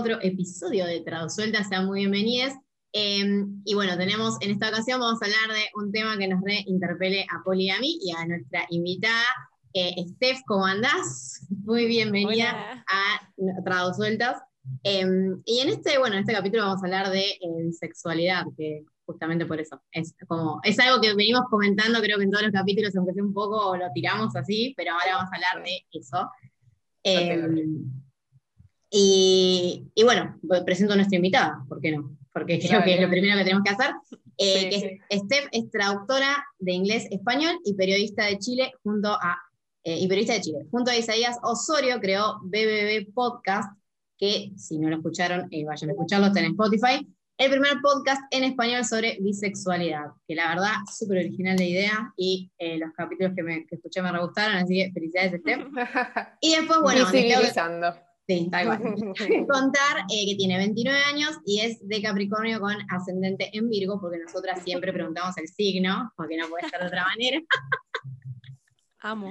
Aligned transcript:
otro 0.00 0.18
episodio 0.22 0.86
de 0.86 1.02
Tradusuelta, 1.02 1.62
sean 1.62 1.84
muy 1.84 2.00
bienvenidos. 2.00 2.54
Em, 2.90 3.60
y 3.66 3.74
bueno, 3.74 3.98
tenemos 3.98 4.38
en 4.40 4.52
esta 4.52 4.70
ocasión 4.70 4.98
vamos 4.98 5.20
a 5.20 5.26
hablar 5.26 5.54
de 5.54 5.64
un 5.74 5.92
tema 5.92 6.16
que 6.16 6.26
nos 6.26 6.40
reinterpele 6.42 7.24
a 7.24 7.44
Poli 7.44 7.64
y 7.64 7.70
a 7.70 7.78
mí 7.80 7.98
y 8.00 8.10
a 8.12 8.24
nuestra 8.24 8.64
invitada, 8.70 9.26
eh, 9.74 9.94
Steph, 10.08 10.38
¿cómo 10.46 10.64
andás? 10.64 11.46
Muy 11.50 11.84
bienvenida 11.84 12.82
a 12.88 13.62
Tradusueltas. 13.62 14.40
Em, 14.84 15.42
y 15.44 15.60
en 15.60 15.68
este, 15.68 15.98
bueno, 15.98 16.16
en 16.16 16.20
este 16.20 16.32
capítulo 16.32 16.64
vamos 16.64 16.82
a 16.82 16.86
hablar 16.86 17.10
de 17.10 17.32
eh, 17.32 17.72
sexualidad, 17.78 18.44
que 18.56 18.84
justamente 19.04 19.44
por 19.44 19.60
eso. 19.60 19.82
Es, 19.92 20.14
como, 20.26 20.60
es 20.64 20.78
algo 20.78 21.02
que 21.02 21.14
venimos 21.14 21.42
comentando, 21.50 22.00
creo 22.00 22.16
que 22.16 22.24
en 22.24 22.30
todos 22.30 22.44
los 22.44 22.52
capítulos, 22.52 22.96
aunque 22.96 23.12
sea 23.12 23.22
un 23.22 23.34
poco 23.34 23.76
lo 23.76 23.86
tiramos 23.92 24.34
así, 24.34 24.72
pero 24.78 24.92
ahora 24.92 25.16
vamos 25.16 25.30
a 25.30 25.36
hablar 25.36 25.62
de 25.62 25.84
eso. 25.92 26.30
Em, 27.02 28.00
y, 28.90 30.02
bueno, 30.02 30.38
pues, 30.46 30.62
presento 30.62 30.94
a 30.94 30.96
nuestra 30.96 31.16
invitada, 31.16 31.64
¿por 31.68 31.80
qué 31.80 31.92
no? 31.92 32.16
Porque 32.32 32.58
creo 32.58 32.82
que 32.82 32.94
es 32.94 33.00
lo 33.00 33.08
primero 33.08 33.36
que 33.38 33.44
tenemos 33.44 33.64
que 33.64 33.70
hacer. 33.70 33.92
Eh, 34.36 35.00
Steph 35.12 35.48
es 35.52 35.70
traductora 35.70 36.44
de 36.58 36.72
inglés-español 36.72 37.58
y 37.64 37.74
periodista 37.74 38.24
de 38.24 38.38
Chile 38.38 38.72
junto 38.82 39.12
a 39.12 39.38
eh, 39.84 39.98
y 39.98 40.08
periodista 40.08 40.34
de 40.34 40.40
Chile. 40.40 40.66
Junto 40.70 40.90
a 40.90 40.96
Isaías 40.96 41.38
Osorio 41.42 42.00
creó 42.00 42.38
BBB 42.42 43.12
Podcast, 43.12 43.78
que 44.18 44.52
si 44.56 44.78
no 44.78 44.88
lo 44.88 44.96
escucharon, 44.96 45.46
eh, 45.50 45.64
vayan 45.64 45.90
a 45.90 45.92
escucharlo, 45.92 46.26
está 46.28 46.40
en 46.40 46.52
Spotify. 46.52 47.06
El 47.38 47.50
primer 47.50 47.80
podcast 47.80 48.22
en 48.30 48.44
español 48.44 48.84
sobre 48.84 49.18
bisexualidad, 49.20 50.08
que 50.28 50.34
la 50.34 50.48
verdad, 50.48 50.74
súper 50.94 51.18
original 51.18 51.56
de 51.56 51.68
idea 51.68 52.12
y 52.16 52.50
los 52.78 52.92
capítulos 52.92 53.32
que, 53.34 53.42
me, 53.42 53.66
que 53.66 53.76
escuché 53.76 54.02
me 54.02 54.12
re 54.12 54.20
gustaron, 54.20 54.56
así 54.56 54.74
que 54.74 54.92
felicidades, 54.92 55.40
Steph. 55.40 55.66
Y 56.42 56.56
después, 56.56 56.80
bueno, 56.82 57.06
Sí, 58.30 58.48
tal 58.48 58.64
cual. 58.66 58.80
Contar 59.48 60.06
eh, 60.08 60.24
que 60.24 60.36
tiene 60.36 60.56
29 60.56 61.00
años 61.12 61.40
y 61.44 61.62
es 61.62 61.84
de 61.88 62.00
Capricornio 62.00 62.60
con 62.60 62.76
ascendente 62.88 63.50
en 63.52 63.68
Virgo, 63.68 64.00
porque 64.00 64.18
nosotras 64.18 64.62
siempre 64.62 64.92
preguntamos 64.92 65.36
el 65.36 65.48
signo, 65.48 66.12
porque 66.16 66.36
no 66.36 66.48
puede 66.48 66.68
ser 66.68 66.78
de 66.78 66.86
otra 66.86 67.06
manera. 67.06 67.40
Amo. 69.00 69.30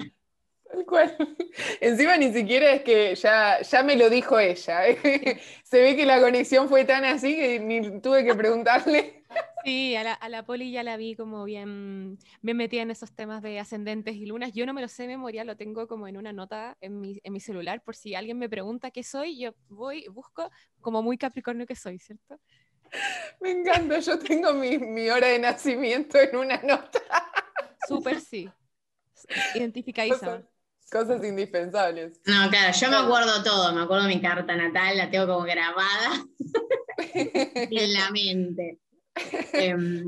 Tal 0.69 0.85
cual. 0.85 1.15
Encima 1.81 2.17
ni 2.17 2.31
siquiera 2.31 2.71
es 2.71 2.83
que 2.83 3.15
ya, 3.15 3.61
ya 3.61 3.83
me 3.83 3.95
lo 3.95 4.09
dijo 4.09 4.39
ella. 4.39 4.81
Se 5.63 5.81
ve 5.81 5.95
que 5.95 6.05
la 6.05 6.21
conexión 6.21 6.69
fue 6.69 6.85
tan 6.85 7.05
así 7.05 7.35
que 7.35 7.59
ni 7.59 7.99
tuve 8.01 8.23
que 8.23 8.35
preguntarle. 8.35 9.15
Sí, 9.65 9.93
a 9.95 10.17
la, 10.29 10.45
poli 10.45 10.71
ya 10.71 10.83
la 10.83 10.95
vi 10.95 11.15
como 11.15 11.43
bien, 11.43 12.17
bien 12.41 12.57
metida 12.57 12.81
en 12.81 12.91
esos 12.91 13.11
temas 13.11 13.43
de 13.43 13.59
ascendentes 13.59 14.15
y 14.15 14.25
lunas. 14.25 14.53
Yo 14.53 14.65
no 14.65 14.73
me 14.73 14.79
lo 14.81 14.87
sé 14.87 15.03
de 15.03 15.09
memoria, 15.09 15.43
lo 15.43 15.57
tengo 15.57 15.85
como 15.85 16.07
en 16.07 16.15
una 16.15 16.31
nota 16.31 16.77
en 16.79 17.01
mi, 17.01 17.19
en 17.23 17.33
mi 17.33 17.41
celular, 17.41 17.83
por 17.83 17.95
si 17.95 18.15
alguien 18.15 18.39
me 18.39 18.47
pregunta 18.47 18.89
qué 18.89 19.03
soy, 19.03 19.37
yo 19.37 19.53
voy, 19.67 20.07
busco 20.07 20.49
como 20.79 21.03
muy 21.03 21.17
capricornio 21.17 21.67
que 21.67 21.75
soy, 21.75 21.99
¿cierto? 21.99 22.39
Me 23.41 23.51
encanta, 23.51 23.99
yo 23.99 24.17
tengo 24.17 24.53
mi, 24.53 24.77
mi 24.77 25.09
hora 25.09 25.27
de 25.27 25.39
nacimiento 25.39 26.17
en 26.17 26.37
una 26.37 26.61
nota. 26.61 27.01
Súper 27.85 28.21
sí. 28.21 28.49
Identificadísima. 29.55 30.41
Cosas, 30.89 31.23
indispensables. 31.23 32.19
No, 32.25 32.49
claro, 32.49 32.73
yo 32.79 32.89
me 32.89 32.95
acuerdo 32.97 33.43
todo, 33.43 33.73
me 33.73 33.81
acuerdo 33.81 34.07
mi 34.07 34.19
carta 34.19 34.55
natal, 34.55 34.97
la 34.97 35.09
tengo 35.11 35.27
como 35.27 35.43
grabada 35.45 36.25
en 37.13 37.93
la 37.93 38.09
mente. 38.11 38.79
Em, 39.53 40.07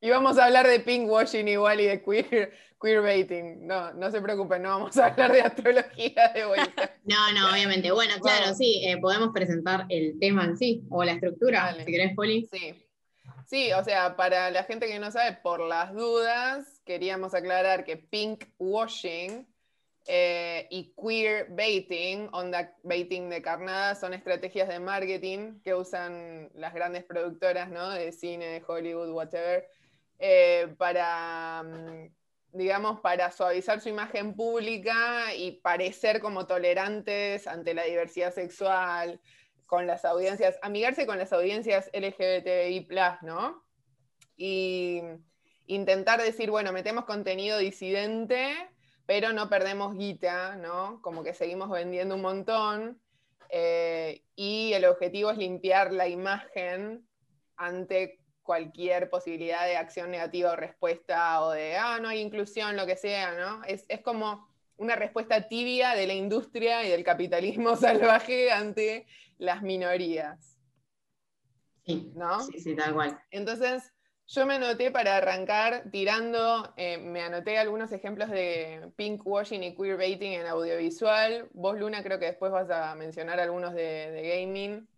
y 0.00 0.10
vamos 0.10 0.38
a 0.38 0.46
hablar 0.46 0.66
de 0.66 0.80
pinkwashing 0.80 1.48
igual 1.48 1.80
y 1.80 1.86
de 1.86 2.02
queer, 2.02 2.52
queerbaiting. 2.80 3.66
No, 3.66 3.92
no 3.94 4.10
se 4.10 4.20
preocupen, 4.20 4.62
no 4.62 4.70
vamos 4.70 4.96
a 4.96 5.06
hablar 5.06 5.32
de 5.32 5.40
astrología 5.40 6.32
de 6.34 6.44
vuelta. 6.46 6.94
no, 7.04 7.32
no, 7.32 7.50
obviamente. 7.50 7.90
Bueno, 7.90 8.14
claro, 8.20 8.54
sí, 8.54 8.82
eh, 8.86 8.98
podemos 8.98 9.30
presentar 9.32 9.86
el 9.88 10.18
tema 10.18 10.44
en 10.44 10.56
sí, 10.56 10.84
o 10.90 11.02
la 11.04 11.12
estructura, 11.12 11.74
si 11.74 11.84
querés, 11.84 12.14
Poli. 12.14 12.48
Sí. 12.50 12.86
Sí, 13.46 13.72
o 13.72 13.82
sea, 13.82 14.16
para 14.16 14.50
la 14.52 14.62
gente 14.62 14.86
que 14.86 15.00
no 15.00 15.10
sabe, 15.10 15.36
por 15.42 15.60
las 15.60 15.92
dudas, 15.92 16.80
queríamos 16.84 17.34
aclarar 17.34 17.84
que 17.84 17.96
pinkwashing 17.96 19.46
eh, 20.06 20.66
y 20.70 20.94
queer 20.94 21.48
baiting, 21.50 22.28
onda 22.32 22.74
baiting 22.82 23.28
de 23.28 23.42
carnada, 23.42 23.94
son 23.94 24.14
estrategias 24.14 24.68
de 24.68 24.80
marketing 24.80 25.60
que 25.62 25.74
usan 25.74 26.50
las 26.54 26.74
grandes 26.74 27.04
productoras 27.04 27.70
¿no? 27.70 27.90
de 27.90 28.10
cine, 28.12 28.46
de 28.46 28.64
Hollywood, 28.66 29.10
whatever, 29.10 29.68
eh, 30.18 30.74
para, 30.78 31.62
mm, 31.62 32.12
digamos, 32.52 33.00
para 33.00 33.30
suavizar 33.30 33.80
su 33.80 33.88
imagen 33.88 34.34
pública 34.34 35.34
y 35.34 35.60
parecer 35.60 36.20
como 36.20 36.46
tolerantes 36.46 37.46
ante 37.46 37.74
la 37.74 37.84
diversidad 37.84 38.32
sexual, 38.32 39.20
con 39.66 39.86
las 39.86 40.04
audiencias, 40.04 40.58
amigarse 40.62 41.06
con 41.06 41.18
las 41.18 41.32
audiencias 41.32 41.90
LGBTI, 41.92 42.88
¿no? 43.22 43.62
Y 44.36 45.00
intentar 45.66 46.20
decir, 46.20 46.50
bueno, 46.50 46.72
metemos 46.72 47.04
contenido 47.04 47.58
disidente 47.58 48.56
pero 49.10 49.32
no 49.32 49.48
perdemos 49.48 49.96
guita, 49.96 50.54
¿no? 50.54 51.02
Como 51.02 51.24
que 51.24 51.34
seguimos 51.34 51.68
vendiendo 51.68 52.14
un 52.14 52.20
montón. 52.20 53.02
Eh, 53.48 54.22
y 54.36 54.72
el 54.72 54.84
objetivo 54.84 55.32
es 55.32 55.36
limpiar 55.36 55.92
la 55.92 56.06
imagen 56.06 57.04
ante 57.56 58.20
cualquier 58.44 59.10
posibilidad 59.10 59.66
de 59.66 59.76
acción 59.76 60.12
negativa 60.12 60.52
o 60.52 60.56
respuesta 60.56 61.42
o 61.42 61.50
de, 61.50 61.76
ah, 61.76 61.98
no 62.00 62.06
hay 62.06 62.20
inclusión, 62.20 62.76
lo 62.76 62.86
que 62.86 62.96
sea, 62.96 63.32
¿no? 63.32 63.64
Es, 63.64 63.84
como 64.04 64.48
una 64.76 64.94
respuesta 64.94 65.48
tibia 65.48 65.96
de 65.96 66.06
la 66.06 66.14
industria 66.14 66.84
y 66.84 66.90
del 66.90 67.02
capitalismo 67.02 67.74
salvaje 68.14 68.52
ante 68.52 69.08
las 69.38 69.60
minorías. 69.60 70.56
Sí, 71.84 72.12
¿no? 72.14 72.44
Sí, 72.44 72.60
sí, 72.60 72.76
tal 72.76 72.94
cual. 72.94 73.20
Entonces, 73.32 73.92
yo 74.32 74.46
me 74.46 74.54
anoté 74.54 74.92
para 74.92 75.16
arrancar 75.16 75.90
tirando, 75.90 76.72
eh, 76.76 76.98
me 76.98 77.20
anoté 77.20 77.58
algunos 77.58 77.90
ejemplos 77.90 78.30
de 78.30 78.88
pinkwashing 78.94 79.64
y 79.64 79.74
queerbaiting 79.74 80.34
en 80.34 80.46
audiovisual. 80.46 81.48
Vos, 81.52 81.76
Luna, 81.76 82.04
creo 82.04 82.20
que 82.20 82.26
después 82.26 82.52
vas 82.52 82.70
a 82.70 82.94
mencionar 82.94 83.40
algunos 83.40 83.74
de, 83.74 84.22
gaming. 84.22 84.88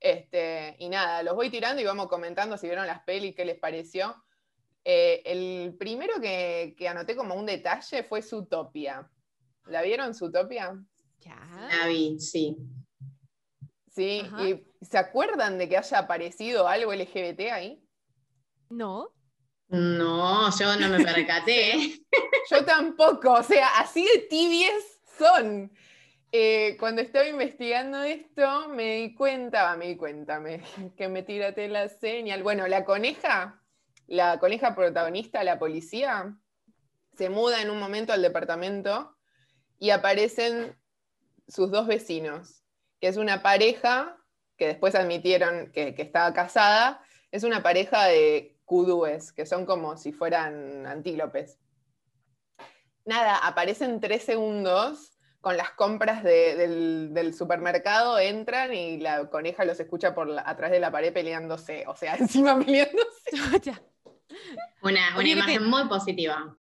Este, 0.00 0.76
y 0.78 0.88
nada, 0.88 1.22
los 1.22 1.34
voy 1.34 1.50
tirando 1.50 1.82
y 1.82 1.84
vamos 1.84 2.08
comentando 2.08 2.56
si 2.56 2.68
vieron 2.68 2.86
las 2.86 3.02
pelis, 3.02 3.34
qué 3.34 3.44
les 3.44 3.58
pareció. 3.58 4.16
Eh, 4.82 5.20
el 5.26 5.76
primero 5.78 6.14
que, 6.18 6.74
anoté 6.88 7.16
como 7.16 7.34
un 7.34 7.44
detalle 7.44 8.02
fue 8.04 8.22
Zootopia. 8.22 9.10
¿La 9.66 9.82
vieron, 9.82 10.14
Zootopia? 10.14 10.74
Ya. 11.20 11.68
La 11.70 11.86
vi, 11.86 12.18
sí. 12.18 12.56
Sí, 13.90 14.22
y 14.38 14.64
¿se 14.82 14.96
acuerdan 14.96 15.58
de 15.58 15.68
que 15.68 15.76
haya 15.76 15.98
aparecido 15.98 16.66
algo 16.66 16.94
LGBT 16.94 17.40
ahí? 17.52 17.84
No. 18.70 19.12
No, 19.68 20.50
yo 20.58 20.76
no 20.76 20.88
me 20.88 21.04
percaté. 21.04 22.00
yo 22.50 22.64
tampoco, 22.64 23.32
o 23.32 23.42
sea, 23.42 23.78
así 23.78 24.06
de 24.06 24.20
tibies 24.22 25.00
son. 25.18 25.70
Eh, 26.32 26.76
cuando 26.78 27.02
estaba 27.02 27.26
investigando 27.26 28.02
esto, 28.02 28.68
me 28.68 28.96
di 28.96 29.14
cuenta, 29.14 29.76
me 29.76 29.88
di 29.88 29.96
cuenta, 29.96 30.42
que 30.96 31.08
me 31.08 31.22
tiraste 31.22 31.68
la 31.68 31.88
señal. 31.88 32.42
Bueno, 32.42 32.66
la 32.66 32.84
coneja, 32.84 33.62
la 34.06 34.38
coneja 34.38 34.74
protagonista, 34.74 35.44
la 35.44 35.58
policía, 35.58 36.34
se 37.16 37.30
muda 37.30 37.60
en 37.62 37.70
un 37.70 37.78
momento 37.78 38.12
al 38.12 38.22
departamento 38.22 39.16
y 39.78 39.90
aparecen 39.90 40.76
sus 41.46 41.70
dos 41.70 41.86
vecinos, 41.86 42.62
que 43.00 43.08
es 43.08 43.16
una 43.16 43.42
pareja 43.42 44.16
que 44.56 44.66
después 44.66 44.94
admitieron 44.94 45.72
que, 45.72 45.94
que 45.94 46.02
estaba 46.02 46.32
casada, 46.34 47.02
es 47.30 47.42
una 47.44 47.62
pareja 47.62 48.04
de 48.06 48.57
kudúes, 48.68 49.32
que 49.32 49.46
son 49.46 49.64
como 49.64 49.96
si 49.96 50.12
fueran 50.12 50.86
antílopes. 50.86 51.58
Nada, 53.06 53.38
aparecen 53.38 53.98
tres 53.98 54.22
segundos 54.22 55.18
con 55.40 55.56
las 55.56 55.70
compras 55.70 56.22
del, 56.22 57.34
supermercado, 57.36 58.18
entran 58.18 58.74
y 58.74 58.98
la 58.98 59.30
coneja 59.30 59.64
los 59.64 59.80
escucha 59.80 60.14
por 60.14 60.38
atrás 60.38 60.70
de 60.70 60.80
la 60.80 60.90
pared 60.92 61.12
peleándose, 61.12 61.84
o 61.86 61.96
sea, 61.96 62.14
encima 62.18 62.58
peleándose. 62.58 63.30
una, 64.82 65.16
una 65.16 65.28
imagen 65.28 65.64
muy 65.64 65.88
positiva. 65.88 66.54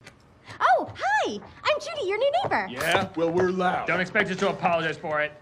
Oh, 0.61 0.88
hi! 0.94 1.41
I'm 1.64 1.81
Judy, 1.81 2.08
your 2.08 2.19
new 2.19 2.32
neighbor. 2.43 2.69
Yeah, 2.70 3.08
well, 3.17 3.31
we're 3.31 3.50
loud. 3.50 3.88
Don't 3.88 4.00
expect 4.00 4.31
us 4.31 4.37
to 4.37 4.49
apologize 4.49 4.97
for 4.97 5.20
it. 5.20 5.32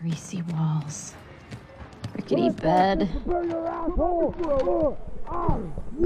Greasy 0.00 0.42
walls. 0.54 1.14
Rickety 2.28 2.50
bed. 2.62 3.08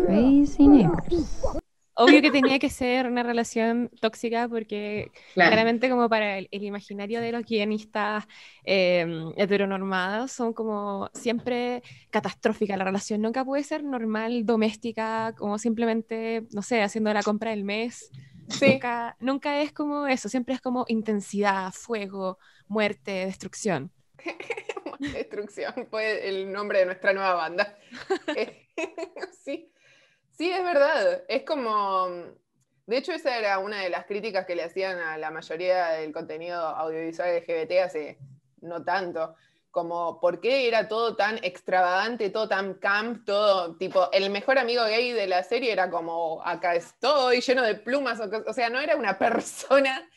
Crazy 0.06 0.66
neighbors. 0.66 1.44
Obvio 1.94 2.22
que 2.22 2.30
tenía 2.30 2.60
que 2.60 2.70
ser 2.70 3.06
una 3.06 3.24
relación 3.24 3.90
tóxica 4.00 4.48
porque 4.48 5.10
claramente 5.34 5.90
como 5.90 6.08
para 6.08 6.38
el, 6.38 6.48
imaginario 6.50 7.20
de 7.20 7.32
los 7.32 7.44
guionistas 7.44 8.24
em, 8.62 9.32
heteronormados 9.36 10.30
son 10.30 10.52
como 10.52 11.10
siempre 11.12 11.82
catastrófica 12.10 12.76
la 12.76 12.84
relación. 12.84 13.20
Nunca 13.20 13.44
puede 13.44 13.64
ser 13.64 13.82
normal, 13.82 14.46
doméstica, 14.46 15.34
como 15.36 15.58
simplemente, 15.58 16.46
no 16.52 16.62
sé, 16.62 16.82
haciendo 16.82 17.12
la 17.12 17.22
compra 17.22 17.50
del 17.50 17.64
mes 17.64 18.10
Sí, 18.48 18.72
Nunca, 18.72 19.16
nunca 19.20 19.60
es 19.60 19.72
como 19.72 20.06
eso, 20.06 20.28
siempre 20.28 20.54
es 20.54 20.60
como 20.60 20.84
intensidad, 20.88 21.72
fuego, 21.72 22.38
muerte, 22.66 23.26
destrucción. 23.26 23.92
Destrucción 25.12 25.86
fue 25.90 26.28
el 26.28 26.50
nombre 26.52 26.80
de 26.80 26.86
nuestra 26.86 27.12
nueva 27.12 27.34
banda. 27.34 27.76
Sí, 29.44 29.72
sí, 30.30 30.52
es 30.52 30.62
verdad. 30.62 31.24
Es 31.26 31.42
como. 31.42 32.06
De 32.86 32.96
hecho, 32.96 33.12
esa 33.12 33.36
era 33.36 33.58
una 33.58 33.80
de 33.80 33.90
las 33.90 34.06
críticas 34.06 34.46
que 34.46 34.54
le 34.54 34.62
hacían 34.62 34.98
a 34.98 35.18
la 35.18 35.32
mayoría 35.32 35.88
del 35.88 36.12
contenido 36.12 36.60
audiovisual 36.60 37.34
LGBT 37.34 37.72
hace 37.84 38.18
no 38.60 38.84
tanto. 38.84 39.34
Como, 39.72 40.20
¿por 40.20 40.40
qué 40.40 40.68
era 40.68 40.86
todo 40.86 41.16
tan 41.16 41.38
extravagante, 41.42 42.30
todo 42.30 42.48
tan 42.48 42.74
camp, 42.74 43.24
todo 43.26 43.76
tipo, 43.76 44.10
el 44.12 44.30
mejor 44.30 44.58
amigo 44.58 44.84
gay 44.84 45.12
de 45.12 45.26
la 45.26 45.42
serie 45.42 45.72
era 45.72 45.90
como, 45.90 46.40
acá 46.44 46.74
estoy, 46.76 47.40
lleno 47.40 47.62
de 47.62 47.74
plumas, 47.74 48.20
o, 48.20 48.52
sea, 48.52 48.70
no 48.70 48.80
era 48.80 48.96
una 48.96 49.18
persona. 49.18 50.08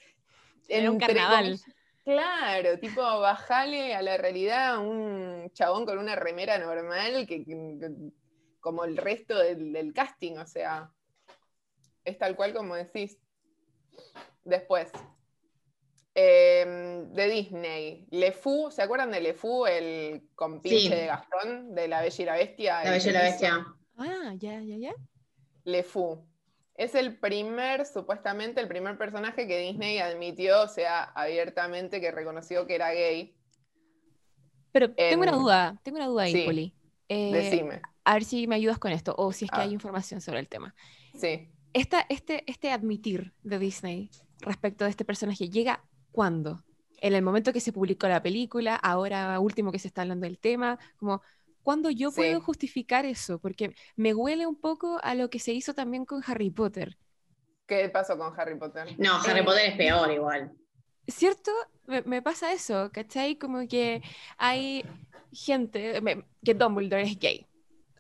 Era 0.68 0.92
un 0.92 1.00
carnaval. 1.00 1.44
comillas, 1.44 1.66
Claro, 2.04 2.80
tipo, 2.80 3.02
bajale 3.02 3.94
a 3.94 4.02
la 4.02 4.18
realidad 4.18 4.80
un 4.80 5.52
chabón 5.54 5.86
con 5.86 5.98
una 6.00 6.16
remera 6.16 6.58
normal 6.58 7.28
que, 7.28 7.44
que- 7.46 7.78
que- 7.80 8.12
como 8.60 8.84
el 8.86 8.98
resto 8.98 9.38
del, 9.38 9.72
del 9.74 9.94
casting, 9.94 10.38
o 10.38 10.46
sea, 10.48 10.92
es 12.04 12.18
tal 12.18 12.36
cual 12.36 12.54
como 12.54 12.76
decís. 12.76 13.18
Después, 14.44 14.92
eh, 16.16 17.06
de 17.08 17.28
Disney, 17.30 18.08
Le 18.10 18.32
Fou, 18.32 18.72
¿se 18.72 18.82
acuerdan 18.82 19.12
de 19.12 19.22
Le 19.22 19.34
Fou, 19.34 19.66
el 19.68 20.24
compinche 20.36 20.80
Sí. 20.80 20.90
de 20.90 21.06
Gastón, 21.06 21.74
de 21.76 21.88
La 21.88 22.02
Bella 22.02 22.22
y 22.22 22.26
la 22.26 22.34
Bestia? 22.36 22.84
La 22.84 22.84
el 22.84 22.92
Bella 22.92 23.10
y 23.10 23.14
la? 23.14 23.22
Bestia. 23.22 23.66
Ah, 23.98 24.34
ya, 24.38 24.60
ya, 24.62 24.78
ya. 24.78 24.94
Le 25.66 25.84
Fou. 25.84 26.26
Es 26.82 26.96
el 26.96 27.20
primer, 27.20 27.86
supuestamente, 27.86 28.60
el 28.60 28.68
primer 28.68 28.98
personaje 28.98 29.48
que 29.48 29.60
Disney 29.60 30.00
admitió, 30.00 30.64
o 30.64 30.68
sea, 30.68 31.04
abiertamente, 31.04 32.02
que 32.02 32.10
reconoció 32.10 32.66
que 32.66 32.74
era 32.74 32.92
gay. 32.92 33.36
Pero 34.72 34.92
tengo 34.94 35.22
una 35.22 35.32
En- 35.34 35.38
duda, 35.38 35.80
tengo 35.84 35.98
una 35.98 36.08
duda 36.08 36.24
ahí, 36.24 36.34
Sí. 36.34 36.44
Poli. 36.46 36.74
Eh, 37.08 37.32
Decime. 37.34 37.82
a 38.04 38.14
ver 38.16 38.24
si 38.24 38.48
me 38.48 38.56
ayudas 38.56 38.80
con 38.80 38.92
esto, 38.92 39.14
o 39.16 39.32
si 39.32 39.46
es 39.46 39.52
que 39.52 39.58
Ah. 39.60 39.64
hay 39.64 39.74
información 39.74 40.22
sobre 40.22 40.40
el 40.40 40.48
tema. 40.48 40.74
Sí. 41.14 41.50
Esta, 41.74 42.06
este, 42.10 42.44
este 42.50 42.72
admitir 42.72 43.32
de 43.44 43.60
Disney 43.60 44.10
respecto 44.40 44.84
de 44.86 44.90
este 44.90 45.06
personaje 45.06 45.50
llega 45.50 45.84
cuándo? 46.12 46.64
En 47.00 47.14
el 47.14 47.22
momento 47.22 47.54
que 47.54 47.60
se 47.60 47.74
publicó 47.74 48.08
la 48.08 48.24
película, 48.24 48.76
ahora 48.76 49.40
último 49.40 49.72
que 49.72 49.78
se 49.80 49.88
está 49.88 50.02
hablando 50.02 50.26
del 50.26 50.40
tema, 50.40 50.80
como 50.98 51.22
¿cuándo 51.64 51.90
yo 51.90 52.12
Sí. 52.12 52.16
puedo 52.18 52.42
justificar 52.42 53.06
eso? 53.06 53.40
Porque 53.40 53.76
me 53.96 54.14
huele 54.14 54.48
un 54.48 54.60
poco 54.60 55.00
a 55.04 55.16
lo 55.16 55.30
que 55.30 55.40
se 55.40 55.54
hizo 55.54 55.74
también 55.74 56.06
con 56.06 56.22
Harry 56.26 56.50
Potter. 56.52 56.98
¿Qué 57.68 57.90
pasó 57.90 58.18
con 58.18 58.38
Harry 58.40 58.58
Potter? 58.58 58.96
No, 59.00 59.16
Harry 59.22 59.40
Eh, 59.40 59.44
Potter 59.44 59.66
es 59.72 59.78
peor 59.78 60.12
igual. 60.12 60.52
¿Cierto? 61.08 61.52
Me, 61.88 62.02
me 62.04 62.22
pasa 62.22 62.54
eso, 62.54 62.92
¿cachai? 62.94 63.38
Como 63.38 63.68
que 63.68 64.02
hay 64.38 64.86
gente 65.32 66.00
me- 66.02 66.26
que 66.44 66.54
Dumbledore 66.54 67.04
es 67.04 67.20
gay. 67.20 67.48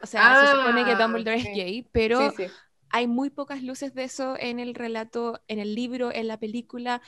O 0.01 0.05
sea, 0.07 0.35
se 0.35 0.47
supone 0.47 0.85
que 0.85 0.91
Ah, 0.91 0.95
Dumbledore 0.95 1.39
sí. 1.41 1.47
es 1.49 1.55
gay, 1.55 1.89
pero 1.91 2.31
Sí, 2.31 2.47
sí. 2.47 2.51
hay 2.89 3.07
muy 3.07 3.29
pocas 3.29 3.63
luces 3.63 3.93
de 3.93 4.03
eso 4.03 4.35
en 4.39 4.59
el 4.59 4.75
relato, 4.75 5.41
en 5.47 5.59
el 5.59 5.75
libro, 5.75 6.11
en 6.13 6.27
la 6.27 6.39
película. 6.39 7.01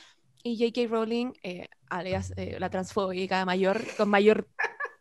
Y 0.43 0.57
J.K. 0.57 0.87
Rowling, 0.89 1.33
eh, 1.43 1.69
alias 1.89 2.33
eh, 2.37 2.57
la 2.59 2.69
transfóbica 2.69 3.45
mayor, 3.45 3.81
con 3.97 4.09
mayor 4.09 4.49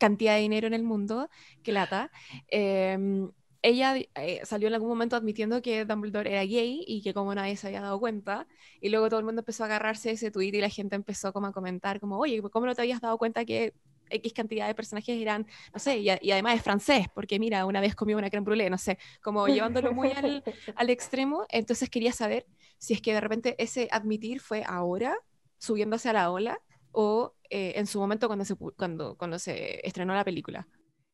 cantidad 0.02 0.34
de 0.36 0.40
dinero 0.42 0.66
en 0.66 0.74
el 0.74 0.82
mundo, 0.82 1.28
que 1.62 1.72
lata, 1.72 2.10
em, 2.48 3.30
ella 3.62 3.96
eh, 3.96 4.40
salió 4.44 4.68
en 4.68 4.74
algún 4.74 4.88
momento 4.88 5.14
admitiendo 5.16 5.62
que 5.62 5.84
Dumbledore 5.84 6.30
era 6.32 6.42
gay 6.44 6.82
y 6.86 7.02
que 7.02 7.14
como 7.14 7.34
nadie 7.34 7.56
se 7.56 7.68
había 7.68 7.80
dado 7.80 7.98
cuenta. 8.00 8.46
Y 8.80 8.88
luego 8.90 9.08
todo 9.08 9.20
el 9.20 9.26
mundo 9.26 9.40
empezó 9.42 9.62
a 9.62 9.66
agarrarse 9.66 10.10
ese 10.10 10.30
tweet 10.32 10.48
y 10.54 10.60
la 10.60 10.68
gente 10.68 10.96
empezó 10.96 11.32
como 11.32 11.46
a 11.46 11.52
comentar 11.52 12.00
como, 12.00 12.18
oye, 12.18 12.42
¿cómo 12.42 12.66
no 12.66 12.74
te 12.74 12.82
habías 12.82 13.00
dado 13.00 13.18
cuenta 13.18 13.44
que 13.44 13.74
X 14.10 14.32
cantidad 14.34 14.66
de 14.66 14.74
personajes 14.74 15.20
eran, 15.20 15.46
no 15.72 15.78
sé, 15.78 15.98
y, 15.98 16.10
a- 16.10 16.18
y 16.20 16.32
además 16.32 16.56
es 16.56 16.62
francés, 16.62 17.06
porque 17.14 17.38
mira, 17.38 17.64
una 17.66 17.80
vez 17.80 17.94
comió 17.94 18.18
una 18.18 18.28
creme 18.30 18.44
brûlée, 18.46 18.68
no 18.70 18.78
sé, 18.78 18.98
como 19.22 19.48
llevándolo 19.48 19.92
muy 19.92 20.10
al, 20.12 20.42
al 20.74 20.90
extremo. 20.90 21.46
Entonces 21.48 21.88
quería 21.88 22.12
saber 22.12 22.46
si 22.78 22.94
es 22.94 23.00
que 23.00 23.14
de 23.14 23.20
repente 23.20 23.54
ese 23.62 23.88
admitir 23.90 24.40
fue 24.40 24.64
ahora, 24.66 25.16
subiéndose 25.58 26.08
a 26.10 26.12
la 26.14 26.30
ola, 26.30 26.58
o 26.92 27.34
eh, 27.50 27.72
en 27.76 27.86
su 27.86 27.98
momento 27.98 28.26
cuando 28.28 28.44
se, 28.44 28.54
cuando, 28.76 29.16
cuando 29.16 29.38
se 29.38 29.86
estrenó 29.86 30.14
la 30.14 30.24
película. 30.24 30.66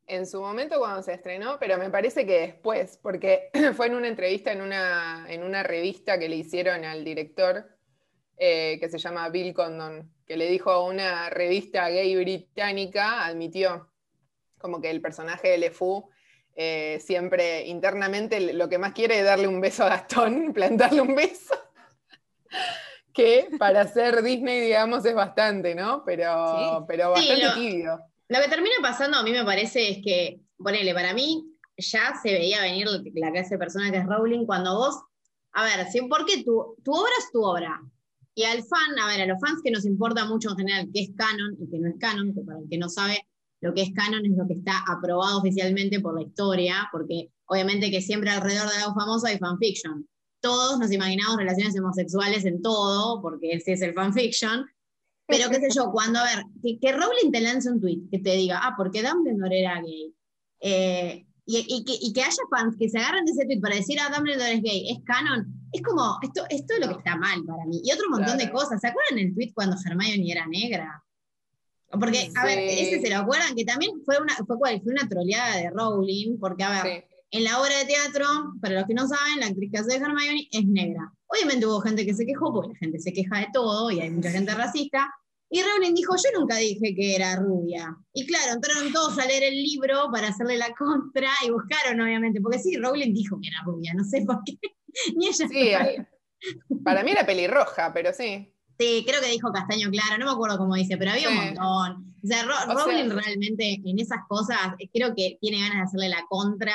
En 0.06 0.26
su 0.26 0.40
momento 0.40 0.78
cuando 0.78 1.02
se 1.02 1.12
estrenó, 1.12 1.58
pero 1.58 1.76
me 1.78 1.90
parece 1.90 2.24
que 2.24 2.40
después, 2.40 2.98
porque 3.02 3.50
fue 3.74 3.86
en 3.86 3.94
una 3.94 4.08
entrevista 4.08 4.52
en 4.52 4.62
una, 4.62 5.26
en 5.28 5.42
una 5.42 5.62
revista 5.62 6.18
que 6.18 6.28
le 6.28 6.36
hicieron 6.36 6.84
al 6.84 7.04
director, 7.04 7.66
eh, 8.36 8.78
que 8.80 8.88
se 8.88 8.98
llama 8.98 9.28
Bill 9.28 9.52
Condon, 9.52 10.12
que 10.26 10.36
le 10.36 10.48
dijo 10.48 10.70
a 10.70 10.82
una 10.84 11.28
revista 11.28 11.88
gay 11.88 12.14
británica, 12.16 13.26
admitió 13.26 13.90
como 14.58 14.80
que 14.80 14.90
el 14.90 15.00
personaje 15.00 15.48
de 15.48 15.58
LeFou 15.58 16.08
eh, 16.60 16.98
siempre 17.00 17.66
internamente 17.66 18.52
lo 18.52 18.68
que 18.68 18.78
más 18.78 18.92
quiere 18.92 19.20
es 19.20 19.24
darle 19.24 19.46
un 19.46 19.60
beso 19.60 19.84
a 19.84 19.90
Gastón, 19.90 20.52
plantarle 20.54 21.00
un 21.00 21.14
beso. 21.14 21.54
Que 23.18 23.48
para 23.58 23.86
ser 23.86 24.22
Disney, 24.22 24.60
digamos, 24.60 25.04
es 25.04 25.14
bastante, 25.14 25.74
¿no? 25.74 26.02
Pero, 26.06 26.24
Sí. 26.78 26.84
pero 26.88 27.14
Sí, 27.16 27.28
bastante 27.28 27.44
lo- 27.46 27.54
tibio. 27.54 27.98
Lo 28.28 28.40
que 28.40 28.48
termina 28.48 28.74
pasando 28.82 29.18
a 29.18 29.22
mí 29.22 29.32
me 29.32 29.44
parece 29.44 29.90
es 29.90 29.98
que, 30.04 30.40
ponele, 30.58 30.94
para 30.94 31.12
mí 31.14 31.44
ya 31.76 32.14
se 32.22 32.32
veía 32.32 32.60
venir 32.62 32.86
la 33.14 33.30
clase 33.32 33.50
de 33.54 33.58
persona 33.58 33.90
que 33.90 33.98
es 33.98 34.06
Rowling 34.06 34.44
cuando 34.46 34.74
vos, 34.76 34.96
a 35.52 35.64
ver, 35.64 35.86
porque 36.08 36.44
tu, 36.44 36.76
tu 36.84 36.92
obra 36.92 37.10
es 37.18 37.30
tu 37.32 37.42
obra. 37.42 37.80
Y 38.34 38.44
al 38.44 38.58
fan, 38.62 38.98
a 39.02 39.08
ver, 39.08 39.22
a 39.22 39.26
los 39.26 39.40
fans 39.40 39.60
que 39.64 39.70
nos 39.70 39.84
importa 39.84 40.24
mucho 40.26 40.50
en 40.50 40.56
general 40.58 40.88
qué 40.94 41.00
es 41.00 41.10
canon 41.16 41.56
y 41.60 41.68
qué 41.70 41.78
no 41.78 41.88
es 41.88 41.96
canon, 41.98 42.32
que 42.34 42.42
para 42.42 42.58
el 42.60 42.68
que 42.70 42.78
no 42.78 42.88
sabe, 42.88 43.26
lo 43.60 43.74
que 43.74 43.82
es 43.82 43.90
canon 43.94 44.24
es 44.24 44.32
lo 44.36 44.46
que 44.46 44.54
está 44.54 44.84
aprobado 44.88 45.38
oficialmente 45.38 45.98
por 46.00 46.14
la 46.14 46.22
historia, 46.22 46.88
porque 46.92 47.30
obviamente 47.46 47.90
que 47.90 48.00
siempre 48.00 48.30
alrededor 48.30 48.68
de 48.70 48.76
algo 48.76 48.94
famoso 48.94 49.26
hay 49.26 49.38
fanfiction. 49.38 50.06
Todos 50.40 50.78
nos 50.78 50.92
imaginamos 50.92 51.36
relaciones 51.36 51.78
homosexuales 51.78 52.44
en 52.44 52.62
todo, 52.62 53.20
porque 53.20 53.52
ese 53.52 53.72
es 53.72 53.82
el 53.82 53.94
fanfiction, 53.94 54.66
pero 55.26 55.50
qué 55.50 55.56
sé 55.56 55.68
yo, 55.74 55.90
cuando, 55.92 56.18
a 56.20 56.24
ver, 56.24 56.44
que, 56.62 56.78
que 56.78 56.92
Rowling 56.92 57.30
te 57.32 57.40
lance 57.40 57.70
un 57.70 57.80
tweet 57.80 58.02
que 58.10 58.18
te 58.18 58.36
diga, 58.36 58.60
ah, 58.62 58.74
porque 58.76 59.02
Dumbledore 59.02 59.60
era 59.60 59.80
gay, 59.80 60.14
eh, 60.60 61.26
y, 61.46 61.64
y 61.66 61.84
que, 61.84 61.94
y 62.00 62.12
que 62.12 62.22
haya 62.22 62.42
fans 62.50 62.76
que 62.78 62.88
se 62.88 62.98
agarren 62.98 63.24
de 63.24 63.32
ese 63.32 63.46
tweet 63.46 63.60
para 63.60 63.76
decir, 63.76 63.98
ah, 64.00 64.12
Dumbledore 64.14 64.54
es 64.54 64.62
gay, 64.62 64.90
es 64.90 64.98
canon, 65.04 65.46
es 65.72 65.82
como, 65.82 66.18
esto, 66.22 66.44
esto 66.50 66.74
es 66.74 66.80
lo 66.80 66.88
que 66.88 66.98
está 66.98 67.16
mal 67.16 67.44
para 67.44 67.64
mí. 67.66 67.80
Y 67.84 67.92
otro 67.92 68.08
montón 68.10 68.38
de 68.38 68.50
cosas, 68.50 68.80
¿se 68.80 68.88
acuerdan 68.88 69.18
el 69.18 69.34
tweet 69.34 69.52
cuando 69.54 69.76
Hermione 69.84 70.30
era 70.30 70.46
negra? 70.46 71.02
Porque, 71.90 72.30
a 72.34 72.44
ver, 72.44 72.58
ese 72.58 73.00
se 73.00 73.08
lo 73.08 73.16
acuerdan, 73.16 73.54
que 73.54 73.64
también 73.64 73.92
fue 74.04 74.20
una, 74.20 74.34
fue, 74.46 74.58
cuál, 74.58 74.80
fue 74.82 74.92
una 74.92 75.08
troleada 75.08 75.56
de 75.56 75.70
Rowling, 75.70 76.38
porque, 76.38 76.64
a 76.64 76.82
ver, 76.82 77.07
Sí. 77.07 77.07
En 77.30 77.44
la 77.44 77.60
obra 77.60 77.76
de 77.78 77.84
teatro, 77.84 78.26
para 78.60 78.74
los 78.76 78.84
que 78.86 78.94
no 78.94 79.06
saben, 79.06 79.40
la 79.40 79.46
actriz 79.46 79.70
que 79.72 79.78
hace 79.78 79.98
de 79.98 80.04
Hermione 80.04 80.48
es 80.50 80.64
negra. 80.66 81.12
Obviamente 81.26 81.66
hubo 81.66 81.80
gente 81.80 82.06
que 82.06 82.14
se 82.14 82.24
quejó, 82.24 82.52
porque 82.52 82.72
la 82.72 82.78
gente 82.78 82.98
se 82.98 83.12
queja 83.12 83.38
de 83.40 83.48
todo 83.52 83.90
y 83.90 84.00
hay 84.00 84.10
mucha 84.10 84.30
gente 84.30 84.54
racista. 84.54 85.08
Y 85.50 85.62
Rowling 85.62 85.94
dijo, 85.94 86.14
yo 86.16 86.38
nunca 86.38 86.56
dije 86.56 86.94
que 86.94 87.14
era 87.16 87.36
rubia. 87.36 87.96
Y 88.12 88.26
claro, 88.26 88.52
entraron 88.52 88.92
todos 88.92 89.18
a 89.18 89.24
leer 89.26 89.44
el 89.44 89.62
libro 89.62 90.08
para 90.12 90.28
hacerle 90.28 90.58
la 90.58 90.74
contra 90.74 91.30
y 91.46 91.50
buscaron, 91.50 92.00
obviamente, 92.00 92.40
porque 92.40 92.58
sí, 92.58 92.76
Rowling 92.76 93.14
dijo 93.14 93.38
que 93.40 93.48
era 93.48 93.62
rubia, 93.64 93.94
no 93.94 94.04
sé 94.04 94.24
por 94.26 94.42
qué. 94.44 94.58
Ni 95.16 95.28
ella. 95.28 95.48
Sí, 95.48 96.52
para 96.84 97.02
mí 97.02 97.10
era 97.12 97.24
pelirroja, 97.26 97.92
pero 97.92 98.12
sí. 98.12 98.52
Sí, 98.78 99.04
creo 99.06 99.20
que 99.20 99.30
dijo 99.30 99.50
castaño 99.52 99.90
claro, 99.90 100.18
no 100.18 100.26
me 100.26 100.32
acuerdo 100.32 100.56
cómo 100.58 100.74
dice, 100.76 100.96
pero 100.96 101.10
había 101.12 101.30
un 101.30 101.34
montón. 101.36 102.14
O 102.22 102.26
sea, 102.26 102.42
Ro- 102.44 102.54
O 102.54 102.76
sea- 102.76 102.84
Rowling 102.84 103.10
realmente 103.10 103.80
en 103.84 103.98
esas 103.98 104.18
cosas, 104.28 104.58
eh, 104.78 104.88
creo 104.92 105.14
que 105.16 105.38
tiene 105.40 105.58
ganas 105.60 105.76
de 105.76 105.82
hacerle 105.82 106.08
la 106.10 106.24
contra 106.28 106.74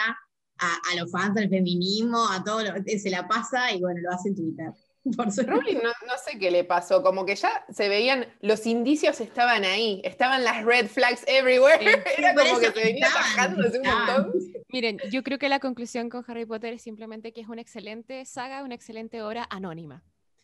a, 0.63 0.91
a 0.91 0.95
los 0.99 1.11
fans 1.11 1.35
del 1.35 1.49
feminismo, 1.49 2.27
a 2.29 2.43
todo 2.43 2.63
lo 2.63 2.71
se 2.83 3.09
la 3.09 3.27
pasa 3.27 3.71
y 3.71 3.79
bueno, 3.81 3.99
lo 4.01 4.11
hace 4.11 4.29
en 4.29 4.35
Twitter. 4.35 4.71
Por. 5.17 5.27
Rowling 5.45 5.75
no, 5.83 5.89
no 5.89 6.13
sé 6.25 6.39
qué 6.39 6.49
le 6.49 6.63
pasó, 6.63 7.03
como 7.03 7.25
que 7.25 7.35
ya 7.35 7.65
se 7.69 7.89
veían, 7.89 8.25
los 8.41 8.65
indicios 8.65 9.19
estaban 9.19 9.65
ahí, 9.65 10.01
estaban 10.05 10.45
las 10.45 10.63
red 10.63 10.87
flags 10.87 11.23
everywhere, 11.27 11.77
Sí. 11.79 11.87
era 12.17 12.33
como 12.33 12.59
que 12.59 12.71
se 12.71 12.83
venía 12.83 13.07
hace 13.37 13.55
un 13.79 13.85
montón. 13.85 14.31
Miren, 14.69 14.99
yo 15.11 15.21
creo 15.21 15.37
que 15.37 15.49
la 15.49 15.59
conclusión 15.59 16.09
con 16.09 16.23
Harry 16.27 16.45
Potter 16.45 16.73
es 16.73 16.81
simplemente 16.81 17.33
que 17.33 17.41
es 17.41 17.49
una 17.49 17.61
excelente 17.61 18.23
saga, 18.25 18.63
una 18.63 18.75
excelente 18.75 19.21
obra 19.21 19.45
anónima. 19.49 20.03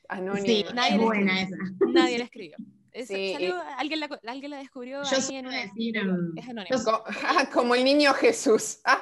Anónimo. 0.09 0.45
Sí, 0.45 0.65
Nadie 0.73 0.95
es 0.95 1.01
buena 1.01 1.41
escribió. 1.41 1.65
esa. 1.79 1.85
Nadie 1.93 2.17
la 2.17 2.23
escribió. 2.25 2.57
Es- 2.91 3.08
Sí, 3.08 3.34
salió- 3.34 3.62
alguien, 3.77 4.00
la, 4.00 4.19
alguien 4.27 4.51
la 4.51 4.58
descubrió 4.58 5.03
Yo 5.03 5.10
ahí 5.15 5.22
suelo 5.22 5.50
decir, 5.50 5.98
em, 5.98 6.34
es 6.38 6.50
anónimo. 6.50 6.77
yo, 6.77 6.84
Co- 6.84 7.03
ah, 7.25 7.50
como 7.53 7.75
el 7.75 7.84
niño 7.84 8.13
Jesús. 8.13 8.79
Ah, 8.86 9.00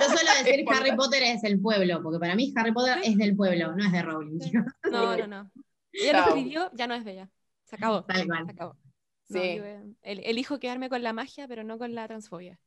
yo 0.00 0.06
suelo 0.06 0.30
decir 0.44 0.64
Harry 0.70 0.94
Potter 0.96 1.22
es 1.22 1.42
del 1.42 1.60
pueblo, 1.60 2.02
porque 2.02 2.18
para 2.18 2.34
mí 2.36 2.52
Harry 2.56 2.72
Potter 2.72 2.98
es 3.02 3.16
del 3.16 3.34
pueblo, 3.36 3.74
no 3.74 3.84
es 3.84 3.92
de 3.92 4.02
Rowling, 4.02 4.40
Sí. 4.40 4.52
No, 4.90 5.16
no, 5.16 5.26
no. 5.26 5.50
Ella 5.92 6.12
lo 6.20 6.26
escribió, 6.28 6.70
ya 6.74 6.86
no 6.86 6.94
es 6.94 7.04
de 7.04 7.12
ella. 7.12 7.30
Se 7.64 7.76
acabó. 7.76 8.04
Tal 8.04 8.26
cual. 8.26 8.44
Se 8.46 8.52
acabó. 8.52 8.76
No, 9.30 9.44
yo, 9.44 9.64
eh, 9.64 9.82
el- 10.02 10.24
elijo 10.24 10.58
quedarme 10.58 10.88
con 10.88 11.02
la 11.02 11.12
magia, 11.12 11.46
pero 11.48 11.64
no 11.64 11.76
con 11.78 11.94
la 11.94 12.06
transfobia. 12.06 12.58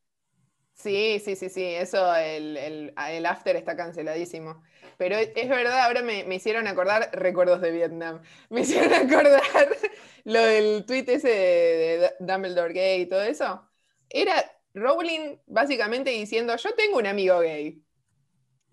Sí, 0.74 1.20
sí, 1.24 1.36
sí, 1.36 1.50
sí, 1.50 1.64
eso, 1.64 2.16
el, 2.16 2.58
el- 2.58 2.94
el 2.98 3.26
after 3.26 3.56
está 3.56 3.76
canceladísimo. 3.76 4.64
Pero 4.98 5.16
es, 5.18 5.48
verdad, 5.50 5.80
ahora 5.86 6.02
me, 6.02 6.24
me 6.24 6.36
hicieron 6.36 6.68
acordar 6.68 7.10
recuerdos 7.14 7.62
de 7.62 7.72
Vietnam. 7.72 8.22
Me 8.50 8.62
hicieron 8.62 8.94
acordar 8.94 9.42
lo 10.26 10.42
del 10.42 10.86
tweet 10.86 11.06
ese 11.08 11.28
de, 11.30 11.98
de 12.00 12.12
Dumbledore 12.20 12.74
gay 12.74 13.02
y 13.02 13.06
todo 13.08 13.22
eso. 13.22 13.68
Era 14.10 14.34
Rowling 14.74 15.38
básicamente 15.48 16.10
diciendo, 16.12 16.56
yo 16.56 16.74
tengo 16.76 16.98
un 16.98 17.08
amigo 17.08 17.40
gay. 17.40 17.84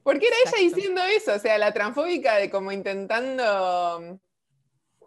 Porque 0.03 0.27
era 0.29 0.37
ella 0.47 0.69
diciendo 0.69 1.03
eso, 1.05 1.35
o 1.35 1.39
sea, 1.39 1.59
la 1.59 1.73
transfóbica 1.75 2.37
de 2.37 2.51
como 2.51 2.73
intentando 2.73 3.99
um, 3.99 4.19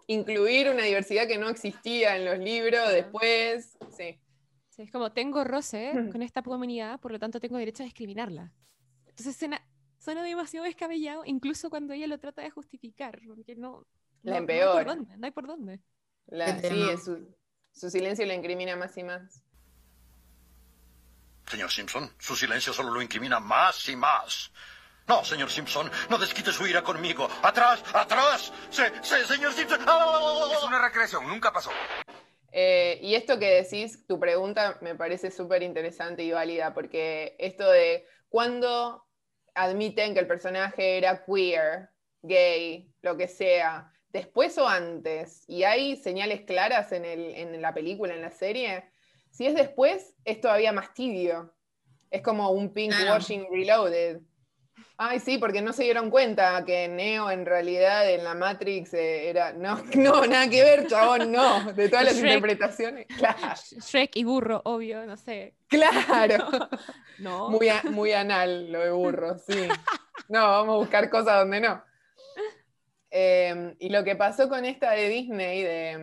incluir 0.08 0.70
una 0.70 0.84
diversidad 0.84 1.28
que 1.28 1.38
no 1.38 1.50
existía 1.50 2.16
en 2.18 2.26
los 2.26 2.40
libros 2.40 2.90
después. 2.92 3.78
Sí. 3.98 4.20
Sí, 4.72 4.82
es 4.84 4.92
como, 4.92 5.12
tengo 5.12 5.44
roce 5.44 5.92
con 6.12 6.22
esta 6.24 6.42
comunidad, 6.42 7.00
por 7.00 7.12
lo 7.12 7.20
tanto 7.20 7.40
tengo 7.40 7.58
derecho 7.58 7.84
a 7.84 7.86
discriminarla. 7.86 8.52
Entonces 9.06 9.36
suena, 9.38 9.62
suena 10.00 10.24
demasiado 10.24 10.66
descabellado, 10.66 11.24
incluso 11.26 11.70
cuando 11.70 11.94
ella 11.94 12.08
lo 12.08 12.18
trata 12.20 12.42
de 12.42 12.50
justificar, 12.50 13.20
porque 13.28 13.56
no, 13.56 13.86
La 14.24 14.40
no, 14.40 14.42
no 14.42 14.42
hay 14.42 14.42
por 14.48 14.52
empeora. 14.56 14.84
dónde, 14.96 15.18
no 15.18 15.26
hay 15.26 15.32
por 15.32 15.46
dónde. 15.48 15.80
La- 16.28 16.60
sí, 16.60 16.90
es 16.90 17.04
su, 17.04 17.36
su 17.74 17.90
silencio 17.92 18.26
la 18.26 18.34
incrimina 18.34 18.76
más 18.76 18.98
y 18.98 19.04
más. 19.04 19.44
Señor 21.48 21.70
Simpson, 21.70 22.10
su 22.18 22.36
silencio 22.36 22.72
solo 22.72 22.92
lo 22.92 23.02
incrimina 23.02 23.40
más 23.42 23.88
y 23.90 23.96
más. 23.98 24.52
No, 25.08 25.26
señor 25.26 25.50
Simpson, 25.50 25.92
no 26.10 26.18
desquite 26.18 26.54
su 26.54 26.66
ira 26.66 26.82
conmigo. 26.82 27.28
¡Atrás! 27.44 27.84
¡Atrás! 27.94 28.54
Se, 28.70 29.04
se- 29.04 29.26
señor 29.26 29.52
Simpson! 29.52 29.80
¡Ah! 29.86 30.48
Es 30.54 30.64
una 30.64 30.82
recreación, 30.82 31.28
nunca 31.28 31.52
pasó. 31.52 31.72
Eh, 32.52 33.00
y 33.02 33.16
esto 33.16 33.40
que 33.40 33.50
decís, 33.64 34.06
tu 34.08 34.20
pregunta 34.20 34.78
me 34.82 34.96
parece 34.96 35.32
súper 35.32 35.64
interesante 35.64 36.24
y 36.24 36.32
válida, 36.32 36.74
porque 36.74 37.36
esto 37.40 37.70
de 37.70 38.06
cuándo 38.30 39.06
admiten 39.54 40.14
que 40.14 40.20
el 40.20 40.28
personaje 40.28 40.98
era 40.98 41.24
queer, 41.26 41.90
gay, 42.22 42.94
lo 43.02 43.18
que 43.18 43.28
sea, 43.28 43.92
después 44.10 44.58
o 44.58 44.68
antes, 44.68 45.44
y 45.48 45.64
hay 45.64 45.96
señales 45.96 46.42
claras 46.42 46.92
en, 46.92 47.06
el- 47.06 47.36
en 47.36 47.62
la 47.62 47.74
película, 47.74 48.14
en 48.14 48.22
la 48.22 48.32
serie, 48.32 48.84
si 49.30 49.46
es 49.48 49.56
después, 49.56 50.16
es 50.26 50.42
todavía 50.42 50.74
más 50.74 50.94
tibio. 50.94 51.54
Es 52.10 52.22
como 52.22 52.52
un 52.52 52.74
pink 52.74 53.00
washing 53.00 53.48
reloaded. 53.52 54.20
Ay, 55.04 55.20
sí, 55.20 55.40
porque 55.40 55.64
no 55.64 55.74
se 55.74 55.84
dieron 55.84 56.12
cuenta 56.12 56.64
que 56.64 56.88
Neo 56.88 57.32
en 57.32 57.44
realidad 57.48 58.08
en 58.08 58.24
la 58.24 58.36
Matrix 58.36 58.94
eh, 58.94 59.30
era. 59.30 59.52
No, 59.52 59.82
no, 59.96 60.28
nada 60.28 60.48
que 60.48 60.64
ver, 60.64 60.86
chabón, 60.86 61.32
no. 61.32 61.74
De 61.74 61.90
todas 61.90 62.06
las 62.06 62.16
Shrek. 62.18 62.26
interpretaciones. 62.36 63.08
Claro, 63.18 63.40
Sh- 63.40 63.80
Shrek 63.82 64.16
y 64.18 64.24
burro, 64.24 64.62
obvio, 64.66 65.04
no 65.08 65.18
sé. 65.18 65.56
claro. 65.68 66.48
No, 67.18 67.50
Muy, 67.50 67.70
a- 67.70 67.82
muy 67.84 68.14
anal 68.14 68.72
lo 68.72 68.80
de 68.80 68.90
burro, 68.92 69.38
sí. 69.40 69.68
No, 70.28 70.40
vamos 70.42 70.74
a 70.74 70.78
buscar 70.78 71.10
cosas 71.10 71.40
donde 71.40 71.62
no. 71.62 71.84
Eh, 73.10 73.76
y 73.80 73.90
lo 73.90 74.04
que 74.04 74.16
pasó 74.16 74.48
con 74.50 74.66
esta 74.66 74.92
de 74.92 75.10
Disney, 75.10 75.62
de, 75.64 75.98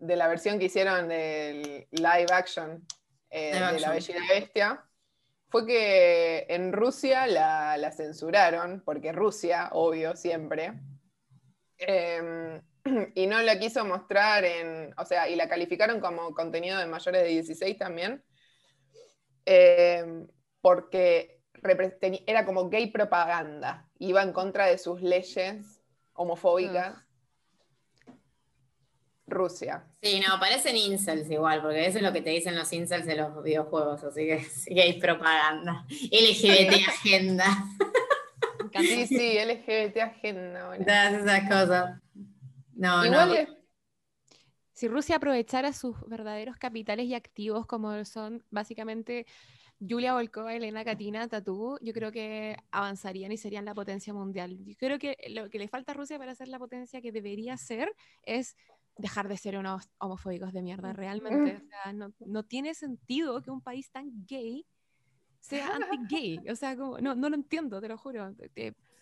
mm, 0.00 0.06
de 0.06 0.16
la 0.16 0.28
versión 0.28 0.58
que 0.58 0.66
hicieron 0.66 1.08
del 1.08 1.86
live 1.90 2.26
action 2.32 2.84
eh, 3.30 3.52
Live 3.54 3.58
de 3.58 3.64
action. 3.64 3.80
La 3.82 3.90
Bella 3.92 4.14
y 4.14 4.18
la 4.20 4.34
Bestia, 4.34 4.84
fue 5.54 5.66
que 5.66 6.46
en 6.48 6.72
Rusia 6.72 7.28
la, 7.28 7.92
censuraron, 7.92 8.82
porque 8.84 9.12
Rusia, 9.12 9.68
obvio, 9.70 10.16
siempre. 10.16 10.72
Eh, 11.78 12.60
y 13.14 13.28
no 13.28 13.40
la 13.40 13.56
quiso 13.60 13.84
mostrar 13.84 14.44
en, 14.44 14.92
o 14.98 15.04
sea, 15.04 15.28
y 15.28 15.36
la 15.36 15.48
calificaron 15.48 16.00
como 16.00 16.34
contenido 16.34 16.80
de 16.80 16.86
mayores 16.86 17.22
de 17.22 17.28
16 17.28 17.78
también, 17.78 18.24
eh, 19.46 20.26
porque 20.60 21.40
era 22.26 22.44
como 22.44 22.68
gay 22.68 22.90
propaganda, 22.90 23.88
iba 24.00 24.24
en 24.24 24.32
contra 24.32 24.66
de 24.66 24.76
sus 24.76 25.02
leyes 25.02 25.84
homofóbicas. 26.14 26.96
Rusia. 29.26 29.84
Sí, 30.02 30.20
no, 30.26 30.38
parecen 30.38 30.76
incels 30.76 31.30
igual, 31.30 31.62
porque 31.62 31.86
eso 31.86 31.98
es 31.98 32.04
lo 32.04 32.12
que 32.12 32.20
te 32.22 32.30
dicen 32.30 32.56
los 32.56 32.72
incels 32.72 33.06
de 33.06 33.16
los 33.16 33.42
videojuegos, 33.42 34.04
así 34.04 34.26
que 34.26 34.40
sí 34.44 34.74
que 34.74 34.82
hay 34.82 35.00
propaganda. 35.00 35.86
LGBT 35.88 36.88
agenda. 36.88 37.46
Sí, 38.76 39.06
sí, 39.06 39.38
LGBT 39.44 39.96
agenda. 40.02 40.66
bueno. 40.68 40.84
todas 40.84 41.14
esas 41.14 41.48
cosas. 41.48 42.00
No, 42.74 43.04
Igual 43.04 43.28
no. 43.28 43.34
es- 43.34 43.48
Si 44.72 44.88
Rusia 44.88 45.16
aprovechara 45.16 45.72
sus 45.72 45.96
verdaderos 46.08 46.56
capitales 46.56 47.06
y 47.06 47.14
activos, 47.14 47.66
como 47.66 48.04
son 48.04 48.44
básicamente 48.50 49.26
Yulia 49.78 50.14
Volkova, 50.14 50.54
Elena 50.54 50.84
Katina, 50.84 51.28
Tatú, 51.28 51.78
yo 51.82 51.92
creo 51.92 52.10
que 52.12 52.56
avanzarían 52.72 53.30
y 53.32 53.36
serían 53.36 53.64
la 53.64 53.74
potencia 53.74 54.12
mundial. 54.12 54.58
Yo 54.64 54.74
creo 54.76 54.98
que 54.98 55.16
lo 55.28 55.48
que 55.50 55.58
le 55.58 55.68
falta 55.68 55.92
a 55.92 55.94
Rusia 55.94 56.18
para 56.18 56.34
ser 56.34 56.48
la 56.48 56.58
potencia 56.58 57.00
que 57.00 57.12
debería 57.12 57.56
ser 57.56 57.94
es 58.22 58.56
dejar 58.96 59.28
de 59.28 59.36
ser 59.36 59.56
unos 59.56 59.88
homofóbicos 59.98 60.52
de 60.52 60.62
mierda, 60.62 60.92
realmente. 60.92 61.56
O 61.56 61.68
sea, 61.68 61.92
no, 61.92 62.12
no 62.26 62.42
tiene 62.44 62.74
sentido 62.74 63.42
que 63.42 63.50
un 63.50 63.60
país 63.60 63.90
tan 63.90 64.10
gay 64.26 64.66
sea 65.40 65.74
anti-gay. 65.76 66.40
O 66.50 66.56
sea, 66.56 66.76
como, 66.76 66.98
no, 66.98 67.14
no 67.14 67.28
lo 67.28 67.34
entiendo, 67.36 67.80
te 67.80 67.88
lo 67.88 67.98
juro. 67.98 68.34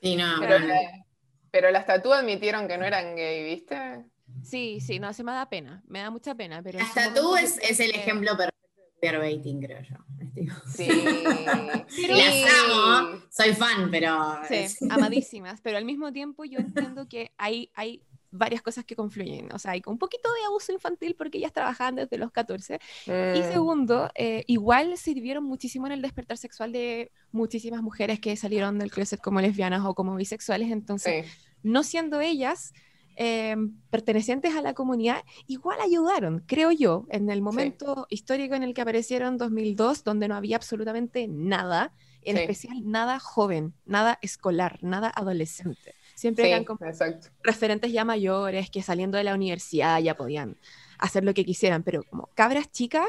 Sí, 0.00 0.16
no, 0.16 0.34
pero, 0.40 0.58
no. 0.58 0.66
la- 0.66 1.04
pero 1.50 1.70
las 1.70 1.86
tatú 1.86 2.12
admitieron 2.12 2.66
que 2.66 2.78
no 2.78 2.84
eran 2.84 3.14
gay, 3.14 3.44
¿viste? 3.44 4.06
Sí, 4.42 4.80
sí, 4.80 4.98
no, 4.98 5.12
se 5.12 5.22
me 5.22 5.32
da 5.32 5.48
pena, 5.50 5.82
me 5.86 5.98
da 6.00 6.10
mucha 6.10 6.34
pena. 6.34 6.62
Pero 6.62 6.78
en 6.78 6.86
su 6.86 6.98
Hasta 6.98 7.14
tú 7.14 7.22
momento 7.28 7.60
es, 7.60 7.78
el 7.80 7.90
ejemplo 7.90 8.34
perfecto 8.36 8.80
de 8.80 9.00
queerbaiting, 9.00 9.60
creo 9.60 9.82
yo. 9.82 9.96
Sí. 10.74 10.88
Pero- 10.88 12.16
Las 12.16 12.34
amo, 12.64 13.22
soy 13.30 13.52
fan, 13.54 13.90
pero. 13.90 14.38
Sí, 14.48 14.86
amadísimas, 14.88 15.60
pero 15.60 15.76
al 15.76 15.84
mismo 15.84 16.10
tiempo 16.12 16.44
yo 16.44 16.58
entiendo 16.58 17.06
que 17.06 17.30
hay, 17.36 17.70
hay 17.74 18.02
varias 18.32 18.62
cosas 18.62 18.84
que 18.84 18.96
confluyen. 18.96 19.52
O 19.52 19.58
sea, 19.58 19.72
hay 19.72 19.82
un 19.86 19.98
poquito 19.98 20.28
de 20.32 20.44
abuso 20.46 20.72
infantil 20.72 21.14
porque 21.16 21.38
ellas 21.38 21.52
trabajaban 21.52 21.94
desde 21.94 22.18
los 22.18 22.32
14. 22.32 22.80
Y 23.06 23.10
Mm, 23.40 23.52
segundo, 23.52 24.10
eh, 24.14 24.42
igual 24.48 24.96
sirvieron 24.96 25.44
muchísimo 25.44 25.86
en 25.86 25.92
el 25.92 26.02
despertar 26.02 26.36
sexual 26.38 26.72
de 26.72 27.12
muchísimas 27.30 27.82
mujeres 27.82 28.18
que 28.18 28.34
salieron 28.36 28.78
del 28.78 28.90
closet 28.90 29.20
como 29.20 29.40
lesbianas 29.40 29.84
o 29.84 29.94
como 29.94 30.16
bisexuales. 30.16 30.70
Entonces, 30.72 31.26
sí. 31.26 31.32
no 31.62 31.82
siendo 31.84 32.20
ellas 32.20 32.72
eh, 33.16 33.54
pertenecientes 33.90 34.54
a 34.56 34.62
la 34.62 34.72
comunidad, 34.72 35.22
igual 35.46 35.78
ayudaron, 35.82 36.42
creo 36.46 36.72
yo, 36.72 37.04
en 37.10 37.28
el 37.28 37.42
momento 37.42 38.06
histórico 38.08 38.54
en 38.54 38.62
el 38.62 38.72
que 38.72 38.80
aparecieron 38.80 39.36
2002, 39.36 40.02
donde 40.02 40.28
no 40.28 40.34
había 40.34 40.56
absolutamente 40.56 41.28
nada, 41.28 41.92
en 42.22 42.36
Sí. 42.36 42.42
especial 42.42 42.76
nada 42.90 43.18
joven, 43.18 43.74
nada 43.84 44.18
escolar, 44.22 44.78
nada 44.80 45.12
adolescente. 45.14 45.94
Siempre 46.14 46.44
Sí, 46.44 46.50
eran 46.50 46.64
como 46.64 46.86
exacto. 46.86 47.28
referentes 47.42 47.92
ya 47.92 48.04
mayores 48.04 48.70
que 48.70 48.82
saliendo 48.82 49.18
de 49.18 49.24
la 49.24 49.34
universidad 49.34 50.00
ya 50.00 50.16
podían 50.16 50.56
hacer 50.98 51.24
lo 51.24 51.34
que 51.34 51.44
quisieran, 51.44 51.82
pero 51.82 52.02
como 52.04 52.28
cabras 52.34 52.70
chicas 52.70 53.08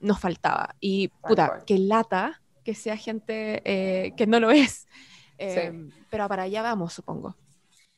nos 0.00 0.20
faltaba. 0.20 0.74
Y 0.80 1.08
puta, 1.08 1.62
que 1.66 1.78
lata 1.78 2.42
que 2.64 2.74
sea 2.74 2.96
gente 2.96 3.62
eh, 3.64 4.12
que 4.16 4.26
no 4.26 4.40
lo 4.40 4.50
es. 4.50 4.86
Sí. 5.46 5.60
Eh, 5.60 5.72
Pero 6.10 6.28
para 6.28 6.42
allá 6.44 6.62
vamos, 6.62 6.92
supongo. 6.92 7.36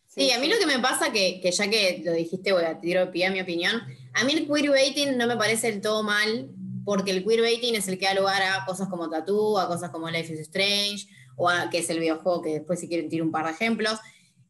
Sí, 0.06 0.30
a 0.32 0.38
mí 0.38 0.46
sí. 0.46 0.52
lo 0.52 0.58
que 0.58 0.66
me 0.66 0.78
pasa, 0.80 1.12
que, 1.12 1.40
que 1.40 1.50
ya 1.52 1.70
que 1.70 2.02
lo 2.04 2.12
dijiste, 2.12 2.52
voy 2.52 2.64
a 2.64 2.80
tiro 2.80 3.10
pie 3.10 3.26
a 3.26 3.30
mi 3.30 3.40
opinión, 3.40 3.80
a 4.12 4.24
mí 4.24 4.32
el 4.32 4.46
queerbaiting 4.46 5.16
no 5.16 5.26
me 5.26 5.36
parece 5.36 5.70
del 5.70 5.80
todo 5.80 6.02
mal, 6.02 6.50
porque 6.84 7.12
el 7.12 7.24
queerbaiting 7.24 7.76
es 7.76 7.88
el 7.88 7.98
que 7.98 8.06
da 8.06 8.14
lugar 8.14 8.42
a 8.42 8.64
cosas 8.66 8.88
como 8.88 9.08
Tattoo, 9.08 9.58
a 9.58 9.68
cosas 9.68 9.90
como 9.90 10.10
Life 10.10 10.32
is 10.32 10.40
Strange, 10.40 11.06
o 11.36 11.48
a, 11.48 11.70
que 11.70 11.78
es 11.78 11.90
el 11.90 12.00
videojuego 12.00 12.42
que 12.42 12.50
después 12.50 12.80
si 12.80 12.88
quieren 12.88 13.08
tiro 13.08 13.24
un 13.24 13.30
par 13.30 13.46
de 13.46 13.52
ejemplos. 13.52 13.98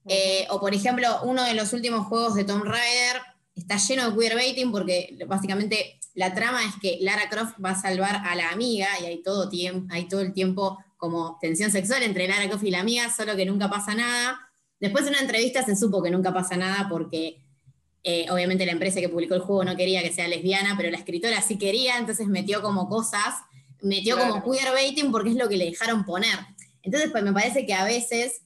Eh, 0.06 0.46
o 0.50 0.58
por 0.60 0.74
ejemplo, 0.74 1.20
uno 1.24 1.44
de 1.44 1.54
los 1.54 1.72
últimos 1.72 2.06
juegos 2.06 2.34
de 2.34 2.44
Tomb 2.44 2.64
Raider 2.64 3.20
está 3.54 3.76
lleno 3.76 4.10
de 4.10 4.16
queerbaiting 4.18 4.72
porque 4.72 5.18
básicamente 5.26 6.00
la 6.14 6.34
trama 6.34 6.64
es 6.64 6.74
que 6.80 6.98
Lara 7.00 7.28
Croft 7.28 7.54
va 7.64 7.70
a 7.70 7.80
salvar 7.80 8.22
a 8.24 8.34
la 8.34 8.50
amiga 8.50 8.88
y 9.00 9.04
hay 9.06 9.22
todo, 9.22 9.50
tiemp- 9.50 9.86
hay 9.92 10.08
todo 10.08 10.20
el 10.22 10.32
tiempo 10.32 10.78
como 10.96 11.38
tensión 11.40 11.70
sexual 11.70 12.02
entre 12.02 12.26
Lara 12.28 12.48
Croft 12.48 12.64
y 12.64 12.70
la 12.70 12.80
amiga, 12.80 13.10
solo 13.14 13.36
que 13.36 13.44
nunca 13.46 13.68
pasa 13.70 13.94
nada. 13.94 14.38
Después 14.80 15.04
de 15.04 15.10
una 15.10 15.20
entrevista 15.20 15.62
se 15.64 15.76
supo 15.76 16.02
que 16.02 16.10
nunca 16.10 16.32
pasa 16.32 16.56
nada 16.56 16.88
porque 16.88 17.42
eh, 18.02 18.26
obviamente 18.30 18.64
la 18.64 18.72
empresa 18.72 18.98
que 19.00 19.10
publicó 19.10 19.34
el 19.34 19.40
juego 19.42 19.62
no 19.64 19.76
quería 19.76 20.02
que 20.02 20.12
sea 20.12 20.26
lesbiana, 20.26 20.74
pero 20.76 20.90
la 20.90 20.96
escritora 20.96 21.42
sí 21.42 21.58
quería, 21.58 21.98
entonces 21.98 22.26
metió 22.28 22.62
como 22.62 22.88
cosas, 22.88 23.34
metió 23.82 24.16
como 24.18 24.42
Claro. 24.42 24.50
queerbaiting 24.52 25.12
porque 25.12 25.30
es 25.30 25.36
lo 25.36 25.48
que 25.50 25.58
le 25.58 25.66
dejaron 25.66 26.04
poner. 26.06 26.38
Entonces, 26.82 27.10
pues 27.10 27.22
me 27.22 27.32
parece 27.32 27.66
que 27.66 27.74
a 27.74 27.84
veces 27.84 28.40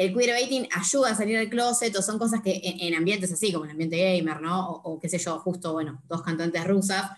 el 0.00 0.14
queerbaiting 0.14 0.66
ayuda 0.72 1.10
a 1.10 1.14
salir 1.14 1.36
del 1.36 1.50
closet 1.50 1.94
o 1.94 2.00
son 2.00 2.18
cosas 2.18 2.40
que 2.40 2.58
en, 2.64 2.80
en 2.80 2.94
ambientes 2.94 3.30
así, 3.30 3.52
como 3.52 3.66
el 3.66 3.72
ambiente 3.72 3.98
gamer, 3.98 4.40
¿no? 4.40 4.70
O, 4.70 4.94
o 4.94 4.98
qué 4.98 5.10
sé 5.10 5.18
yo, 5.18 5.38
justo, 5.40 5.74
bueno, 5.74 6.02
dos 6.08 6.22
cantantes 6.22 6.66
rusas. 6.66 7.10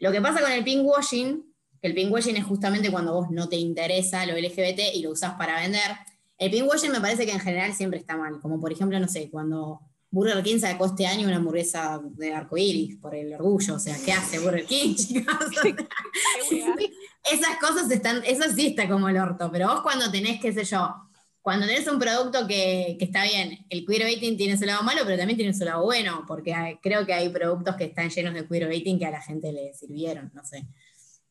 Lo 0.00 0.10
que 0.10 0.20
pasa 0.20 0.40
con 0.40 0.50
el 0.50 0.64
pinkwashing, 0.64 1.54
que 1.80 1.86
el 1.86 1.94
pinkwashing 1.94 2.36
es 2.36 2.44
justamente 2.44 2.90
cuando 2.90 3.14
vos 3.14 3.30
no 3.30 3.48
te 3.48 3.54
interesa 3.54 4.26
lo 4.26 4.36
LGBT 4.36 4.92
y 4.94 5.02
lo 5.02 5.12
usás 5.12 5.34
para 5.34 5.60
vender. 5.60 5.92
El 6.36 6.50
pinkwashing 6.50 6.90
me 6.90 7.00
parece 7.00 7.26
que 7.26 7.32
en 7.32 7.38
general 7.38 7.72
siempre 7.74 8.00
está 8.00 8.16
mal, 8.16 8.40
como 8.40 8.58
por 8.58 8.72
ejemplo, 8.72 8.98
no 8.98 9.06
sé, 9.06 9.30
cuando 9.30 9.82
Burger 10.10 10.42
King 10.42 10.58
sacó 10.58 10.86
este 10.86 11.06
año 11.06 11.28
una 11.28 11.36
hamburguesa 11.36 12.00
de 12.02 12.34
arcoíris 12.34 12.96
por 12.96 13.14
el 13.14 13.34
orgullo, 13.34 13.76
o 13.76 13.78
sea, 13.78 13.96
¿qué 14.04 14.12
hace 14.12 14.40
Burger 14.40 14.66
King, 14.66 14.94
chicas? 14.96 15.36
esas 17.32 17.56
cosas 17.60 17.88
están, 17.88 18.24
eso 18.24 18.52
sí 18.52 18.66
está 18.66 18.88
como 18.88 19.08
el 19.08 19.16
orto, 19.16 19.48
pero 19.52 19.68
vos 19.68 19.82
cuando 19.82 20.10
tenés, 20.10 20.40
qué 20.40 20.52
sé 20.52 20.64
yo, 20.64 21.05
cuando 21.46 21.64
tenés 21.64 21.86
un 21.86 22.00
producto 22.00 22.44
que, 22.48 22.96
que 22.98 23.04
está 23.04 23.22
bien, 23.22 23.64
el 23.70 23.86
queerbaiting 23.86 24.36
tiene 24.36 24.56
su 24.58 24.64
lado 24.64 24.82
malo, 24.82 25.02
pero 25.04 25.16
también 25.16 25.36
tiene 25.36 25.54
su 25.54 25.64
lado 25.64 25.84
bueno, 25.84 26.24
porque 26.26 26.52
hay- 26.52 26.74
creo 26.82 27.06
que 27.06 27.14
hay 27.14 27.28
productos 27.28 27.76
que 27.76 27.84
están 27.84 28.10
llenos 28.10 28.34
de 28.34 28.48
queerbaiting 28.48 28.98
que 28.98 29.06
a 29.06 29.12
la 29.12 29.22
gente 29.22 29.52
le 29.52 29.72
sirvieron, 29.72 30.32
no 30.34 30.44
sé. 30.44 30.66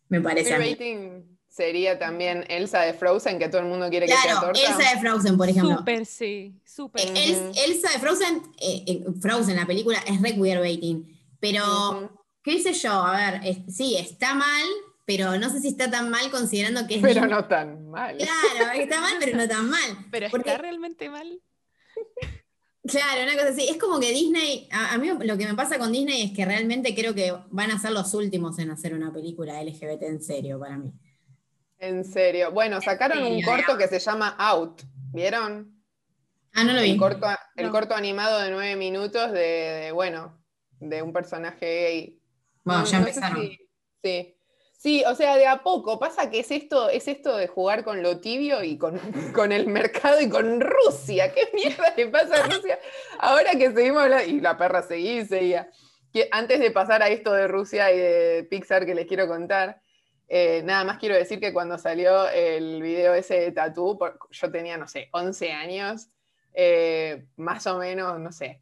Me 0.08 0.22
parece 0.22 0.54
a 0.54 0.58
mí. 0.60 0.70
Rating 0.70 1.22
sería 1.50 2.00
también 2.00 2.46
Elsa 2.48 2.80
de 2.84 2.94
Frozen, 2.94 3.40
que 3.40 3.50
todo 3.50 3.60
el 3.60 3.68
mundo 3.68 3.90
quiere 3.90 4.06
que 4.06 4.14
sea 4.14 4.22
Claro, 4.22 4.40
torta. 4.54 4.62
Elsa 4.62 4.94
de 4.94 5.00
Frozen, 5.02 5.36
por 5.36 5.50
ejemplo. 5.50 5.78
Súper, 5.80 6.06
sí, 6.06 6.54
súper. 6.64 7.02
Eh, 7.10 7.14
Els- 7.18 7.58
Elsa 7.66 7.92
de 7.92 8.00
Frozen, 8.00 8.42
eh, 8.62 8.84
eh, 8.88 9.04
Frozen, 9.20 9.58
la 9.58 9.66
película, 9.68 10.00
es 10.08 10.22
re 10.22 10.34
queerbaiting, 10.34 11.14
pero 11.42 12.10
qué 12.42 12.58
sé 12.62 12.72
yo, 12.72 12.94
a 12.94 13.18
ver, 13.32 13.42
es- 13.44 13.76
sí, 13.76 13.98
está 13.98 14.34
mal, 14.34 14.66
pero 15.06 15.38
no 15.38 15.50
sé 15.50 15.60
si 15.62 15.68
está 15.70 15.90
tan 15.90 16.10
mal 16.10 16.30
considerando 16.32 16.88
que 16.88 16.96
es 16.96 17.02
Pero 17.02 17.26
no 17.28 17.46
tan 17.48 17.88
mal. 17.90 18.18
Claro, 18.18 18.72
está 18.80 19.02
mal, 19.02 19.14
pero 19.20 19.38
no 19.38 19.48
tan 19.48 19.70
mal. 19.70 19.82
Pero 20.12 20.28
Porque- 20.32 20.50
está 20.50 20.62
realmente 20.62 21.10
mal. 21.10 21.40
Claro, 22.88 23.24
una 23.24 23.34
cosa 23.34 23.50
así. 23.50 23.68
Es 23.68 23.78
como 23.78 24.00
que 24.00 24.12
Disney, 24.12 24.68
a, 24.72 24.94
a 24.94 24.98
mí 25.00 25.08
lo 25.08 25.38
que 25.38 25.48
me 25.48 25.56
pasa 25.56 25.80
con 25.80 25.92
Disney 25.92 26.22
es 26.22 26.32
que 26.34 26.46
realmente 26.46 26.94
creo 26.94 27.16
que 27.16 27.34
van 27.50 27.72
a 27.72 27.80
ser 27.80 27.92
los 27.92 28.14
últimos 28.14 28.60
en 28.60 28.70
hacer 28.70 28.94
una 28.94 29.12
película 29.12 29.60
LGBT 29.64 30.04
en 30.04 30.22
serio 30.22 30.60
para 30.60 30.78
mí. 30.78 30.94
En 31.80 32.06
serio. 32.06 32.52
Bueno, 32.52 32.80
sacaron 32.82 33.24
un 33.24 33.42
corto 33.42 33.76
que 33.76 33.88
se 33.88 33.98
llama 33.98 34.36
Out. 34.38 34.84
¿Vieron? 35.12 35.82
Ah, 36.54 36.64
no 36.64 36.74
lo 36.74 36.82
vi. 36.84 36.92
El 36.92 36.98
corto, 37.00 37.26
el 37.56 37.66
No. 37.66 37.72
corto 37.72 37.96
animado 37.96 38.40
de 38.40 38.52
nueve 38.52 38.76
minutos 38.76 39.32
de, 39.32 39.40
de, 39.40 39.92
bueno, 39.92 40.40
de 40.80 41.02
un 41.02 41.12
personaje 41.12 41.66
gay. 41.66 42.20
Bueno, 42.64 42.82
No- 42.82 42.86
ya 42.88 43.00
no 43.00 43.08
empezaron. 43.08 43.42
si- 43.42 43.58
sí. 44.04 44.35
Sí, 44.86 45.04
o 45.08 45.16
sea, 45.16 45.36
de 45.36 45.48
a 45.48 45.64
poco. 45.64 45.98
Pasa 45.98 46.30
que 46.30 46.42
es 46.42 46.52
esto, 46.52 46.90
es 46.90 47.08
esto 47.08 47.36
de 47.38 47.48
jugar 47.48 47.84
con 47.84 48.04
lo 48.04 48.20
tibio 48.20 48.62
y 48.64 48.78
con, 48.78 49.00
con 49.34 49.52
el 49.52 49.66
mercado 49.66 50.22
y 50.22 50.30
con 50.30 50.62
Rusia. 50.62 51.34
¿Qué 51.34 51.50
mierda 51.56 51.92
le 51.98 52.06
pasa 52.10 52.36
a 52.36 52.48
Rusia? 52.48 52.78
Ahora 53.18 53.54
que 53.54 53.72
seguimos 53.72 54.04
hablando, 54.04 54.30
y 54.30 54.42
la 54.42 54.56
perra 54.60 54.84
seguía 54.84 55.26
seguía. 55.26 55.72
Antes 56.30 56.60
de 56.60 56.70
pasar 56.70 57.02
a 57.02 57.10
esto 57.10 57.34
de 57.34 57.48
Rusia 57.48 57.92
y 57.92 57.98
de 57.98 58.48
Pixar 58.48 58.86
que 58.86 58.94
les 58.94 59.08
quiero 59.08 59.28
contar, 59.28 59.82
eh, 60.28 60.62
nada 60.64 60.84
más 60.84 61.00
quiero 61.00 61.16
decir 61.16 61.40
que 61.40 61.52
cuando 61.52 61.80
salió 61.80 62.30
el 62.30 62.80
video 62.84 63.16
ese 63.16 63.40
de 63.40 63.52
Tatú, 63.54 63.98
yo 64.30 64.52
tenía, 64.52 64.78
no 64.78 64.88
sé, 64.88 65.10
11 65.14 65.52
años, 65.52 66.10
eh, 66.54 67.26
más 67.38 67.66
o 67.66 67.80
menos, 67.80 68.20
no 68.20 68.32
sé. 68.32 68.62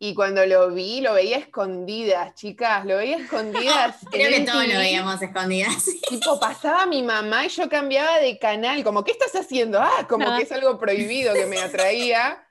Y 0.00 0.14
cuando 0.14 0.46
lo 0.46 0.70
vi, 0.70 1.00
lo 1.00 1.14
veía 1.14 1.38
escondidas, 1.38 2.34
chicas, 2.34 2.84
lo 2.84 2.96
veía 2.98 3.16
escondidas. 3.16 3.96
Creo 4.12 4.30
que 4.30 4.40
todos 4.40 4.66
lo 4.68 4.78
veíamos 4.78 5.20
escondidas. 5.20 5.86
Tipo, 6.08 6.38
pasaba 6.38 6.86
mi 6.86 7.02
mamá 7.02 7.46
y 7.46 7.48
yo 7.48 7.68
cambiaba 7.68 8.20
de 8.20 8.38
canal, 8.38 8.84
como, 8.84 9.02
¿qué 9.02 9.10
estás 9.10 9.34
haciendo? 9.34 9.80
Ah, 9.82 10.06
como 10.08 10.36
que 10.36 10.44
es 10.44 10.52
algo 10.52 10.78
prohibido 10.78 11.34
que 11.34 11.46
me 11.46 11.58
atraía. 11.60 12.46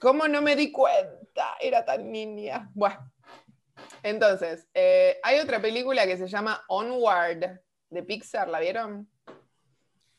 ¿Cómo 0.00 0.26
no 0.26 0.42
me 0.42 0.56
di 0.56 0.72
cuenta? 0.72 1.56
Era 1.60 1.84
tan 1.84 2.10
niña. 2.10 2.70
Bueno, 2.74 3.12
entonces, 4.02 4.66
eh, 4.74 5.18
hay 5.22 5.38
otra 5.38 5.60
película 5.60 6.06
que 6.06 6.16
se 6.16 6.26
llama 6.26 6.64
Onward, 6.68 7.60
de 7.90 8.02
Pixar, 8.02 8.48
¿la 8.48 8.58
vieron? 8.58 9.08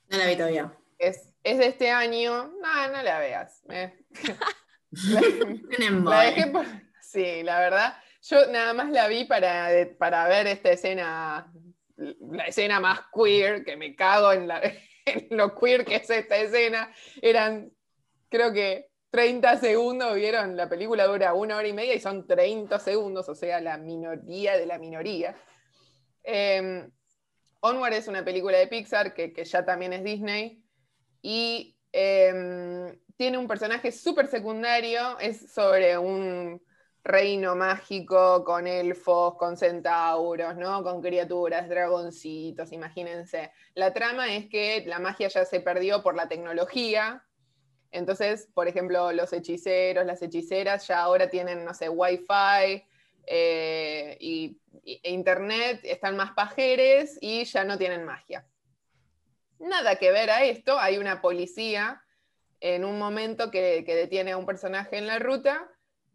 No 0.10 0.18
la 0.18 0.26
vi 0.26 0.38
todavía. 0.38 0.74
Es, 0.98 1.34
es 1.44 1.58
de 1.58 1.68
este 1.68 1.92
año. 1.92 2.54
No, 2.62 2.88
no 2.92 3.04
la 3.04 3.20
veas. 3.20 3.62
eh. 3.70 4.06
La- 4.92 5.22
dejé 6.26 6.48
por... 6.48 6.66
Sí, 7.02 7.44
la 7.44 7.60
verdad. 7.60 7.98
Yo 8.22 8.48
nada 8.52 8.74
más 8.74 8.90
la 8.90 9.08
vi 9.08 9.26
para, 9.26 9.70
para 9.98 10.28
ver 10.28 10.48
esta 10.48 10.72
escena, 10.72 11.52
la 11.96 12.44
escena 12.46 12.80
más 12.80 13.02
queer, 13.14 13.64
que 13.64 13.78
me 13.78 13.96
cago 13.96 14.34
en, 14.34 14.48
la- 14.48 14.62
en 15.06 15.28
lo 15.32 15.56
queer 15.56 15.86
que 15.86 15.96
es 15.96 16.10
esta 16.10 16.38
escena. 16.38 16.92
Eran, 17.22 17.72
creo 18.30 18.52
que 18.52 18.90
30 19.12 19.58
segundos, 19.58 20.16
¿vieron? 20.16 20.58
La 20.58 20.68
película 20.68 21.06
dura 21.06 21.34
una 21.34 21.56
hora 21.56 21.68
y 21.68 21.74
media 21.74 21.94
y 21.96 22.00
son 22.02 22.28
30 22.28 22.78
segundos, 22.80 23.30
o 23.30 23.36
sea, 23.36 23.62
la 23.62 23.78
minoría 23.78 24.58
de 24.58 24.66
la 24.66 24.78
minoría. 24.78 25.36
Eh, 26.24 26.90
Onward 27.62 27.94
es 27.94 28.08
una 28.08 28.24
película 28.26 28.58
de 28.58 28.68
Pixar 28.68 29.14
que, 29.14 29.32
que 29.32 29.46
ya 29.46 29.64
también 29.66 29.94
es 29.94 30.04
Disney 30.04 30.62
y 31.22 31.78
eh, 31.94 33.00
tiene 33.18 33.38
un 33.38 33.48
personaje 33.48 33.92
súper 33.92 34.28
secundario, 34.28 35.18
es 35.20 35.52
sobre 35.52 35.98
un 35.98 36.62
reino 37.04 37.56
mágico 37.56 38.44
con 38.44 38.68
elfos, 38.68 39.36
con 39.38 39.58
centauros, 39.58 40.56
¿no? 40.56 40.84
Con 40.84 41.02
criaturas, 41.02 41.68
dragoncitos, 41.68 42.72
imagínense. 42.72 43.52
La 43.74 43.94
trama 43.94 44.34
es 44.36 44.48
que 44.48 44.84
la 44.86 45.00
magia 45.00 45.30
ya 45.30 45.46
se 45.46 45.62
perdió 45.62 46.04
por 46.04 46.16
la 46.16 46.28
tecnología. 46.28 47.24
Entonces, 47.92 48.50
por 48.54 48.68
ejemplo, 48.68 49.12
los 49.14 49.34
hechiceros, 49.34 50.06
las 50.06 50.22
hechiceras 50.22 50.86
ya 50.88 51.00
ahora 51.00 51.30
tienen, 51.30 51.66
no 51.66 51.74
sé, 51.74 51.90
wifi 51.90 52.84
eh, 53.26 54.18
y, 54.20 54.60
e 54.84 55.12
internet, 55.12 55.80
están 55.84 56.18
más 56.18 56.32
pajeres 56.34 57.18
y 57.22 57.46
ya 57.46 57.64
no 57.64 57.78
tienen 57.78 58.04
magia. 58.04 58.46
Nada 59.60 59.96
que 59.96 60.12
ver 60.12 60.30
a 60.30 60.44
esto, 60.44 60.78
hay 60.78 60.98
una 60.98 61.22
policía 61.22 62.04
en 62.60 62.86
un 62.86 62.98
momento 62.98 63.52
que, 63.52 63.84
detiene 63.86 64.32
a 64.32 64.38
un 64.38 64.46
personaje 64.46 64.98
en 64.98 65.08
la 65.08 65.20
ruta 65.20 65.70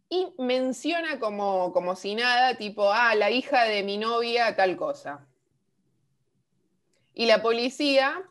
y 0.08 0.34
menciona 0.38 1.18
como, 1.18 1.72
como 1.72 1.96
si 1.96 2.14
nada, 2.14 2.56
tipo, 2.56 2.92
ah, 2.92 3.14
la 3.14 3.30
hija 3.30 3.64
de 3.64 3.82
mi 3.82 3.96
novia, 3.96 4.54
tal 4.56 4.76
cosa. 4.76 5.26
Y 7.14 7.26
la 7.26 7.42
policía, 7.42 8.22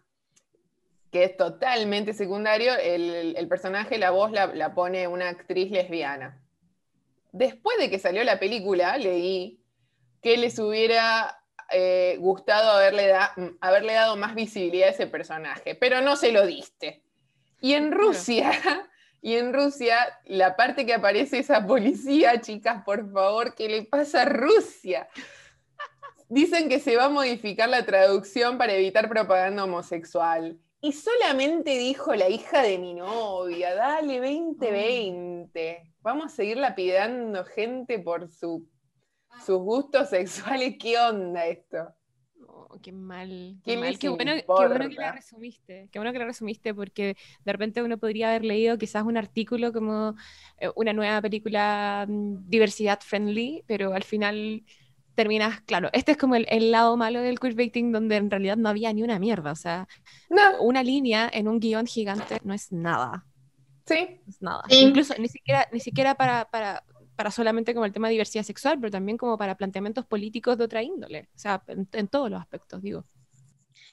que 1.12 1.24
es 1.24 1.38
totalmente 1.38 2.14
secundario, 2.14 2.74
el, 2.76 3.48
personaje, 3.48 3.98
la 3.98 4.12
voz 4.12 4.32
la, 4.32 4.74
pone 4.76 5.08
una 5.08 5.30
actriz 5.30 5.72
lesbiana. 5.72 6.42
Después 7.32 7.78
de 7.80 7.90
que 7.90 8.00
salió 8.00 8.24
la 8.24 8.40
película, 8.40 8.98
leí 8.98 9.60
que 10.22 10.38
les 10.38 10.60
hubiera 10.60 11.44
eh, 11.72 12.18
gustado 12.20 12.72
haberle, 12.72 13.12
haberle 13.62 13.94
dado 13.94 14.18
más 14.18 14.36
visibilidad 14.36 14.90
a 14.90 14.92
ese 14.92 15.08
personaje, 15.08 15.74
pero 15.74 16.02
no 16.02 16.16
se 16.16 16.32
lo 16.32 16.46
diste. 16.46 17.02
Y 17.62 17.74
en 17.74 17.90
Claro. 17.92 18.08
Rusia, 18.08 18.52
y 19.22 19.36
en 19.36 19.54
Rusia, 19.54 19.96
la 20.26 20.58
parte 20.58 20.86
que 20.86 20.96
aparece 20.96 21.40
esa 21.40 21.66
policía, 21.66 22.42
chicas, 22.42 22.84
por 22.84 23.10
favor, 23.14 23.56
¿qué 23.56 23.70
le 23.70 23.84
pasa 23.84 24.24
a 24.24 24.26
Rusia? 24.26 25.08
Dicen 26.28 26.68
que 26.70 26.80
se 26.80 26.96
va 26.96 27.06
a 27.06 27.10
modificar 27.10 27.70
la 27.70 27.86
traducción 27.86 28.58
para 28.58 28.74
evitar 28.74 29.08
propaganda 29.08 29.64
homosexual. 29.66 30.60
Y 30.80 30.94
solamente 30.94 31.78
dijo 31.78 32.16
la 32.16 32.30
hija 32.30 32.64
de 32.64 32.80
mi 32.80 32.96
novia, 32.96 33.76
dale 33.76 34.18
2020. 34.20 35.94
Vamos 36.00 36.26
a 36.26 36.36
seguir 36.36 36.58
lapidando 36.58 37.46
gente 37.46 38.00
por 38.00 38.28
su, 38.28 38.68
sus 39.46 39.60
gustos 39.60 40.10
sexuales. 40.10 40.78
¿Qué 40.80 40.98
onda 40.98 41.46
esto? 41.46 41.94
Qué 42.80 42.92
mal. 42.92 43.60
¿Qué 43.64 43.74
Qué, 43.74 43.78
mal. 43.78 43.98
Qué 44.00 44.10
bueno, 44.10 44.34
qué 44.56 44.66
bueno 44.68 44.90
que 44.90 44.96
la 44.96 45.12
resumiste. 45.12 45.90
Qué 45.92 46.00
bueno 46.00 46.14
que 46.14 46.20
la 46.20 46.26
resumiste 46.26 46.74
porque 46.74 47.18
de 47.46 47.52
repente 47.52 47.82
uno 47.84 47.98
podría 47.98 48.30
haber 48.30 48.46
leído 48.46 48.78
quizás 48.78 49.04
un 49.04 49.18
artículo 49.18 49.74
como 49.74 50.16
eh, 50.58 50.70
una 50.76 50.94
nueva 50.94 51.22
película 51.22 52.06
mm, 52.08 52.50
diversidad 52.50 53.00
friendly, 53.02 53.64
pero 53.68 53.94
al 53.94 54.04
final 54.04 54.64
terminas, 55.16 55.62
claro, 55.62 55.90
este 55.94 56.14
es 56.14 56.18
como 56.18 56.36
el, 56.36 56.46
el 56.50 56.72
lado 56.72 56.98
malo 56.98 57.22
del 57.22 57.40
queerbaiting 57.40 57.92
donde 57.92 58.16
en 58.18 58.32
realidad 58.32 58.58
no 58.58 58.70
había 58.70 58.94
ni 58.94 59.04
una 59.04 59.20
mierda. 59.20 59.52
O 59.52 59.56
sea, 59.56 59.88
No, 60.30 60.62
una 60.62 60.84
línea 60.84 61.30
en 61.34 61.48
un 61.48 61.60
guion 61.60 61.86
gigante 61.88 62.40
no 62.44 62.54
es 62.54 62.72
nada. 62.72 63.28
sí, 63.86 64.22
no 64.26 64.30
es 64.30 64.42
nada. 64.42 64.64
Sí. 64.70 64.76
Incluso 64.82 65.14
ni 65.18 65.28
siquiera, 65.28 65.68
ni 65.72 65.80
siquiera 65.80 66.16
para, 66.16 66.46
para, 66.50 66.84
para 67.22 67.32
solamente 67.32 67.74
como 67.74 67.86
el 67.86 67.94
tema 67.94 68.08
de 68.08 68.14
diversidad 68.14 68.44
sexual, 68.44 68.80
pero 68.80 68.92
también 68.92 69.18
como 69.18 69.38
para 69.38 69.56
planteamientos 69.58 70.06
políticos 70.06 70.58
de 70.58 70.66
otra 70.66 70.84
índole. 70.84 71.30
O 71.36 71.40
sea, 71.40 71.64
en, 71.68 71.88
en 71.94 72.08
todos 72.08 72.30
los 72.32 72.42
aspectos, 72.42 72.82
digo. 72.82 73.06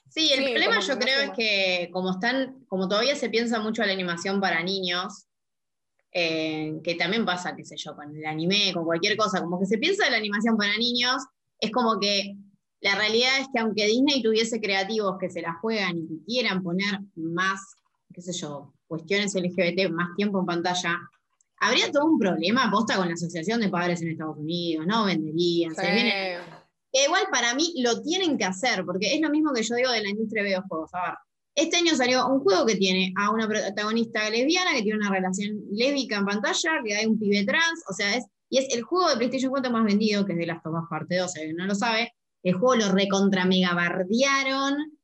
Sí, 0.09 0.31
el 0.33 0.39
Sí, 0.39 0.45
problema 0.45 0.79
yo 0.79 0.97
creo 0.97 1.21
es 1.21 1.31
que 1.35 1.89
como 1.93 2.11
están, 2.11 2.65
como 2.67 2.87
todavía 2.87 3.15
se 3.15 3.29
piensa 3.29 3.59
mucho 3.59 3.81
en 3.83 3.89
la 3.89 3.93
animación 3.93 4.41
para 4.41 4.63
niños, 4.63 5.27
eh, 6.11 6.73
que 6.83 6.95
también 6.95 7.25
pasa, 7.25 7.55
qué 7.55 7.65
sé 7.65 7.77
yo, 7.77 7.95
con 7.95 8.15
el 8.15 8.25
anime, 8.25 8.71
con 8.73 8.85
cualquier 8.85 9.17
cosa, 9.17 9.41
como 9.41 9.59
que 9.59 9.65
se 9.67 9.77
piensa 9.77 10.05
en 10.07 10.13
la 10.13 10.17
animación 10.17 10.57
para 10.57 10.75
niños, 10.77 11.17
es 11.59 11.71
como 11.71 11.99
que 11.99 12.35
la 12.81 12.95
realidad 12.95 13.39
es 13.39 13.47
que 13.53 13.59
aunque 13.61 13.85
Disney 13.87 14.23
tuviese 14.23 14.59
creativos 14.61 15.17
que 15.19 15.29
se 15.29 15.41
la 15.41 15.53
juegan 15.55 15.97
y 15.97 16.07
que 16.07 16.25
quieran 16.25 16.63
poner 16.63 16.99
más, 17.15 17.61
qué 18.13 18.21
sé 18.21 18.33
yo, 18.33 18.73
cuestiones 18.87 19.35
LGBT, 19.35 19.89
más 19.91 20.09
tiempo 20.15 20.39
en 20.39 20.45
pantalla, 20.47 20.97
habría 21.59 21.91
todo 21.91 22.05
un 22.05 22.19
problema 22.19 22.69
posta 22.71 22.97
con 22.97 23.07
la 23.07 23.13
Asociación 23.13 23.59
de 23.59 23.69
Padres 23.69 24.01
en 24.01 24.09
Estados 24.09 24.37
Unidos, 24.37 24.85
no 24.87 25.05
venderían, 25.05 25.75
se 25.75 25.83
les 25.83 25.93
viene 25.93 26.37
sí. 26.37 26.51
que 26.91 27.03
igual 27.05 27.23
para 27.31 27.53
mí 27.53 27.73
lo 27.83 28.01
tienen 28.01 28.37
que 28.37 28.45
hacer, 28.45 28.85
porque 28.85 29.13
es 29.13 29.21
lo 29.21 29.29
mismo 29.29 29.53
que 29.53 29.63
yo 29.63 29.75
digo 29.75 29.91
de 29.91 30.01
la 30.01 30.09
industria 30.09 30.43
de 30.43 30.49
videojuegos. 30.49 30.93
A 30.93 31.01
ver, 31.01 31.13
este 31.55 31.77
año 31.77 31.95
salió 31.95 32.25
un 32.27 32.39
juego 32.39 32.65
que 32.65 32.75
tiene 32.75 33.13
a 33.17 33.31
una 33.31 33.47
protagonista 33.47 34.29
lesbiana, 34.29 34.71
que 34.73 34.83
tiene 34.83 34.99
una 34.99 35.09
relación 35.09 35.61
lésbica 35.71 36.17
en 36.17 36.25
pantalla, 36.25 36.71
que 36.85 36.95
hay 36.95 37.05
un 37.05 37.19
pibe 37.19 37.45
trans, 37.45 37.83
o 37.89 37.93
sea, 37.93 38.15
es, 38.15 38.25
y 38.49 38.59
es 38.59 38.73
el 38.73 38.81
juego 38.83 39.09
de 39.09 39.17
PlayStation 39.17 39.51
4 39.51 39.71
más 39.71 39.83
vendido, 39.83 40.25
que 40.25 40.33
es 40.33 40.37
de 40.37 40.45
Last 40.45 40.65
of 40.65 40.73
Us 40.73 40.89
Parte 40.89 41.17
2, 41.17 41.31
si 41.31 41.39
alguien 41.39 41.57
no 41.57 41.65
lo 41.65 41.75
sabe, 41.75 42.13
El 42.41 42.53
juego 42.53 42.75
lo 42.75 42.91
recontra 42.93 43.45
mega 43.45 43.73
bardearon 43.73 44.97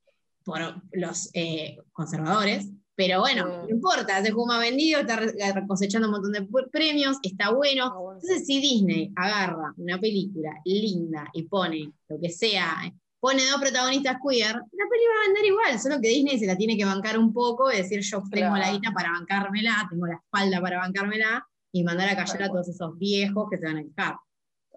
por 0.46 0.82
los 0.94 1.30
eh, 1.34 1.78
conservadores, 1.91 2.70
pero 2.96 3.20
bueno, 3.20 3.46
no 3.64 3.70
importa, 3.70 4.20
es 4.20 4.26
el 4.26 4.34
juego 4.34 4.48
más 4.48 4.60
vendido, 4.62 5.02
está 5.02 5.18
re- 5.18 5.34
cosechando 5.68 6.08
un 6.08 6.14
montón 6.14 6.32
de 6.32 6.48
premios, 6.72 7.18
está 7.24 7.52
bueno. 7.52 7.86
Ah, 7.86 7.98
bueno. 8.00 8.20
Entonces, 8.22 8.48
si 8.48 8.62
Disney 8.62 9.12
agarra 9.16 9.74
una 9.78 9.98
película 10.00 10.52
linda 10.66 11.28
y 11.34 11.44
pone 11.44 11.92
lo 12.08 12.20
que 12.20 12.30
sea, 12.30 12.76
pone 13.20 13.46
dos 13.46 13.60
protagonistas 13.60 14.18
queer, 14.26 14.54
la 14.56 14.62
peli 14.90 15.04
va 15.10 15.24
a 15.24 15.28
vender 15.28 15.46
igual, 15.46 15.80
solo 15.80 16.00
que 16.00 16.08
Disney 16.10 16.38
se 16.40 16.46
la 16.46 16.56
tiene 16.56 16.78
que 16.78 16.86
bancar 16.86 17.18
un 17.18 17.34
poco 17.34 17.72
y 17.72 17.78
decir 17.78 18.00
yo 18.02 18.24
tengo 18.32 18.56
la 18.56 18.72
guita 18.72 18.92
para 18.92 19.12
bancármela, 19.12 19.88
tengo 19.90 20.06
la 20.08 20.16
espalda 20.16 20.62
para 20.62 20.78
bancármela 20.78 21.46
y 21.74 21.84
mandar 21.84 22.10
a 22.10 22.16
callar 22.16 22.44
a 22.44 22.48
todos 22.48 22.70
esos 22.70 22.98
viejos 22.98 23.50
que 23.50 23.58
se 23.58 23.66
van 23.66 23.78
a 23.78 23.84
quejar. 23.84 24.16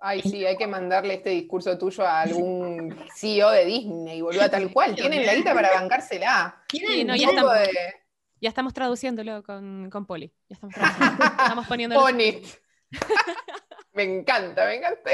Ay, 0.00 0.22
sí, 0.22 0.46
hay 0.46 0.56
que 0.56 0.66
mandarle 0.68 1.14
este 1.14 1.30
discurso 1.30 1.76
tuyo 1.76 2.04
a 2.06 2.20
algún 2.22 2.96
CEO 3.14 3.50
de 3.50 3.64
Disney, 3.64 4.20
boludo, 4.22 4.48
tal 4.48 4.72
cual. 4.72 4.94
Tienen 4.94 5.26
la 5.26 5.34
guita 5.34 5.52
para 5.54 5.74
bancársela. 5.74 6.62
¿Quieren- 6.68 6.90
Sí, 6.92 7.04
no, 7.04 7.16
ya 7.16 7.28
de 7.52 7.94
Ya 8.40 8.48
estamos 8.48 8.72
traduciéndolo 8.72 9.42
con, 9.42 9.90
con 9.90 10.06
Poli. 10.06 10.32
Ya 10.48 10.54
estamos 10.54 10.74
traduciendo. 10.74 11.24
Estamos 11.24 11.66
poniendo 11.66 12.00
Pony. 12.00 12.42
me 13.92 14.02
encanta, 14.02 14.66
me 14.66 14.76
encanta. 14.76 15.10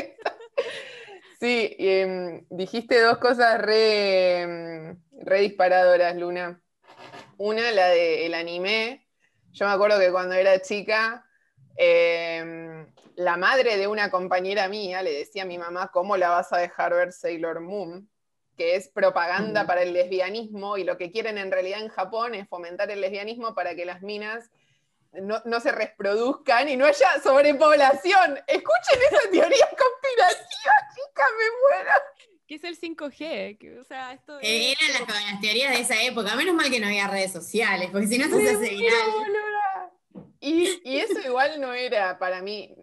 Sí, 1.41 1.77
em, 1.79 2.47
dijiste 2.51 3.01
dos 3.01 3.19
cosas 3.19 3.61
re, 3.61 4.41
em, 4.41 5.03
re 5.13 5.41
disparadoras, 5.41 6.17
Luna. 6.17 6.61
Una, 7.37 7.71
la 7.73 7.89
del 7.89 8.35
anime. 8.35 9.07
Yo 9.53 9.67
me 9.67 9.73
acuerdo 9.73 9.99
que 9.99 10.11
cuando 10.11 10.35
era 10.35 10.61
chica, 10.61 11.27
em, 11.77 12.87
la 13.17 13.37
madre 13.37 13.77
de 13.77 13.87
una 13.87 14.11
compañera 14.11 14.69
mía 14.69 15.03
le 15.03 15.13
decía 15.13 15.43
a 15.43 15.47
mi 15.47 15.59
mamá, 15.59 15.91
¿cómo 15.93 16.17
la 16.17 16.31
vas 16.31 16.53
a 16.53 16.59
dejar 16.59 16.95
ver 16.95 17.13
Sailor 17.13 17.61
Moon? 17.61 18.09
Que 18.57 18.77
es 18.77 18.89
propaganda 18.89 19.67
para 19.67 19.83
el 19.83 19.93
lesbianismo 19.93 20.77
y 20.79 20.85
lo 20.85 20.97
que 20.97 21.11
quieren 21.11 21.39
en 21.39 21.51
realidad 21.51 21.81
en 21.81 21.89
Japón 21.89 22.35
es 22.35 22.49
fomentar 22.49 22.91
el 22.91 23.01
lesbianismo 23.01 23.55
para 23.55 23.75
que 23.75 23.85
las 23.85 24.03
minas 24.03 24.51
no, 25.13 25.41
no 25.45 25.61
se 25.61 25.73
reproduzcan 25.73 26.69
y 26.69 26.77
no 26.77 26.87
haya 26.87 27.21
sobrepoblación. 27.23 28.39
Escuchen 28.47 29.01
esa 29.11 29.23
teoría 29.31 29.69
conspirativa, 29.69 30.75
chica, 30.95 31.25
me 31.39 31.77
muero. 31.79 31.91
¿Qué 32.47 32.57
es 32.57 32.65
el 32.65 32.79
5G? 32.79 33.59
Que, 33.59 33.79
o 33.81 33.85
sea, 33.85 34.13
esto 34.13 34.39
Eh, 34.41 34.73
es- 34.73 34.83
eran 34.83 35.07
las, 35.07 35.33
las 35.33 35.41
teorías 35.41 35.73
de 35.73 35.81
esa 35.81 36.03
época. 36.03 36.35
Menos 36.37 36.55
mal 36.55 36.71
que 36.71 36.79
no 36.81 36.87
había 36.87 37.09
redes 37.09 37.33
sociales, 37.33 37.89
porque 37.91 38.07
si 38.07 38.19
no 38.19 38.27
se 38.29 38.51
hace 38.51 38.69
viral. 38.71 39.11
y 40.41 40.99
eso 40.99 41.21
igual 41.25 41.61
no 41.61 41.73
era 41.73 42.19
para 42.19 42.43
mí. 42.43 42.75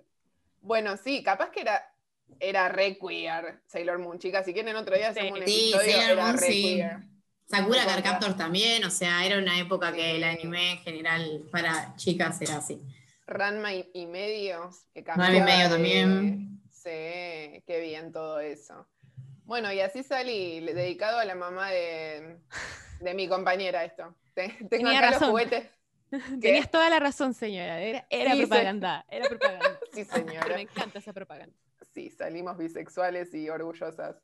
Bueno, 0.61 0.97
sí, 0.97 1.23
capaz 1.23 1.49
que 1.51 1.61
era, 1.61 1.90
era 2.39 2.69
re 2.69 2.97
queer 2.97 3.61
Sailor 3.67 3.99
Moon, 3.99 4.19
chicas. 4.19 4.45
Si 4.45 4.53
quieren 4.53 4.75
otro 4.75 4.95
día 4.95 5.09
hacemos 5.09 5.39
un 5.39 5.45
Sí, 5.45 5.71
episodio, 5.73 5.91
Sailor 5.91 6.11
era 6.11 6.25
Moon, 6.25 6.37
re 6.37 6.47
sí. 6.47 6.61
queer. 6.63 6.97
Sakura 7.47 7.81
No 7.81 7.87
Card 7.87 7.97
importa. 7.97 8.19
Captor 8.19 8.37
también, 8.37 8.83
o 8.85 8.89
sea, 8.89 9.25
era 9.25 9.37
una 9.37 9.59
época 9.59 9.91
que 9.91 10.15
el 10.15 10.23
anime 10.23 10.71
en 10.73 10.77
general 10.79 11.43
para 11.51 11.93
chicas 11.97 12.41
era 12.41 12.57
así. 12.57 12.81
Ranma 13.27 13.73
y, 13.73 13.89
y 13.93 14.05
medio. 14.05 14.69
Que 14.93 15.01
Ranma 15.03 15.35
y 15.35 15.41
medio 15.41 15.63
de- 15.65 15.69
también. 15.69 16.61
Sí, 16.71 16.89
qué 17.67 17.79
bien 17.81 18.11
todo 18.11 18.39
eso. 18.39 18.87
Bueno, 19.43 19.71
y 19.73 19.81
así 19.81 20.01
salí, 20.03 20.61
dedicado 20.61 21.19
a 21.19 21.25
la 21.25 21.35
mamá 21.35 21.69
de, 21.71 22.37
de 23.01 23.13
mi 23.13 23.27
compañera 23.27 23.83
esto. 23.83 24.15
Te- 24.33 24.47
Tengo 24.49 24.69
Tenía 24.69 24.99
acá 24.99 25.07
los 25.11 25.19
razón. 25.19 25.29
juguetes. 25.31 25.67
Tenías 26.41 26.71
toda 26.71 26.89
la 26.89 26.99
razón, 26.99 27.33
señora. 27.33 27.79
Era, 27.81 28.05
era 28.09 28.31
Sí, 28.33 28.39
propaganda. 28.45 29.05
Era 29.09 29.27
propaganda. 29.29 29.79
Sí, 29.93 30.05
Pero 30.09 30.25
señora. 30.25 30.47
me 30.55 30.61
encanta 30.61 30.99
esa 30.99 31.11
propaganda. 31.13 31.55
Sí, 31.93 32.09
salimos 32.11 32.57
bisexuales 32.57 33.33
y 33.33 33.49
orgullosas. 33.49 34.15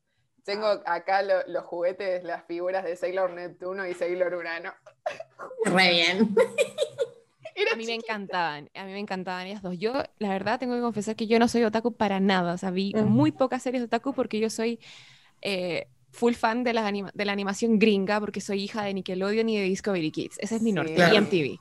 Tengo 0.44 0.66
Ah. 0.68 0.82
acá 0.86 1.22
lo- 1.22 1.46
los 1.48 1.66
juguetes, 1.66 2.24
las 2.24 2.46
figuras 2.46 2.86
de 2.86 2.96
Sailor 2.96 3.32
Neptuno 3.34 3.86
y 3.86 3.94
Sailor 3.94 4.34
Urano. 4.34 4.74
Re 5.66 5.90
bien. 5.90 6.36
Era 7.56 7.72
A 7.74 7.76
mí 7.76 7.86
me 7.86 7.94
chiquita. 7.94 8.14
encantaban, 8.14 8.70
a 8.76 8.86
mí 8.86 8.92
me 8.92 9.00
encantaban 9.00 9.48
ellas 9.48 9.62
dos. 9.64 9.78
Yo, 9.80 9.94
la 10.20 10.30
verdad, 10.30 10.60
tengo 10.60 10.76
que 10.76 10.82
confesar 10.82 11.16
que 11.16 11.26
yo 11.28 11.40
no 11.40 11.48
soy 11.48 11.64
otaku 11.64 11.96
para 11.96 12.20
nada. 12.20 12.54
O 12.54 12.58
sea, 12.58 12.70
vi 12.72 12.94
Mm. 12.94 13.06
muy 13.08 13.32
pocas 13.32 13.64
series 13.64 13.82
de 13.82 13.86
otaku 13.86 14.14
porque 14.14 14.40
yo 14.40 14.50
soy 14.50 14.80
eh, 15.42 15.88
full 16.12 16.34
fan 16.34 16.64
de, 16.64 16.74
las 16.74 16.86
anima- 16.86 17.12
de 17.14 17.26
la 17.26 17.32
animación 17.32 17.78
gringa 17.78 18.20
porque 18.20 18.42
soy 18.42 18.64
hija 18.64 18.84
de 18.84 18.94
Nickelodeon 18.96 19.50
y 19.50 19.58
de 19.58 19.64
Discovery 19.66 20.10
Kids. 20.12 20.38
Ese 20.40 20.56
es 20.56 20.62
mi 20.64 20.70
Sí. 20.72 20.76
norte, 20.76 20.96
Claro. 20.96 21.14
y 21.14 21.18
MTV. 21.18 21.60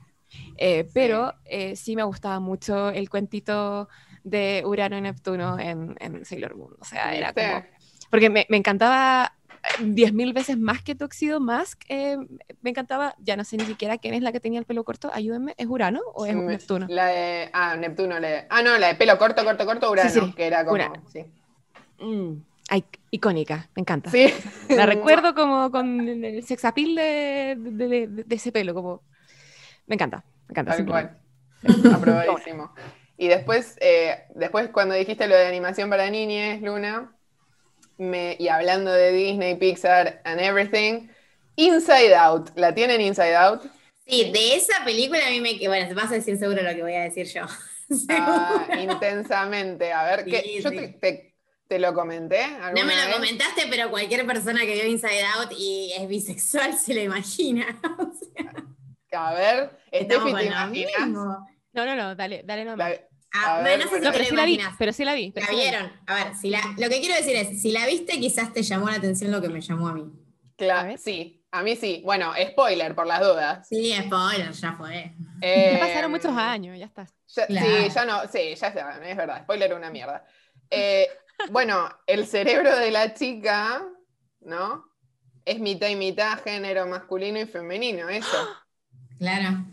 Eh, 0.57 0.87
pero 0.95 1.33
eh, 1.45 1.75
sí 1.75 1.95
me 1.95 2.01
gustaba 2.03 2.39
mucho 2.39 2.89
el 2.89 3.07
cuentito 3.09 3.87
de 4.29 4.63
Urano 4.65 4.97
y 4.97 5.01
Neptuno 5.01 5.57
en, 5.59 5.95
en 5.99 6.25
Sailor 6.25 6.55
Moon. 6.55 6.75
O 6.79 6.85
sea, 6.85 7.13
era 7.15 7.33
como... 7.33 7.63
Porque 8.09 8.29
me, 8.29 8.45
me 8.49 8.57
encantaba 8.57 9.33
eh, 9.79 9.83
diez 9.83 10.13
mil 10.13 10.31
veces 10.33 10.57
más 10.57 10.81
que 10.81 10.95
Tuxedo 10.95 11.39
Mask. 11.39 11.81
eh, 11.89 12.17
me 12.61 12.69
encantaba, 12.69 13.15
ya 13.19 13.35
no 13.35 13.43
sé 13.43 13.57
ni 13.57 13.65
siquiera 13.65 13.97
quién 13.97 14.13
es 14.13 14.21
la 14.21 14.31
que 14.31 14.39
tenía 14.39 14.59
el 14.59 14.65
pelo 14.65 14.83
corto. 14.83 15.09
Ayúdenme, 15.13 15.53
¿es 15.57 15.67
Urano 15.67 15.99
o 16.13 16.25
es 16.25 16.35
Neptuno? 16.35 16.85
La 16.89 17.07
de. 17.07 17.49
Ah, 17.53 17.75
Neptuno. 17.75 18.19
La 18.19 18.27
de- 18.29 18.45
ah, 18.49 18.61
no, 18.63 18.77
la 18.77 18.87
de 18.87 18.95
pelo 18.95 19.17
corto, 19.17 19.43
corto, 19.43 19.65
corto, 19.65 19.91
Urano. 19.91 20.09
sí, 20.09 20.33
que 20.35 20.47
era 20.47 20.63
como. 20.63 20.75
Urano. 20.75 21.03
Sí. 21.11 21.25
Mm, 21.99 22.41
ay, 22.69 22.85
icónica, 23.11 23.69
me 23.75 23.81
encanta. 23.81 24.09
Sí. 24.09 24.27
La 24.69 24.85
recuerdo 24.85 25.33
como 25.35 25.69
con 25.71 26.07
el 26.07 26.43
sex 26.43 26.63
appeal 26.63 26.95
de, 26.95 27.55
de- 27.59 27.87
de- 28.07 28.23
de 28.23 28.35
ese 28.35 28.51
pelo, 28.53 28.73
como... 28.73 29.01
Me 29.87 29.95
encanta, 29.95 30.23
me 30.47 30.51
encanta. 30.53 30.75
Tal 30.77 30.85
cual. 30.85 31.17
Aprobadísimo. 31.93 32.71
Y 33.17 33.27
después, 33.27 33.75
eh, 33.81 34.25
después 34.35 34.69
cuando 34.69 34.95
dijiste 34.95 35.27
lo 35.27 35.35
de 35.35 35.47
animación 35.47 35.89
para 35.89 36.09
niñes, 36.09 36.61
Luna, 36.61 37.15
me, 37.97 38.35
y 38.39 38.47
hablando 38.49 38.91
de 38.91 39.11
Disney, 39.11 39.55
Pixar 39.55 40.21
and 40.25 40.39
everything, 40.41 41.09
Inside 41.55 42.15
Out. 42.15 42.51
¿La 42.55 42.73
tienen 42.75 43.01
Inside 43.01 43.35
Out? 43.35 43.63
Sí, 44.05 44.31
de 44.31 44.55
esa 44.55 44.83
película 44.85 45.27
a 45.27 45.31
mí 45.31 45.41
me... 45.41 45.57
Bueno, 45.67 45.93
vas 45.95 46.11
a 46.11 46.15
decir 46.15 46.37
seguro 46.37 46.61
lo 46.61 46.69
que 46.73 46.81
voy 46.81 46.93
a 46.95 47.03
decir 47.03 47.27
yo. 47.27 47.41
Ah, 48.09 48.67
intensamente. 48.81 49.91
A 49.93 50.03
ver, 50.03 50.25
¿qué- 50.25 50.43
Sí, 50.43 50.61
yo 50.61 50.69
sí. 50.69 50.75
te, 50.75 50.87
te- 50.99 51.35
te 51.67 51.79
lo 51.79 51.93
comenté. 51.93 52.41
No 52.73 52.85
me 52.85 52.95
lo 52.95 53.05
vez? 53.07 53.15
comentaste, 53.15 53.63
pero 53.69 53.89
cualquier 53.89 54.25
persona 54.25 54.61
que 54.61 54.73
vio 54.73 54.85
Inside 54.85 55.23
Out 55.23 55.51
y 55.57 55.91
es 55.97 56.07
bisexual 56.07 56.77
se 56.77 56.93
lo 56.93 57.01
imagina. 57.01 57.79
O 57.99 58.11
sea, 58.13 58.51
A 59.11 59.33
ver, 59.33 59.69
con 59.91 60.07
¿te 60.07 60.15
imaginas? 60.15 61.09
No, 61.73 61.85
no, 61.85 61.95
no, 61.95 62.15
dale, 62.15 62.41
dale 62.43 62.65
nomás. 62.65 62.89
La- 62.89 63.06
Ah, 63.33 63.57
A 63.57 63.61
ver, 63.63 63.79
no 63.79 63.87
sé 63.89 63.99
si 63.99 64.01
No, 64.05 64.11
pero 64.11 64.23
lo 64.23 64.29
sí 64.29 64.35
la 64.35 64.45
vi, 64.45 64.53
imaginas. 64.53 64.75
pero 64.79 64.93
sí 64.93 65.05
la 65.05 65.13
vi. 65.13 65.31
pero 65.31 65.45
La 65.45 65.51
sí 65.51 65.55
vi. 65.55 65.61
vieron. 65.61 65.91
A 66.07 66.15
ver, 66.15 66.35
si 66.35 66.49
la, 66.49 66.61
lo 66.77 66.89
que 66.89 66.99
quiero 66.99 67.15
decir 67.15 67.35
es, 67.35 67.61
si 67.61 67.71
la 67.71 67.85
viste, 67.85 68.19
quizás 68.19 68.53
te 68.53 68.63
llamó 68.63 68.89
la 68.89 68.95
atención 68.97 69.31
lo 69.31 69.41
que 69.41 69.49
me 69.49 69.61
llamó 69.61 69.87
a 69.89 69.93
mí. 69.93 70.05
cla- 70.57 70.81
A 70.81 70.83
ver. 70.83 70.97
sí, 70.97 71.45
a 71.51 71.63
mí 71.63 71.75
sí. 71.75 72.01
Bueno, 72.05 72.33
spoiler 72.51 72.95
por 72.95 73.07
las 73.07 73.21
dudas. 73.21 73.67
Sí, 73.67 73.93
spoiler, 74.05 74.51
ya 74.51 74.73
fue. 74.73 75.13
Ya 75.37 75.47
Eh, 75.47 75.77
pasaron 75.79 76.11
muchos 76.11 76.31
años, 76.35 76.77
ya 76.79 76.85
está. 76.85 77.05
ya- 77.27 77.47
Claro. 77.47 77.67
Sí, 77.67 77.89
ya 77.93 78.05
no, 78.05 78.21
sí, 78.27 78.55
ya 78.55 78.67
está, 78.67 78.99
es 79.05 79.17
verdad. 79.17 79.41
Spoiler 79.43 79.73
una 79.73 79.89
mierda. 79.91 80.25
Eh, 80.69 81.07
bueno, 81.51 81.89
el 82.07 82.25
cerebro 82.27 82.75
de 82.75 82.91
la 82.91 83.13
chica, 83.13 83.83
¿no? 84.41 84.85
Es 85.45 85.59
mitad 85.59 85.87
y 85.89 85.95
mitad 85.95 86.41
género 86.43 86.85
masculino 86.87 87.39
y 87.39 87.45
femenino, 87.45 88.09
eso. 88.09 88.37
Claro. 89.19 89.65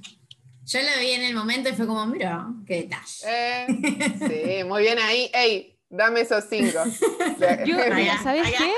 Yo 0.67 0.81
lo 0.81 1.01
vi 1.01 1.11
en 1.11 1.23
el 1.23 1.35
momento 1.35 1.69
y 1.69 1.73
fue 1.73 1.87
como, 1.87 2.07
mira, 2.07 2.47
qué 2.67 2.83
detalle. 2.83 3.27
Eh, 3.27 3.67
sí, 4.61 4.65
muy 4.65 4.83
bien 4.83 4.99
ahí. 4.99 5.31
Ey, 5.35 5.79
dame 5.89 6.21
esos 6.23 6.45
cinco. 6.49 6.79
Yo, 7.67 7.79
Allá, 7.81 8.19
¿sabes 8.23 8.47
allá. 8.47 8.59
qué? 8.59 8.73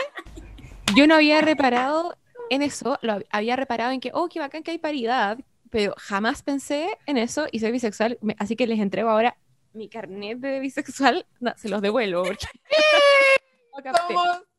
Yo 0.94 1.06
no 1.06 1.14
había 1.16 1.40
reparado 1.40 2.16
en 2.50 2.62
eso, 2.62 2.98
lo 3.02 3.14
hab- 3.14 3.26
había 3.30 3.56
reparado 3.56 3.92
en 3.92 4.00
que, 4.00 4.10
oh, 4.14 4.28
qué 4.28 4.38
bacán 4.38 4.62
que 4.62 4.70
hay 4.72 4.78
paridad, 4.78 5.38
pero 5.70 5.94
jamás 5.98 6.42
pensé 6.42 6.88
en 7.06 7.18
eso 7.18 7.46
y 7.50 7.58
soy 7.60 7.72
bisexual, 7.72 8.18
me- 8.20 8.36
así 8.38 8.54
que 8.56 8.66
les 8.66 8.78
entrego 8.78 9.10
ahora 9.10 9.36
mi 9.72 9.88
carnet 9.88 10.38
de 10.38 10.60
bisexual, 10.60 11.26
no, 11.40 11.52
se 11.56 11.68
los 11.68 11.82
devuelvo 11.82 12.22
porque 12.22 12.46
la 13.76 13.82
capté, 13.82 14.14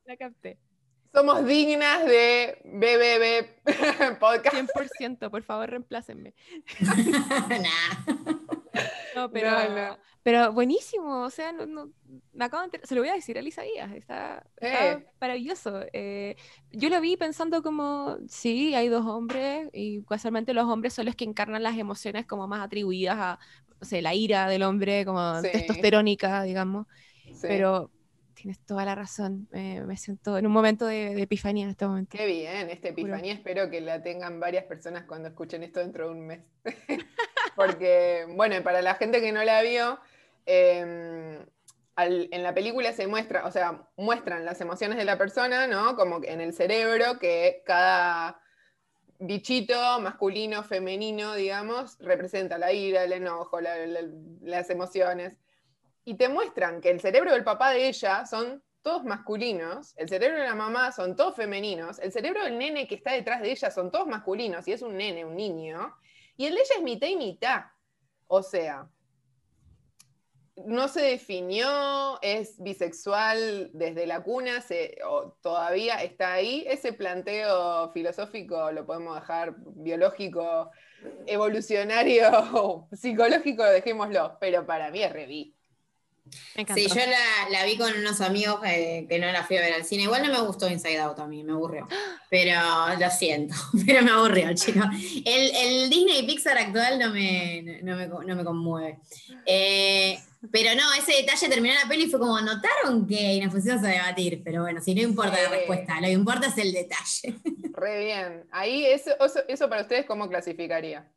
la 0.06 0.18
capté. 0.18 0.58
Somos 1.14 1.46
dignas 1.46 2.06
de 2.06 2.60
BBB 2.66 3.66
Podcast. 4.20 4.56
100%, 4.56 5.30
por 5.32 5.44
favor, 5.44 5.70
reemplácenme. 5.70 6.34
Nah. 7.50 8.14
No, 9.16 9.32
pero, 9.32 9.50
No, 9.52 9.70
no. 9.76 9.98
pero 10.22 10.52
buenísimo, 10.54 11.24
o 11.24 11.30
sea, 11.32 11.52
no, 11.52 11.66
no- 11.66 11.90
me 12.34 12.46
acabo 12.46 12.62
de 12.62 12.66
enterar- 12.66 12.86
se 12.88 12.94
lo 12.94 13.02
voy 13.02 13.10
a 13.10 13.14
decir 13.16 13.36
a 13.38 13.42
Isaías, 13.42 13.92
está, 13.94 14.46
está 14.58 14.92
Eh. 14.92 15.08
maravilloso. 15.20 15.82
Eh, 15.94 16.36
yo 16.72 16.90
lo 16.90 17.02
vi 17.02 17.18
pensando 17.18 17.64
como, 17.64 18.18
sí, 18.28 18.76
hay 18.76 18.90
dos 18.90 19.06
hombres 19.08 19.70
y 19.74 20.04
casualmente 20.04 20.54
los 20.54 20.66
hombres 20.66 20.94
son 20.94 21.06
los 21.08 21.16
que 21.16 21.24
encarnan 21.26 21.64
las 21.64 21.78
emociones 21.78 22.28
como 22.28 22.48
más 22.48 22.62
atribuidas 22.64 23.18
a, 23.18 23.40
la 24.02 24.14
ira 24.14 24.48
del 24.48 24.62
hombre, 24.64 25.04
como 25.06 25.42
Sí. 25.42 25.50
testosterónica, 25.52 26.44
digamos, 26.44 26.86
Sí. 27.26 27.34
pero 27.42 27.90
tienes 28.38 28.60
toda 28.60 28.86
la 28.86 28.94
razón, 28.94 29.48
eh, 29.52 29.82
me 29.82 29.98
siento 29.98 30.38
en 30.38 30.46
un 30.46 30.52
momento 30.54 30.86
de, 30.86 31.16
de 31.16 31.22
epifanía 31.24 31.64
en 31.64 31.72
este 31.72 31.88
momento. 31.88 32.16
Qué 32.16 32.28
bien, 32.28 32.70
esta 32.70 32.90
epifanía 32.90 33.34
espero 33.34 33.70
que 33.72 33.82
la 33.82 34.04
tengan 34.04 34.40
varias 34.40 34.66
personas 34.66 35.06
cuando 35.06 35.28
escuchen 35.30 35.64
esto 35.64 35.80
dentro 35.80 36.06
de 36.08 36.12
un 36.14 36.28
mes. 36.28 36.40
Porque, 37.56 38.26
bueno, 38.30 38.62
para 38.64 38.82
la 38.82 38.94
gente 38.96 39.22
que 39.22 39.32
no 39.32 39.44
la 39.44 39.62
vio, 39.64 40.00
eh, 40.46 41.44
al- 41.96 42.30
en 42.32 42.44
la 42.44 42.54
película 42.54 42.94
se 42.94 43.08
muestra, 43.08 43.46
o 43.46 43.52
sea, 43.52 43.88
muestran 43.98 44.46
las 44.46 44.62
emociones 44.62 44.98
de 45.00 45.06
la 45.06 45.18
persona, 45.18 45.66
¿no? 45.66 45.96
Como 45.96 46.22
que 46.22 46.32
en 46.32 46.40
el 46.42 46.54
cerebro, 46.54 47.18
que 47.20 47.64
cada 47.66 48.40
bichito 49.20 50.00
masculino, 50.00 50.64
femenino, 50.64 51.34
digamos, 51.34 51.98
representa 52.00 52.60
la 52.60 52.72
ira, 52.72 53.04
el 53.04 53.14
enojo, 53.14 53.60
la- 53.62 53.86
la- 53.88 54.02
las 54.44 54.70
emociones. 54.70 55.34
Y 56.08 56.16
te 56.16 56.30
muestran 56.30 56.80
que 56.80 56.90
el 56.90 57.02
cerebro 57.02 57.34
del 57.34 57.44
papá 57.44 57.72
de 57.72 57.90
ella 57.90 58.26
son 58.26 58.64
todos 58.82 59.04
masculinos, 59.04 59.94
el 59.98 60.08
cerebro 60.08 60.38
de 60.38 60.46
la 60.46 60.56
mamá 60.56 60.94
son 60.94 61.18
todos 61.18 61.36
femeninos, 61.36 62.00
el 62.00 62.14
cerebro 62.14 62.46
del 62.46 62.58
nene 62.58 62.88
que 62.88 62.96
está 62.96 63.12
detrás 63.12 63.42
de 63.42 63.52
ella 63.52 63.70
son 63.70 63.92
todos 63.92 64.08
masculinos, 64.08 64.66
y 64.70 64.72
es 64.72 64.82
un 64.82 64.96
nene, 64.96 65.26
un 65.26 65.36
niño, 65.36 65.94
y 66.38 66.46
el 66.46 66.56
de 66.56 66.62
ella 66.62 66.76
es 66.78 66.82
mitad 66.82 67.08
y 67.10 67.18
mitad. 67.18 67.66
O 68.28 68.42
sea, 68.42 68.88
no 70.56 70.88
se 70.88 71.02
definió, 71.02 72.22
es 72.22 72.56
bisexual 72.64 73.72
desde 73.74 74.08
la 74.08 74.24
cuna, 74.24 74.62
se, 74.62 75.00
o 75.06 75.34
todavía 75.42 76.02
está 76.02 76.32
ahí. 76.32 76.64
Ese 76.70 76.94
planteo 76.94 77.92
filosófico 77.92 78.72
lo 78.72 78.86
podemos 78.86 79.16
dejar 79.16 79.56
biológico, 79.58 80.72
evolucionario, 81.26 82.88
psicológico, 82.94 83.66
dejémoslo, 83.66 84.38
pero 84.40 84.66
para 84.66 84.90
mí 84.90 85.04
es 85.04 85.12
reví. 85.12 85.57
Me. 86.56 86.66
Sí, 86.74 86.88
yo 86.88 86.96
la, 86.96 87.50
la 87.50 87.66
vi 87.66 87.78
con 87.78 87.94
unos 87.94 88.22
amigos 88.22 88.60
eh, 88.66 89.06
que 89.10 89.20
no 89.20 89.32
la 89.32 89.44
fui 89.44 89.58
a 89.58 89.62
ver 89.62 89.74
al 89.74 89.86
cine. 89.86 90.04
Igual 90.04 90.26
no 90.26 90.32
me 90.32 90.48
gustó 90.48 90.70
Inside 90.70 91.00
Out 91.00 91.20
a 91.20 91.28
mí, 91.28 91.44
me 91.44 91.54
aburrió. 91.54 91.88
Pero 92.30 92.60
lo 93.00 93.10
siento, 93.10 93.56
pero 93.86 94.02
me 94.02 94.12
aburrió, 94.12 94.54
chicos. 94.54 94.86
El, 95.24 95.56
el 95.56 95.90
Disney 95.90 96.26
Pixar 96.26 96.58
actual 96.58 97.00
no 97.00 97.12
me, 97.12 97.80
no 97.84 97.96
me, 97.96 98.08
no 98.08 98.36
me 98.36 98.44
conmueve. 98.44 99.00
Eh, 99.46 100.20
pero 100.52 100.76
no, 100.76 100.94
ese 100.94 101.14
detalle 101.14 101.50
terminó 101.50 101.74
la 101.74 101.90
peli 101.90 102.04
y 102.04 102.10
fue 102.10 102.20
como, 102.20 102.40
notaron 102.42 103.08
que 103.08 103.34
y 103.34 103.40
nos 103.40 103.54
pusimos 103.54 103.84
a 103.84 103.88
debatir. 103.88 104.42
Pero 104.44 104.62
bueno, 104.62 104.82
si 104.82 104.94
no 104.94 105.02
importa 105.02 105.42
la 105.42 105.50
respuesta, 105.50 105.96
lo 105.96 106.08
que 106.08 106.12
importa 106.12 106.48
es 106.48 106.58
el 106.58 106.74
detalle. 106.74 107.36
Re 107.74 108.06
bien. 108.06 108.48
Ahí, 108.52 108.86
eso, 108.86 109.12
eso, 109.24 109.40
eso 109.48 109.70
para 109.70 109.82
ustedes, 109.84 110.06
¿cómo 110.06 110.30
clasificaría? 110.30 111.08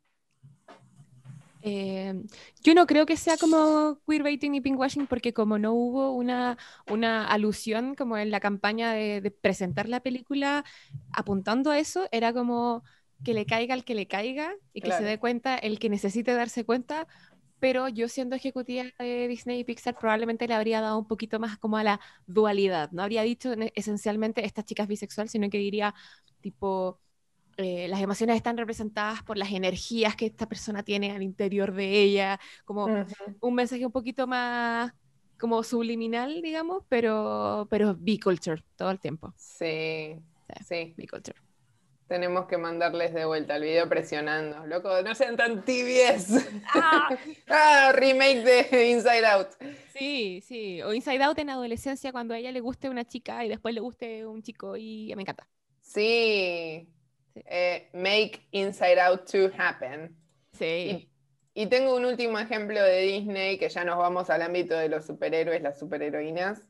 Eh, 1.63 2.13
yo 2.63 2.73
no 2.73 2.87
creo 2.87 3.05
que 3.05 3.17
sea 3.17 3.37
como 3.37 3.99
queerbaiting 4.07 4.55
y 4.55 4.61
pinkwashing 4.61 5.05
porque 5.07 5.31
como 5.33 5.59
no 5.59 5.73
hubo 5.73 6.11
una, 6.11 6.57
una 6.87 7.27
alusión 7.27 7.93
como 7.95 8.17
en 8.17 8.31
la 8.31 8.39
campaña 8.39 8.93
de, 8.93 9.21
de 9.21 9.31
presentar 9.31 9.87
la 9.87 9.99
película 10.01 10.65
apuntando 11.11 11.69
a 11.71 11.77
eso, 11.79 12.07
era 12.11 12.33
como 12.33 12.83
que 13.23 13.33
le 13.35 13.45
caiga 13.45 13.75
al 13.75 13.85
que 13.85 13.93
le 13.95 14.07
caiga 14.07 14.53
y 14.73 14.81
que 14.81 14.91
Claro. 14.91 14.91
se 14.91 15.03
dé 15.03 15.19
cuenta 15.19 15.55
el 15.57 15.77
que 15.79 15.89
necesite 15.89 16.33
darse 16.33 16.65
cuenta, 16.65 17.07
pero 17.59 17.87
yo 17.89 18.09
siendo 18.09 18.35
ejecutiva 18.35 18.85
de 18.99 19.27
Disney 19.27 19.59
y 19.59 19.63
Pixar 19.63 19.97
probablemente 19.97 20.47
le 20.47 20.55
habría 20.55 20.81
dado 20.81 20.97
un 20.97 21.07
poquito 21.07 21.39
más 21.39 21.57
como 21.59 21.77
a 21.77 21.83
la 21.83 21.99
dualidad, 22.25 22.89
no 22.91 23.03
habría 23.03 23.21
dicho 23.21 23.53
esencialmente 23.75 24.45
esta 24.45 24.63
chica 24.63 24.83
es 24.83 24.89
bisexual, 24.89 25.29
sino 25.29 25.49
que 25.49 25.59
diría 25.59 25.93
tipo 26.41 26.99
eh, 27.57 27.87
las 27.87 28.01
emociones 28.01 28.35
están 28.35 28.57
representadas 28.57 29.23
por 29.23 29.37
las 29.37 29.51
energías 29.51 30.15
que 30.15 30.27
esta 30.27 30.47
persona 30.47 30.83
tiene 30.83 31.11
al 31.11 31.21
interior 31.21 31.73
de 31.73 32.01
ella, 32.01 32.39
como 32.65 32.87
un 33.41 33.55
mensaje 33.55 33.85
un 33.85 33.91
poquito 33.91 34.27
más 34.27 34.93
como 35.41 35.63
subliminal, 35.63 36.41
digamos, 36.41 36.83
pero, 36.87 37.67
pero 37.69 37.95
B-culture 37.97 38.63
todo 38.75 38.91
el 38.91 38.99
tiempo. 38.99 39.33
Sí, 39.35 40.15
sí. 40.67 40.93
B-culture. 40.95 41.37
Tenemos 42.07 42.45
que 42.45 42.57
mandarles 42.57 43.13
de 43.13 43.25
vuelta 43.25 43.55
el 43.55 43.63
video 43.63 43.87
presionando. 43.87 44.67
Loco, 44.67 45.01
no 45.01 45.15
sean 45.15 45.37
tan 45.37 45.63
tibies. 45.63 46.27
ah, 47.49 47.91
remake 47.93 48.43
de 48.43 48.91
Inside 48.91 49.25
Out. 49.25 49.47
Sí, 49.93 50.43
sí. 50.45 50.81
O 50.81 50.93
Inside 50.93 51.23
Out 51.23 51.39
en 51.39 51.49
adolescencia 51.49 52.11
cuando 52.11 52.33
a 52.33 52.37
ella 52.37 52.51
le 52.51 52.59
guste 52.59 52.89
una 52.89 53.05
chica 53.05 53.43
y 53.45 53.49
después 53.49 53.73
le 53.73 53.79
guste 53.79 54.27
un 54.27 54.43
chico 54.43 54.75
y 54.75 55.13
me 55.15 55.21
encanta. 55.21 55.47
Sí. 55.79 56.87
Sí. 57.33 57.43
Eh, 57.45 57.89
make 57.93 58.47
Inside 58.51 58.99
Out 58.99 59.29
2 59.31 59.51
happen. 59.57 60.15
Sí. 60.51 61.09
Y, 61.53 61.63
y 61.63 61.67
tengo 61.67 61.95
un 61.95 62.05
último 62.05 62.39
ejemplo 62.39 62.81
de 62.81 63.01
Disney, 63.01 63.57
que 63.57 63.69
ya 63.69 63.83
nos 63.83 63.97
vamos 63.97 64.29
al 64.29 64.41
ámbito 64.41 64.75
de 64.75 64.89
los 64.89 65.05
superhéroes, 65.05 65.61
las 65.61 65.79
superheroínas. 65.79 66.61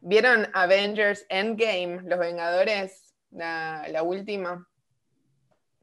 ¿Vieron 0.00 0.48
Avengers 0.52 1.26
Endgame, 1.28 2.02
Los 2.04 2.18
Vengadores? 2.18 3.14
La, 3.30 3.86
la 3.90 4.02
última, 4.02 4.66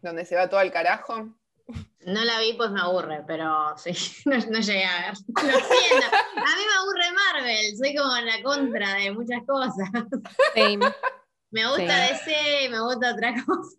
donde 0.01 0.25
se 0.25 0.35
va 0.35 0.49
todo 0.49 0.59
al 0.59 0.71
carajo. 0.71 1.35
No 2.05 2.25
la 2.25 2.39
vi, 2.39 2.53
pues 2.53 2.71
me 2.71 2.81
aburre, 2.81 3.23
pero 3.25 3.75
sí, 3.77 3.91
no, 4.25 4.37
no 4.37 4.59
llegué 4.59 4.83
a 4.83 5.01
ver. 5.01 5.13
Lo 5.13 5.59
siento. 5.59 6.07
A 6.35 6.55
mí 6.55 6.63
me 6.67 6.75
aburre 6.79 7.11
Marvel, 7.13 7.77
soy 7.77 7.95
como 7.95 8.15
la 8.17 8.43
contra 8.43 8.95
de 8.95 9.11
muchas 9.11 9.43
cosas. 9.45 9.79
Same. 10.55 10.85
Me 11.53 11.65
gusta 11.67 11.83
DC, 11.99 12.69
me 12.69 12.79
gusta 12.81 13.13
otra 13.13 13.33
cosa. 13.45 13.77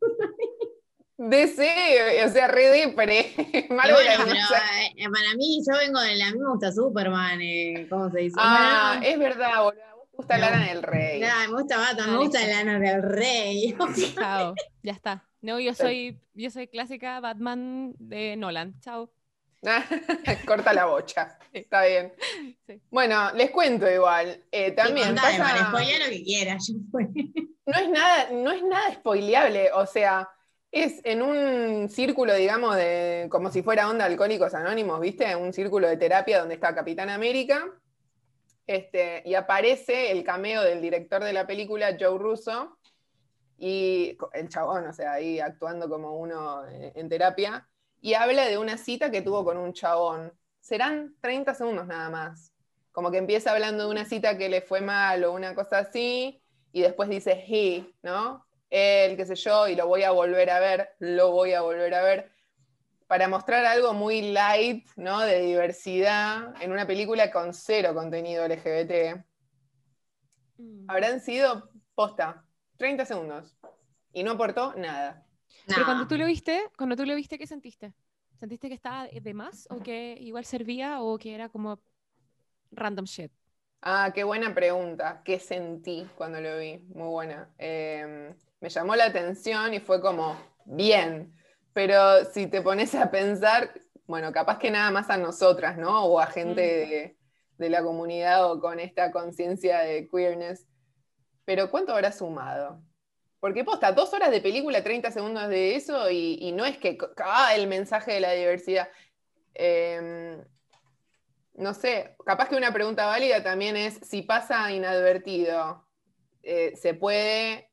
DC, 1.16 2.24
o 2.24 2.28
sea, 2.30 2.48
re 2.48 2.68
depre. 2.68 3.26
Bueno, 3.68 3.96
pero 3.98 4.22
eh, 4.22 5.04
para 5.12 5.34
mí, 5.36 5.60
yo 5.68 5.78
vengo 5.78 6.00
de 6.00 6.16
la. 6.16 6.28
A 6.28 6.32
mí 6.32 6.38
me 6.38 6.48
gusta 6.50 6.72
Superman, 6.72 7.40
eh, 7.40 7.86
¿cómo 7.88 8.10
se 8.10 8.18
dice? 8.20 8.36
Ah, 8.38 8.96
Bueno, 8.98 9.12
es 9.12 9.18
verdad, 9.18 9.62
boludo. 9.62 9.82
A 9.84 9.94
vos 9.94 10.08
te 10.10 10.16
gusta 10.16 10.38
No. 10.38 10.40
Lana 10.50 10.66
del 10.66 10.82
Rey. 10.82 11.20
me 11.20 11.46
gusta 11.48 11.78
Batman, 11.78 12.10
me 12.10 12.14
Ah, 12.14 12.18
gusta. 12.18 12.46
Lana 12.46 12.78
del 12.78 13.02
Rey. 13.02 13.76
Chao. 14.14 14.54
Ya 14.82 14.92
está. 14.92 15.24
No, 15.40 15.60
yo 15.60 15.74
soy, 15.74 16.18
yo 16.34 16.50
soy 16.50 16.66
clásica 16.68 17.20
Batman 17.20 17.94
de 17.98 18.36
Nolan. 18.36 18.80
Chao. 18.80 19.12
Corta 20.46 20.72
la 20.72 20.86
bocha. 20.86 21.38
Está 21.52 21.84
bien. 21.84 22.12
Sí. 22.66 22.80
Bueno, 22.90 23.30
les 23.34 23.50
cuento 23.50 23.90
igual. 23.90 24.42
eh, 24.50 24.72
también 24.72 25.08
Contame, 25.08 25.38
pasa- 25.38 25.54
man, 25.54 25.66
spoilea 25.68 25.98
lo 26.00 26.10
que 26.10 26.22
quieras. 26.24 26.66
yo 26.68 26.74
fue. 26.90 27.04
no 27.66 27.78
es 27.78 27.88
nada, 27.90 28.28
no 28.32 28.50
es 28.52 28.62
nada 28.62 28.92
spoileable, 28.94 29.70
o 29.72 29.86
sea, 29.86 30.28
es 30.72 31.00
en 31.04 31.22
un 31.22 31.88
círculo, 31.88 32.34
digamos, 32.34 32.74
de 32.76 33.28
como 33.30 33.50
si 33.52 33.62
fuera 33.62 33.88
onda 33.88 34.04
Alcohólicos 34.06 34.54
Anónimos, 34.54 35.00
¿viste? 35.00 35.34
Un 35.36 35.52
círculo 35.52 35.86
de 35.88 35.96
terapia 35.96 36.40
donde 36.40 36.54
está 36.54 36.74
Capitán 36.74 37.10
América. 37.10 37.64
Este, 38.66 39.22
y 39.26 39.34
aparece 39.34 40.10
el 40.10 40.24
cameo 40.24 40.62
del 40.62 40.80
director 40.80 41.22
de 41.22 41.32
la 41.34 41.46
película, 41.46 41.96
Joe 42.00 42.18
Russo, 42.18 42.78
y 43.58 44.16
el 44.32 44.48
chabón, 44.48 44.86
o 44.86 44.92
sea, 44.92 45.12
ahí 45.12 45.38
actuando 45.38 45.88
como 45.88 46.16
uno 46.18 46.66
eh, 46.66 46.92
en 46.96 47.08
terapia, 47.08 47.68
y 48.04 48.12
habla 48.12 48.44
de 48.44 48.58
una 48.58 48.76
cita 48.76 49.10
que 49.10 49.22
tuvo 49.22 49.46
con 49.46 49.56
un 49.56 49.72
chabón. 49.72 50.30
Serán 50.60 51.16
30 51.22 51.54
segundos 51.54 51.86
nada 51.86 52.10
más. 52.10 52.52
Como 52.92 53.10
que 53.10 53.16
empieza 53.16 53.50
hablando 53.50 53.84
de 53.84 53.90
una 53.90 54.04
cita 54.04 54.36
que 54.36 54.50
le 54.50 54.60
fue 54.60 54.82
mal 54.82 55.24
o 55.24 55.32
una 55.32 55.54
cosa 55.54 55.78
así, 55.78 56.38
y 56.70 56.82
después 56.82 57.08
dice 57.08 57.46
he, 57.48 57.90
¿no? 58.02 58.44
Él, 58.68 59.16
qué 59.16 59.24
sé 59.24 59.36
yo, 59.36 59.68
y 59.68 59.74
lo 59.74 59.86
voy 59.86 60.02
a 60.02 60.10
volver 60.10 60.50
a 60.50 60.60
ver, 60.60 60.90
lo 60.98 61.30
voy 61.30 61.54
a 61.54 61.62
volver 61.62 61.94
a 61.94 62.02
ver, 62.02 62.30
para 63.06 63.26
mostrar 63.26 63.64
algo 63.64 63.94
muy 63.94 64.32
light, 64.32 64.86
¿no? 64.96 65.20
De 65.20 65.40
diversidad 65.40 66.52
en 66.60 66.72
una 66.72 66.86
película 66.86 67.32
con 67.32 67.54
cero 67.54 67.94
contenido 67.94 68.46
LGBT. 68.46 69.24
Mm. 70.58 70.90
Habrán 70.90 71.20
sido, 71.22 71.70
posta, 71.94 72.44
30 72.76 73.06
segundos, 73.06 73.56
y 74.12 74.22
no 74.24 74.32
aportó 74.32 74.74
nada. 74.74 75.23
Pero 75.66 75.80
No. 75.80 75.84
cuando 75.86 76.06
tú 76.06 76.16
lo 76.16 76.26
viste, 76.26 76.62
cuando 76.76 76.96
tú 76.96 77.04
lo 77.06 77.14
viste, 77.14 77.38
¿qué 77.38 77.46
sentiste? 77.46 77.94
¿Sentiste 78.38 78.68
que 78.68 78.74
estaba 78.74 79.06
de 79.06 79.34
más 79.34 79.66
o 79.70 79.80
que 79.80 80.16
igual 80.20 80.44
servía 80.44 81.00
o 81.00 81.18
que 81.18 81.34
era 81.34 81.48
como 81.48 81.80
random 82.72 83.04
shit? 83.04 83.32
Ah, 83.80 84.12
qué 84.14 84.24
buena 84.24 84.54
pregunta. 84.54 85.22
¿Qué 85.24 85.38
sentí 85.38 86.08
cuando 86.16 86.40
lo 86.40 86.58
vi? 86.58 86.78
Muy 86.94 87.08
buena. 87.08 87.54
Eh, 87.58 88.34
me 88.60 88.68
llamó 88.68 88.96
la 88.96 89.04
atención 89.04 89.74
y 89.74 89.80
fue 89.80 90.00
como, 90.00 90.36
bien. 90.64 91.34
Pero 91.72 92.24
si 92.32 92.46
te 92.46 92.62
pones 92.62 92.94
a 92.94 93.10
pensar, 93.10 93.72
bueno, 94.06 94.32
capaz 94.32 94.58
que 94.58 94.70
nada 94.70 94.90
más 94.90 95.10
a 95.10 95.16
nosotras, 95.16 95.76
¿no? 95.76 96.04
O 96.06 96.18
a 96.18 96.26
gente 96.26 96.60
de, 96.62 97.18
de 97.58 97.70
la 97.70 97.82
comunidad 97.82 98.50
o 98.50 98.60
con 98.60 98.80
esta 98.80 99.10
conciencia 99.10 99.80
de 99.80 100.08
queerness. 100.08 100.66
Pero 101.44 101.70
¿cuánto 101.70 101.92
habrá 101.92 102.10
sumado? 102.10 102.82
Porque 103.44 103.62
posta, 103.62 103.92
dos 103.92 104.10
horas 104.14 104.30
de 104.30 104.40
película, 104.40 104.82
30 104.82 105.10
segundos 105.10 105.50
de 105.50 105.76
eso, 105.76 106.10
y, 106.10 106.38
y 106.40 106.52
no 106.52 106.64
es 106.64 106.78
que, 106.78 106.96
ah, 107.22 107.54
el 107.54 107.66
mensaje 107.66 108.14
de 108.14 108.20
la 108.20 108.32
diversidad. 108.32 108.88
Eh, 109.52 110.42
no 111.52 111.74
sé, 111.74 112.16
capaz 112.24 112.48
que 112.48 112.56
una 112.56 112.72
pregunta 112.72 113.04
válida 113.04 113.42
también 113.42 113.76
es 113.76 114.00
si 114.02 114.22
pasa 114.22 114.72
inadvertido, 114.72 115.86
eh, 116.42 116.72
se, 116.74 116.94
puede, 116.94 117.68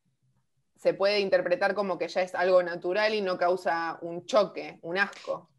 se 0.75 0.93
puede 0.93 1.21
interpretar 1.21 1.73
como 1.73 1.97
que 1.97 2.09
ya 2.09 2.21
es 2.21 2.35
algo 2.35 2.61
natural 2.61 3.13
y 3.13 3.21
no 3.21 3.37
causa 3.37 3.97
un 4.01 4.25
choque, 4.25 4.77
un 4.81 4.97
asco. 4.97 5.49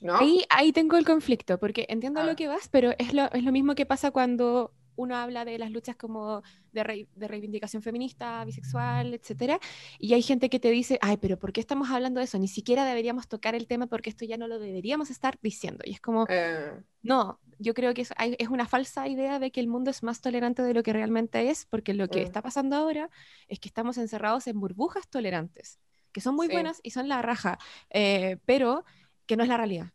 ¿No? 0.00 0.16
Ahí, 0.16 0.44
ahí 0.48 0.72
tengo 0.72 0.96
el 0.96 1.04
conflicto, 1.04 1.58
porque 1.58 1.86
entiendo 1.88 2.20
lo 2.20 2.28
ver. 2.28 2.36
que 2.36 2.46
vas, 2.46 2.68
pero 2.68 2.92
es 2.98 3.12
lo, 3.12 3.24
es 3.32 3.42
lo 3.42 3.50
mismo 3.50 3.74
que 3.74 3.84
pasa 3.84 4.12
cuando 4.12 4.72
uno 4.96 5.16
habla 5.16 5.44
de 5.44 5.58
las 5.58 5.70
luchas 5.70 5.96
como 5.96 6.42
de, 6.72 6.84
rei- 6.84 7.08
de 7.14 7.28
reivindicación 7.28 7.82
feminista, 7.82 8.44
bisexual, 8.44 9.14
etcétera, 9.14 9.58
y 9.98 10.14
hay 10.14 10.22
gente 10.22 10.48
que 10.50 10.60
te 10.60 10.70
dice, 10.70 10.98
ay, 11.02 11.16
pero 11.18 11.38
¿por 11.38 11.52
qué 11.52 11.60
estamos 11.60 11.90
hablando 11.90 12.20
de 12.20 12.24
eso? 12.24 12.38
Ni 12.38 12.48
siquiera 12.48 12.84
deberíamos 12.84 13.28
tocar 13.28 13.54
el 13.54 13.66
tema 13.66 13.86
porque 13.86 14.10
esto 14.10 14.24
ya 14.24 14.36
no 14.36 14.48
lo 14.48 14.58
deberíamos 14.58 15.10
estar 15.10 15.38
diciendo. 15.42 15.82
Y 15.84 15.92
es 15.92 16.00
como, 16.00 16.26
Eh, 16.28 16.82
no, 17.02 17.40
yo 17.58 17.74
creo 17.74 17.94
que 17.94 18.02
es, 18.02 18.12
hay- 18.16 18.36
es 18.38 18.48
una 18.48 18.66
falsa 18.66 19.08
idea 19.08 19.38
de 19.38 19.50
que 19.50 19.60
el 19.60 19.68
mundo 19.68 19.90
es 19.90 20.02
más 20.02 20.20
tolerante 20.20 20.62
de 20.62 20.74
lo 20.74 20.82
que 20.82 20.92
realmente 20.92 21.50
es, 21.50 21.66
porque 21.66 21.94
lo 21.94 22.08
que 22.08 22.20
Mm. 22.20 22.24
está 22.24 22.42
pasando 22.42 22.76
ahora 22.76 23.10
es 23.48 23.58
que 23.60 23.68
estamos 23.68 23.98
encerrados 23.98 24.46
en 24.46 24.60
burbujas 24.60 25.08
tolerantes, 25.08 25.80
que 26.12 26.20
son 26.20 26.34
muy 26.34 26.48
Sí. 26.48 26.52
buenas 26.52 26.80
y 26.82 26.90
son 26.90 27.08
la 27.08 27.22
raja, 27.22 27.58
eh, 27.90 28.38
pero 28.46 28.84
que 29.26 29.36
no 29.36 29.42
es 29.44 29.48
la 29.48 29.56
realidad. 29.56 29.92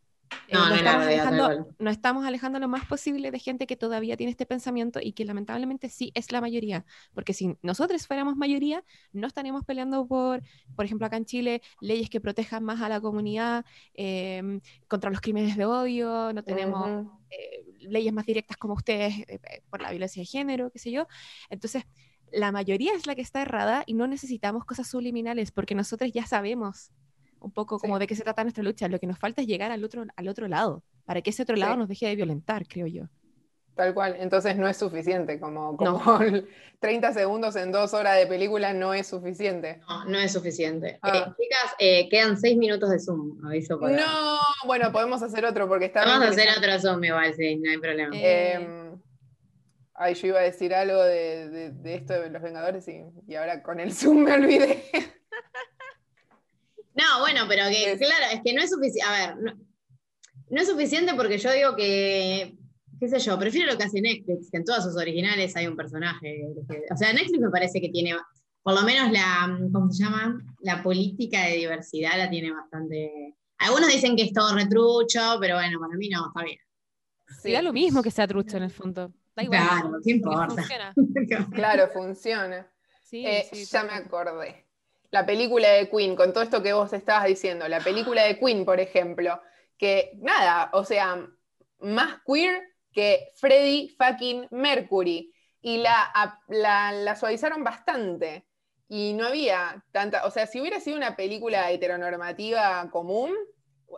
Eh, 0.48 0.52
No, 0.54 0.68
no 0.68 0.74
estamos 0.76 1.06
alejando- 1.06 1.48
nos 1.78 1.92
estamos 1.92 2.24
alejando 2.26 2.58
lo 2.60 2.68
más 2.68 2.84
posible 2.86 3.30
de 3.30 3.38
gente 3.38 3.66
que 3.66 3.76
todavía 3.76 4.16
tiene 4.16 4.30
este 4.30 4.46
pensamiento 4.46 5.00
y 5.02 5.12
que 5.12 5.24
lamentablemente 5.24 5.88
sí 5.88 6.12
es 6.14 6.30
la 6.32 6.40
mayoría, 6.40 6.84
porque 7.14 7.32
si 7.32 7.56
nosotros 7.62 8.06
fuéramos 8.06 8.36
mayoría, 8.36 8.84
no 9.12 9.26
estaríamos 9.26 9.64
peleando 9.64 10.06
por, 10.06 10.42
por 10.74 10.84
ejemplo, 10.84 11.06
acá 11.06 11.16
en 11.16 11.24
Chile, 11.26 11.62
leyes 11.80 12.08
que 12.10 12.20
protejan 12.20 12.62
más 12.64 12.80
a 12.80 12.88
la 12.88 13.00
comunidad 13.00 13.64
em, 13.94 14.60
contra 14.88 15.10
los 15.10 15.20
crímenes 15.20 15.56
de 15.56 15.64
odio, 15.64 16.32
no 16.32 16.42
tenemos 16.44 16.88
eh, 17.30 17.64
leyes 17.80 18.12
más 18.12 18.24
directas 18.26 18.56
como 18.56 18.74
ustedes 18.74 19.14
eh, 19.28 19.40
por 19.70 19.80
la 19.82 19.90
violencia 19.90 20.20
de 20.20 20.26
género, 20.26 20.70
qué 20.70 20.78
sé 20.78 20.90
yo. 20.92 21.06
Entonces, 21.50 21.84
la 22.32 22.52
mayoría 22.52 22.94
es 22.94 23.06
la 23.06 23.14
que 23.14 23.22
está 23.22 23.42
errada 23.42 23.82
y 23.86 23.94
no 23.94 24.06
necesitamos 24.06 24.64
cosas 24.64 24.88
subliminales 24.88 25.50
porque 25.52 25.74
nosotros 25.74 26.10
ya 26.12 26.26
sabemos 26.26 26.90
un 27.46 27.52
poco 27.52 27.78
como 27.78 27.96
Sí. 27.96 28.00
de 28.00 28.06
qué 28.06 28.14
se 28.14 28.22
trata 28.24 28.42
nuestra 28.44 28.62
lucha. 28.62 28.88
Lo 28.88 28.98
que 29.00 29.06
nos 29.06 29.18
falta 29.18 29.40
es 29.40 29.46
llegar 29.46 29.70
al 29.72 29.82
otro, 29.84 30.04
al 30.14 30.28
otro 30.28 30.46
lado, 30.48 30.82
para 31.04 31.22
que 31.22 31.30
ese 31.30 31.42
otro 31.42 31.56
lado 31.56 31.72
Sí. 31.74 31.78
nos 31.78 31.88
deje 31.88 32.06
de 32.06 32.16
violentar, 32.16 32.66
creo 32.68 32.86
yo. 32.86 33.04
Tal 33.74 33.92
cual, 33.92 34.16
entonces 34.18 34.56
no 34.56 34.66
es 34.66 34.78
suficiente, 34.78 35.38
como, 35.38 35.72
No. 35.72 35.76
como 35.76 36.20
el 36.22 36.48
30 36.80 37.12
segundos 37.12 37.56
en 37.56 37.72
dos 37.72 37.92
horas 37.92 38.16
de 38.16 38.26
película 38.26 38.72
no 38.72 38.94
es 38.94 39.06
suficiente. 39.06 39.80
No, 39.86 40.04
no 40.06 40.18
es 40.18 40.32
suficiente. 40.32 40.98
Ah. 41.02 41.10
Eh, 41.14 41.32
chicas, 41.42 41.74
eh, 41.78 42.08
quedan 42.08 42.38
seis 42.38 42.56
minutos 42.56 42.88
de 42.88 42.98
Zoom, 42.98 43.44
aviso 43.46 43.78
por 43.78 43.90
No, 43.90 44.38
bueno, 44.66 44.90
podemos 44.92 45.22
hacer 45.22 45.44
otro 45.44 45.68
porque 45.68 45.84
está 45.86 46.06
Vamos 46.06 46.26
a 46.26 46.30
hacer 46.30 46.48
otro 46.56 46.78
Zoom 46.80 47.04
igual, 47.04 47.34
sí, 47.34 47.56
no 47.56 47.70
hay 47.70 47.78
problema. 47.78 48.16
Eh, 48.16 48.52
Em, 48.54 48.98
ay, 49.92 50.14
yo 50.14 50.28
iba 50.28 50.38
a 50.38 50.42
decir 50.42 50.74
algo 50.74 51.02
de, 51.02 51.50
de- 51.50 51.70
de 51.72 51.94
esto 51.96 52.14
de 52.14 52.30
los 52.30 52.40
Vengadores 52.40 52.88
y, 52.88 53.02
y 53.28 53.34
ahora 53.34 53.62
con 53.62 53.78
el 53.80 53.92
Zoom 53.92 54.22
me 54.24 54.32
olvidé. 54.32 54.84
No, 56.96 57.20
bueno, 57.20 57.42
pero 57.48 57.64
que 57.68 57.92
Es- 57.92 57.98
claro, 57.98 58.24
es 58.32 58.40
que 58.44 58.52
no 58.54 58.62
es 58.62 58.70
suficiente. 58.70 59.02
A 59.02 59.12
ver, 59.34 59.36
no, 59.38 59.52
no 60.50 60.60
es 60.60 60.68
suficiente 60.68 61.14
porque 61.14 61.38
yo 61.38 61.52
digo 61.52 61.76
que, 61.76 62.56
qué 63.00 63.08
sé 63.08 63.18
yo, 63.18 63.38
prefiero 63.38 63.70
lo 63.72 63.78
que 63.78 63.84
hace 63.84 64.00
Netflix, 64.00 64.50
que 64.50 64.56
en 64.58 64.64
todas 64.64 64.84
sus 64.84 64.96
originales 64.96 65.54
hay 65.56 65.66
un 65.66 65.76
personaje. 65.76 66.42
que- 66.68 66.82
O 66.92 66.96
sea, 66.96 67.12
Netflix 67.12 67.38
me 67.40 67.50
parece 67.50 67.80
que 67.80 67.88
tiene, 67.90 68.16
por 68.62 68.74
lo 68.74 68.82
menos 68.82 69.12
la, 69.12 69.58
¿cómo 69.72 69.90
se 69.92 70.04
llama? 70.04 70.40
La 70.60 70.82
política 70.82 71.44
de 71.46 71.56
diversidad 71.56 72.16
la 72.16 72.30
tiene 72.30 72.50
bastante. 72.52 73.34
Algunos 73.58 73.88
dicen 73.90 74.16
que 74.16 74.22
es 74.24 74.32
todo 74.32 74.54
retrucho, 74.54 75.20
pero 75.40 75.56
bueno, 75.56 75.78
para 75.80 75.96
mí 75.96 76.08
no, 76.08 76.26
está 76.28 76.44
bien. 76.44 76.58
Sí, 77.42 77.52
da 77.52 77.60
lo 77.62 77.72
mismo 77.72 78.02
que 78.02 78.10
sea 78.10 78.26
trucho 78.26 78.56
en 78.56 78.62
el 78.64 78.70
fondo. 78.70 79.12
Da 79.34 79.42
igual. 79.42 79.60
Claro, 79.60 79.90
¿qué 80.04 80.10
importa? 80.12 80.54
funciona. 80.54 80.94
Claro, 81.54 81.88
funciona. 81.92 82.70
Sí, 83.02 83.24
Eh, 83.26 83.46
sí, 83.52 83.64
ya 83.64 83.82
me 83.84 83.92
acordé. 83.92 84.65
La 85.16 85.24
película 85.24 85.70
de 85.70 85.88
Queen, 85.88 86.14
con 86.14 86.34
todo 86.34 86.44
esto 86.44 86.62
que 86.62 86.74
vos 86.74 86.92
estabas 86.92 87.24
diciendo, 87.24 87.66
la 87.68 87.80
película 87.80 88.24
de 88.24 88.38
Queen, 88.38 88.66
por 88.66 88.80
ejemplo, 88.80 89.40
que 89.78 90.12
nada, 90.18 90.68
o 90.74 90.84
sea, 90.84 91.26
más 91.78 92.20
queer 92.26 92.62
que 92.92 93.32
Freddie 93.36 93.96
fucking 93.96 94.48
Mercury. 94.50 95.32
Y 95.62 95.78
la, 95.78 96.12
la, 96.48 96.92
la 96.92 97.16
suavizaron 97.16 97.64
bastante. 97.64 98.46
Y 98.90 99.14
no 99.14 99.26
había 99.28 99.82
tanta, 99.90 100.26
o 100.26 100.30
sea, 100.30 100.46
si 100.46 100.60
hubiera 100.60 100.80
sido 100.80 100.98
una 100.98 101.16
película 101.16 101.70
heteronormativa 101.70 102.86
común, 102.90 103.34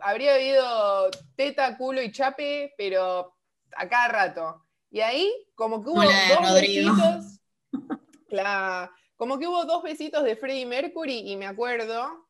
habría 0.01 0.35
habido 0.35 1.09
teta, 1.35 1.77
culo 1.77 2.01
y 2.01 2.13
chape, 2.13 2.73
pero 2.77 3.35
a 3.75 3.89
cada 3.89 4.07
rato. 4.07 4.65
Y 4.89 5.01
ahí, 5.01 5.29
como 5.53 5.83
que 5.83 5.89
hubo 5.89 6.01
dos 6.01 6.49
Rodrigo. 6.49 6.93
besitos. 6.93 7.41
Claro, 8.29 8.89
como 9.19 9.37
que 9.37 9.47
hubo 9.47 9.65
dos 9.65 9.83
besitos 9.83 10.23
de 10.23 10.37
Freddie 10.37 10.65
Mercury 10.65 11.29
y 11.29 11.35
me 11.35 11.45
acuerdo 11.45 12.25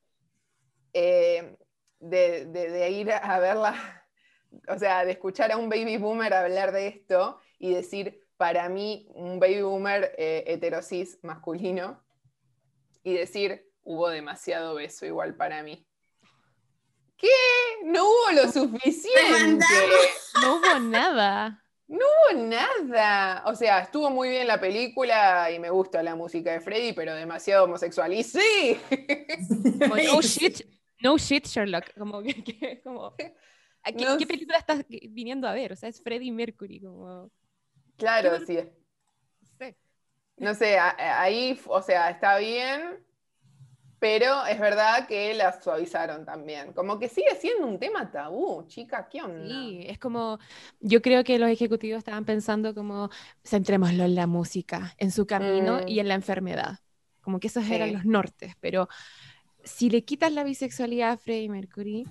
eh, 0.91 1.56
de, 1.99 2.45
de- 2.47 2.69
de 2.71 2.89
ir 2.89 3.12
a 3.12 3.38
verla, 3.39 4.04
o 4.67 4.80
sea, 4.80 5.06
de 5.06 5.12
escuchar 5.12 5.52
a 5.52 5.58
un 5.58 5.69
baby 5.69 5.97
boomer 5.97 6.34
hablar 6.34 6.71
de 6.71 6.88
esto 6.88 7.39
y 7.60 7.71
decir, 7.75 8.25
para 8.38 8.69
mí, 8.69 9.06
un 9.13 9.39
baby 9.39 9.62
boomer 9.62 10.15
eh, 10.17 10.45
heterosis 10.47 11.19
masculino, 11.21 12.04
y 13.04 13.13
decir, 13.13 13.69
hubo 13.84 14.10
demasiado 14.10 14.73
beso 14.73 15.06
igual 15.06 15.36
para 15.36 15.62
mí. 15.62 15.86
¿Qué? 17.17 17.28
No 17.84 18.04
hubo 18.04 18.32
lo 18.32 18.52
suficiente. 18.52 19.65
No 20.41 20.56
hubo 20.56 20.80
nada. 20.80 21.63
No 21.89 21.97
hubo 22.06 22.41
nada. 22.43 23.43
O 23.47 23.56
sea, 23.56 23.80
estuvo 23.82 24.10
muy 24.12 24.30
bien 24.30 24.47
la 24.47 24.60
película 24.60 25.49
y 25.52 25.60
me 25.60 25.71
gusta 25.71 26.04
la 26.04 26.15
música 26.15 26.52
de 26.54 26.62
Freddy, 26.62 26.93
pero 26.93 27.15
demasiado 27.15 27.65
homosexual. 27.65 28.13
Y 28.13 28.23
sí. 28.23 28.80
No 29.80 30.21
shit, 30.21 30.62
no 31.02 31.17
shit, 31.17 31.47
Sherlock. 31.47 31.93
Como 31.97 32.21
que, 32.21 32.43
que- 32.43 32.82
como, 32.84 33.08
¿a 33.84 33.91
qué, 33.91 34.06
No 34.06 34.17
qué 34.17 34.25
sé. 34.25 34.28
película 34.28 34.58
estás 34.60 34.86
viniendo 34.88 35.47
a 35.47 35.54
ver? 35.54 35.73
O 35.73 35.75
sea, 35.75 35.89
es 35.89 36.02
Freddie 36.02 36.32
Mercury, 36.32 36.82
como. 36.82 37.32
Claro, 37.97 38.39
sí. 38.45 38.60
no 40.38 40.54
sé. 40.54 40.78
Ahí, 40.80 41.60
o 41.67 41.82
sea, 41.82 42.10
está 42.12 42.38
bien, 42.38 43.06
pero 43.99 44.45
es 44.45 44.59
verdad 44.59 45.07
que 45.07 45.33
la 45.33 45.62
suavizaron 45.62 46.25
también. 46.25 46.73
Como 46.73 46.97
que 46.97 47.09
sigue 47.09 47.35
siendo 47.35 47.67
un 47.67 47.77
tema 47.79 48.09
tabú, 48.12 48.65
chica, 48.67 49.07
¿qué 49.09 49.21
onda? 49.21 49.47
Sí, 49.47 49.83
es 49.85 49.99
como, 49.99 50.39
yo 50.79 51.01
creo 51.01 51.23
que 51.23 51.38
los 51.38 51.49
ejecutivos 51.49 51.99
estaban 51.99 52.25
pensando 52.25 52.73
como, 52.73 53.09
centrémoslo 53.43 54.05
en 54.05 54.15
la 54.15 54.25
música, 54.27 54.95
en 54.97 55.12
su 55.12 55.27
camino 55.27 55.81
Mm. 55.81 55.88
y 55.88 55.99
en 55.99 56.07
la 56.07 56.15
enfermedad, 56.15 56.79
como 57.21 57.39
que 57.39 57.47
esos 57.47 57.69
eran 57.69 57.89
Sí. 57.89 57.95
los 57.95 58.05
nortes, 58.05 58.53
pero 58.59 58.88
si 59.63 59.89
le 59.89 60.03
quitas 60.05 60.31
la 60.31 60.43
bisexualidad 60.43 61.12
a 61.12 61.17
Freddie 61.17 61.49
Mercury, 61.49 62.05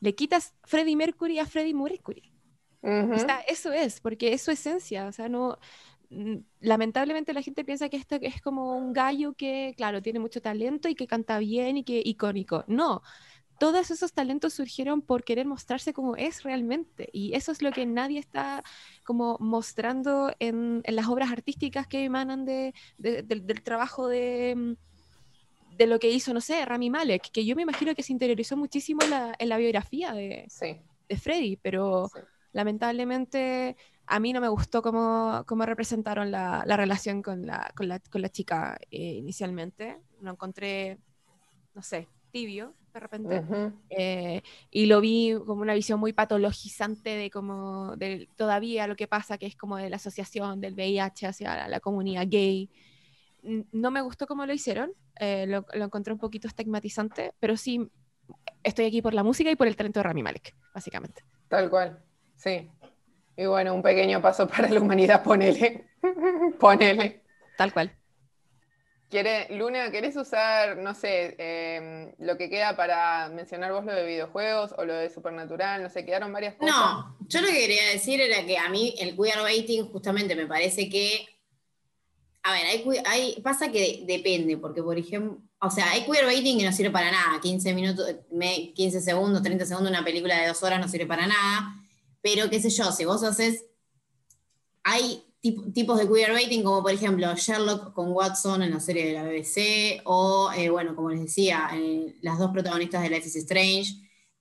le 0.00 0.14
quitas 0.14 0.54
Freddie 0.64 0.96
Mercury 0.96 1.38
a 1.38 1.46
Freddie 1.46 1.74
Mercury. 1.74 2.32
Ujú. 2.82 3.14
O 3.14 3.18
sea, 3.18 3.40
eso 3.48 3.72
es, 3.72 4.00
porque 4.00 4.32
es 4.32 4.42
su 4.42 4.50
esencia, 4.50 5.06
o 5.06 5.12
sea, 5.12 5.28
no... 5.28 5.58
Lamentablemente 6.60 7.32
la 7.34 7.42
gente 7.42 7.64
piensa 7.64 7.88
que 7.88 7.96
esto 7.96 8.16
es 8.20 8.40
como 8.40 8.76
un 8.76 8.92
gallo 8.92 9.34
que, 9.34 9.74
claro, 9.76 10.02
tiene 10.02 10.18
mucho 10.20 10.40
talento 10.40 10.88
y 10.88 10.94
que 10.94 11.06
canta 11.06 11.38
bien 11.38 11.76
y 11.78 11.84
que 11.84 12.02
icónico. 12.04 12.64
No, 12.68 13.02
todos 13.58 13.90
esos 13.90 14.12
talentos 14.14 14.54
surgieron 14.54 15.02
por 15.02 15.24
querer 15.24 15.46
mostrarse 15.46 15.92
como 15.94 16.16
es 16.16 16.42
realmente. 16.44 17.08
Y 17.12 17.34
eso 17.34 17.52
es 17.52 17.62
lo 17.62 17.72
que 17.72 17.86
nadie 17.86 18.20
está 18.20 18.64
como 19.04 19.38
mostrando 19.40 20.32
en, 20.40 20.82
en 20.84 20.96
las 20.96 21.08
obras 21.08 21.32
artísticas 21.32 21.86
que 21.88 22.04
emanan 22.04 22.44
de, 22.44 22.74
de- 22.98 23.22
del, 23.24 23.46
del 23.46 23.62
trabajo 23.62 24.08
de, 24.08 24.54
mm, 24.56 24.74
de 25.76 25.86
lo 25.86 25.98
que 25.98 26.10
hizo, 26.10 26.32
no 26.34 26.40
sé, 26.40 26.64
Rami 26.64 26.90
Malek, 26.90 27.30
que 27.32 27.44
yo 27.44 27.56
me 27.56 27.62
imagino 27.62 27.94
que 27.94 28.02
se 28.02 28.12
interiorizó 28.12 28.56
muchísimo 28.56 29.02
en 29.02 29.10
la, 29.10 29.34
en 29.38 29.48
la 29.48 29.58
biografía 29.58 30.12
de, 30.12 30.48
Sí, 30.48 30.80
de 31.08 31.16
Freddy, 31.18 31.56
pero 31.56 32.12
sí. 32.12 32.20
lamentablemente 32.52 33.76
a 34.06 34.20
mí 34.20 34.32
no 34.32 34.40
me 34.40 34.48
gustó 34.48 34.82
cómo, 34.82 35.44
cómo 35.46 35.64
representaron 35.66 36.30
la, 36.30 36.62
la 36.66 36.76
relación 36.76 37.22
con 37.22 37.46
la, 37.46 37.72
con 37.76 37.88
la, 37.88 37.98
con 37.98 38.22
la 38.22 38.28
chica 38.28 38.78
eh, 38.90 39.14
inicialmente. 39.14 39.98
Lo 40.20 40.30
encontré, 40.30 40.98
no 41.74 41.82
sé, 41.82 42.08
tibio 42.30 42.74
de 42.94 43.00
repente. 43.00 43.42
Eh, 43.90 44.42
y 44.70 44.86
lo 44.86 45.00
vi 45.00 45.34
como 45.44 45.62
una 45.62 45.74
visión 45.74 45.98
muy 45.98 46.12
patologizante 46.12 47.10
de 47.10 47.28
como 47.28 47.96
de 47.96 48.28
todavía 48.36 48.86
lo 48.86 48.94
que 48.94 49.08
pasa 49.08 49.36
que 49.36 49.46
es 49.46 49.56
como 49.56 49.76
de 49.76 49.90
la 49.90 49.96
asociación 49.96 50.60
del 50.60 50.74
VIH 50.74 51.26
hacia 51.26 51.56
la, 51.56 51.68
la 51.68 51.80
comunidad 51.80 52.26
gay. 52.28 52.70
No 53.42 53.90
me 53.90 54.00
gustó 54.00 54.26
cómo 54.26 54.46
lo 54.46 54.52
hicieron, 54.54 54.92
eh, 55.16 55.46
lo, 55.46 55.66
lo 55.74 55.84
encontré 55.84 56.12
un 56.12 56.20
poquito 56.20 56.46
estigmatizante, 56.46 57.34
pero 57.40 57.56
sí 57.56 57.90
estoy 58.62 58.86
aquí 58.86 59.02
por 59.02 59.12
la 59.12 59.24
música 59.24 59.50
y 59.50 59.56
por 59.56 59.66
el 59.66 59.76
talento 59.76 59.98
de 59.98 60.04
Rami 60.04 60.22
Malek, 60.22 60.54
básicamente. 60.72 61.24
Tal 61.48 61.68
cual, 61.68 62.00
sí. 62.36 62.70
Y 63.36 63.46
bueno, 63.46 63.74
un 63.74 63.82
pequeño 63.82 64.20
paso 64.22 64.46
para 64.48 64.68
la 64.68 64.80
humanidad, 64.80 65.22
ponele. 65.22 65.88
ponele. 66.60 67.22
Tal 67.56 67.72
cual. 67.72 67.92
¿Quiere, 69.10 69.46
Luna, 69.56 69.92
¿querés 69.92 70.16
usar, 70.16 70.76
no 70.78 70.92
sé, 70.92 71.36
em, 71.38 72.12
lo 72.18 72.36
que 72.36 72.50
queda 72.50 72.74
para 72.74 73.28
mencionar 73.28 73.70
vos 73.72 73.84
lo 73.84 73.92
de 73.94 74.04
videojuegos 74.04 74.74
o 74.76 74.84
lo 74.84 74.94
de 74.94 75.08
Supernatural? 75.08 75.82
No 75.84 75.88
sé, 75.90 76.04
quedaron 76.04 76.32
varias 76.32 76.54
cosas. 76.56 76.74
No, 76.74 77.16
yo 77.28 77.40
lo 77.40 77.46
que 77.46 77.52
quería 77.54 77.86
decir 77.92 78.20
era 78.20 78.44
que 78.44 78.58
a 78.58 78.68
mí 78.70 78.94
el 78.98 79.14
queerbaiting 79.16 79.86
justamente 79.92 80.34
me 80.34 80.46
parece 80.46 80.88
que, 80.88 81.28
a 82.42 82.52
ver, 82.54 82.66
hay, 82.66 82.82
que- 82.82 83.02
hay- 83.06 83.40
pasa 83.40 83.70
que 83.70 84.02
depende, 84.04 84.56
porque 84.56 84.82
por 84.82 84.98
ejemplo, 84.98 85.38
o 85.60 85.70
sea, 85.70 85.90
hay 85.92 86.04
queerbaiting 86.04 86.58
que 86.58 86.64
no 86.64 86.72
sirve 86.72 86.90
para 86.90 87.12
nada, 87.12 87.40
15 87.40 87.72
minutos, 87.72 88.06
me- 88.32 88.72
15 88.74 89.00
segundos, 89.00 89.42
30 89.44 89.64
segundos, 89.64 89.90
una 89.92 90.02
película 90.04 90.40
de 90.40 90.48
dos 90.48 90.60
horas 90.64 90.80
no 90.80 90.88
sirve 90.88 91.06
para 91.06 91.26
nada, 91.28 91.72
pero 92.24 92.48
qué 92.48 92.58
sé 92.58 92.70
yo, 92.70 92.90
si 92.90 93.04
vos 93.04 93.22
haces, 93.22 93.66
hay 94.82 95.22
tip- 95.42 95.72
tipos 95.72 95.98
de 95.98 96.08
queerbaiting, 96.08 96.62
como 96.62 96.82
por 96.82 96.92
ejemplo 96.92 97.34
Sherlock 97.36 97.92
con 97.94 98.12
Watson 98.12 98.62
en 98.62 98.70
la 98.72 98.80
serie 98.80 99.06
de 99.06 99.12
la 99.14 99.22
BBC, 99.24 100.00
o 100.04 100.50
eh, 100.56 100.70
bueno, 100.70 100.94
como 100.96 101.10
les 101.10 101.20
decía, 101.20 101.68
eh, 101.74 102.16
las 102.22 102.38
dos 102.38 102.50
protagonistas 102.50 103.02
de 103.02 103.10
Life 103.10 103.28
is 103.28 103.36
Strange, 103.36 103.92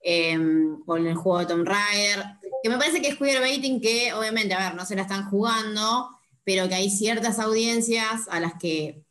eh, 0.02 0.38
o 0.86 0.98
en 0.98 1.08
el 1.08 1.16
juego 1.16 1.40
de 1.40 1.46
Tomb 1.48 1.66
Raider, 1.68 2.24
que 2.62 2.70
me 2.70 2.78
parece 2.78 3.02
que 3.02 3.10
es 3.10 3.18
queerbaiting 3.18 3.82
que 3.82 4.14
obviamente, 4.14 4.54
a 4.54 4.70
ver, 4.70 4.76
no 4.76 4.86
se 4.86 4.96
la 4.96 5.04
están 5.04 5.30
jugando, 5.30 6.10
pero 6.44 6.68
que 6.68 6.76
hay 6.76 6.90
ciertas 6.90 7.40
audiencias 7.40 8.22
a 8.30 8.40
las 8.40 8.54
que 8.60 9.04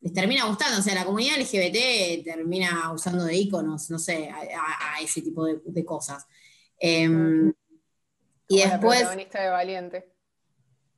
les 0.00 0.12
termina 0.12 0.46
gustando, 0.46 0.80
o 0.80 0.82
sea, 0.82 0.94
la 0.94 1.04
comunidad 1.06 1.36
LGBT 1.38 2.24
termina 2.24 2.92
usando 2.92 3.24
de 3.24 3.36
iconos, 3.36 3.90
no 3.90 3.98
sé, 3.98 4.30
a, 4.30 5.00
ese 5.02 5.22
tipo 5.22 5.44
de, 5.46 5.60
de 5.64 5.84
cosas. 5.84 6.26
Em, 6.78 7.52
y 8.48 8.56
Como 8.60 8.64
la 8.66 8.70
después... 8.76 8.98
protagonista 9.00 9.42
de 9.42 9.48
Valiente. 9.50 10.04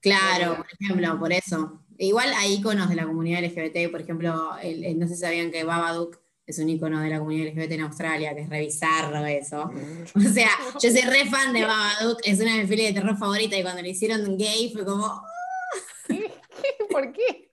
Claro, 0.01 0.57
por 0.57 0.67
ejemplo, 0.81 1.19
por 1.19 1.33
eso. 1.33 1.83
Igual 1.99 2.33
hay 2.37 2.55
iconos 2.55 2.89
de 2.89 2.95
la 2.97 3.07
comunidad 3.07 3.43
LGBT, 3.43 3.91
por 3.91 4.01
ejemplo, 4.03 4.57
el- 4.63 4.85
el- 4.85 4.99
no 4.99 5.09
sé 5.09 5.15
si 5.15 5.21
sabían 5.23 5.51
que 5.51 5.65
Babadook 5.65 6.19
es 6.47 6.59
un 6.61 6.69
icono 6.69 7.01
de 7.01 7.09
la 7.11 7.19
comunidad 7.19 7.47
LGBT 7.49 7.73
en 7.73 7.81
Australia, 7.81 8.35
que 8.35 8.43
es 8.43 8.49
re 8.49 8.61
bizarro 8.61 9.25
eso. 9.27 9.71
O 10.15 10.21
sea, 10.21 10.51
yo 10.81 10.91
soy 10.91 11.01
re 11.03 11.25
fan 11.29 11.53
de 11.53 11.63
Babadook, 11.65 12.21
es 12.25 12.39
una 12.41 12.53
de 12.55 12.61
mis 12.61 12.69
pelis 12.69 12.87
de 12.89 12.93
terror 13.01 13.17
favoritas 13.17 13.59
y 13.59 13.63
cuando 13.63 13.83
le 13.83 13.89
hicieron 13.89 14.37
gay 14.39 14.71
fue 14.73 14.85
como... 14.85 15.23
¿Por 16.91 17.13
qué? 17.13 17.46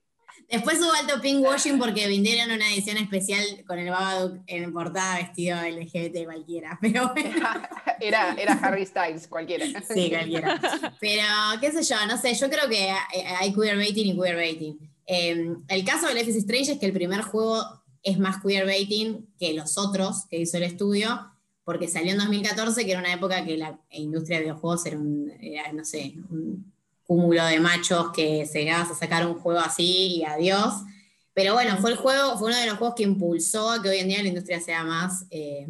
Después 0.53 0.79
hubo 0.81 0.93
alto 0.93 1.19
pinkwashing 1.19 1.79
porque 1.79 2.05
vendieron 2.05 2.51
una 2.51 2.71
edición 2.71 2.97
especial 2.97 3.43
con 3.65 3.79
el 3.79 3.89
Babadook 3.89 4.43
en 4.45 4.71
portada 4.71 5.15
vestido 5.15 5.57
LGBT 5.57 6.25
cualquiera, 6.25 6.77
pero 6.81 7.11
bueno. 7.11 7.47
Era, 7.99 8.33
era 8.33 8.53
Harry 8.55 8.85
Styles, 8.85 9.27
cualquiera. 9.27 9.65
Sí, 9.65 10.09
cualquiera. 10.09 10.59
Pero, 10.99 11.23
qué 11.61 11.71
sé 11.71 11.83
yo, 11.83 11.95
no 12.05 12.17
sé, 12.17 12.33
yo 12.33 12.49
creo 12.49 12.67
que 12.67 12.91
hay 13.39 13.53
queerbaiting 13.53 14.07
y 14.07 14.19
queerbaiting. 14.19 14.77
Eh, 15.07 15.55
el 15.69 15.85
caso 15.85 16.07
de 16.07 16.15
Life 16.15 16.29
is 16.29 16.35
Strange 16.35 16.73
es 16.73 16.79
que 16.79 16.85
el 16.85 16.91
primer 16.91 17.21
juego 17.21 17.63
es 18.01 18.19
más 18.19 18.43
queerbaiting 18.43 19.33
que 19.39 19.53
los 19.53 19.77
otros 19.77 20.25
que 20.29 20.37
hizo 20.37 20.57
el 20.57 20.63
estudio, 20.63 21.31
porque 21.63 21.87
salió 21.87 22.11
en 22.11 22.17
2014, 22.17 22.83
que 22.83 22.91
era 22.91 22.99
una 22.99 23.13
época 23.13 23.45
que 23.45 23.57
la 23.57 23.79
industria 23.91 24.39
de 24.39 24.43
videojuegos 24.43 24.85
era 24.85 24.97
un, 24.97 25.31
era, 25.39 25.71
no 25.71 25.85
sé, 25.85 26.13
un 26.29 26.72
cúmulo 27.05 27.45
de 27.45 27.59
machos 27.59 28.11
que 28.11 28.45
se 28.45 28.59
llegabas 28.59 28.91
a 28.91 28.95
sacar 28.95 29.25
un 29.27 29.35
juego 29.35 29.59
así 29.59 30.17
y 30.17 30.23
adiós. 30.23 30.73
Pero 31.33 31.53
bueno, 31.53 31.77
fue 31.77 31.91
el 31.91 31.97
juego, 31.97 32.37
fue 32.37 32.49
uno 32.49 32.59
de 32.59 32.67
los 32.67 32.77
juegos 32.77 32.95
que 32.95 33.03
impulsó 33.03 33.71
a 33.71 33.81
que 33.81 33.89
hoy 33.89 33.97
en 33.97 34.07
día 34.07 34.21
la 34.21 34.29
industria 34.29 34.59
sea 34.59 34.83
más 34.83 35.25
eh, 35.31 35.67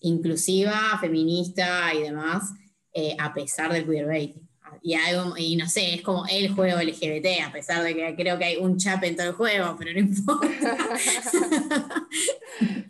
inclusiva, 0.00 0.98
feminista 1.00 1.92
y 1.94 2.02
demás, 2.02 2.52
eh, 2.92 3.14
a 3.18 3.32
pesar 3.34 3.72
del 3.72 3.86
queerbaiting. 3.86 4.48
Y, 4.82 4.94
algo, 4.94 5.36
y 5.36 5.56
no 5.56 5.68
sé, 5.68 5.94
es 5.94 6.02
como 6.02 6.26
el 6.26 6.50
juego 6.54 6.80
LGBT, 6.80 7.42
a 7.46 7.52
pesar 7.52 7.82
de 7.82 7.94
que 7.94 8.14
creo 8.16 8.38
que 8.38 8.44
hay 8.44 8.56
un 8.56 8.76
chape 8.76 9.08
en 9.08 9.16
todo 9.16 9.28
el 9.28 9.32
juego, 9.32 9.76
pero 9.78 9.92
no 9.92 9.98
importa. 9.98 10.76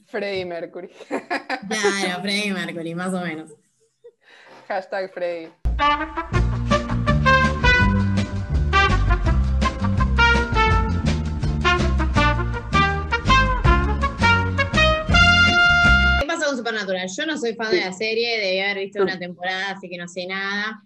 Freddie 0.06 0.44
Mercury. 0.44 0.90
claro, 1.08 2.22
Freddie 2.22 2.52
Mercury, 2.52 2.94
más 2.94 3.14
o 3.14 3.20
menos. 3.20 3.50
Hashtag 4.66 5.12
Freddie. 5.12 5.50
Supernatural? 16.58 17.08
Yo 17.16 17.26
no 17.26 17.38
soy 17.38 17.54
fan 17.54 17.70
de 17.70 17.80
la 17.80 17.92
serie, 17.92 18.38
debí 18.38 18.58
haber 18.60 18.78
visto 18.84 19.02
una 19.02 19.18
temporada, 19.18 19.70
así 19.72 19.88
que 19.88 19.96
no 19.96 20.06
sé 20.08 20.26
nada. 20.26 20.82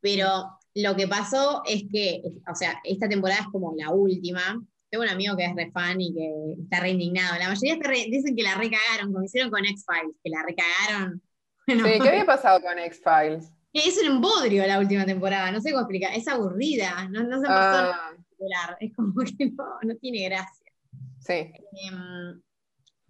Pero 0.00 0.50
lo 0.74 0.96
que 0.96 1.08
pasó 1.08 1.62
es 1.66 1.84
que, 1.92 2.22
o 2.50 2.54
sea, 2.54 2.80
esta 2.84 3.08
temporada 3.08 3.40
es 3.40 3.46
como 3.48 3.74
la 3.76 3.90
última. 3.90 4.62
Tengo 4.90 5.04
un 5.04 5.10
amigo 5.10 5.36
que 5.36 5.44
es 5.46 5.54
re 5.54 5.70
fan 5.72 6.00
y 6.00 6.14
que 6.14 6.62
está 6.62 6.80
re 6.80 6.90
indignado. 6.90 7.36
La 7.38 7.48
mayoría 7.48 7.76
re- 7.80 8.06
dicen 8.10 8.36
que 8.36 8.42
la 8.42 8.54
recagaron, 8.54 9.12
como 9.12 9.24
hicieron 9.24 9.50
con 9.50 9.64
X-Files, 9.66 10.16
que 10.22 10.30
la 10.30 10.42
recagaron. 10.42 11.22
Bueno, 11.66 11.84
Sí, 11.84 11.98
¿qué 12.00 12.08
había 12.10 12.24
pasado 12.24 12.60
con 12.60 12.78
X-Files? 12.78 13.50
es 13.72 13.98
un 14.00 14.06
embodrio 14.06 14.64
la 14.68 14.78
última 14.78 15.04
temporada, 15.04 15.50
no 15.50 15.60
sé 15.60 15.70
cómo 15.72 15.82
explicar. 15.82 16.14
Es 16.14 16.28
aburrida, 16.28 17.08
no, 17.10 17.24
no 17.24 17.40
se 17.40 17.46
pasó 17.48 17.82
nada 17.82 17.96
Ah, 18.04 18.10
particular. 18.16 18.76
Es 18.80 18.94
como 18.94 19.14
que 19.36 19.46
no, 19.50 19.64
no 19.82 19.96
tiene 19.96 20.24
gracia. 20.28 20.72
sí. 21.18 21.32
Em, 21.34 22.40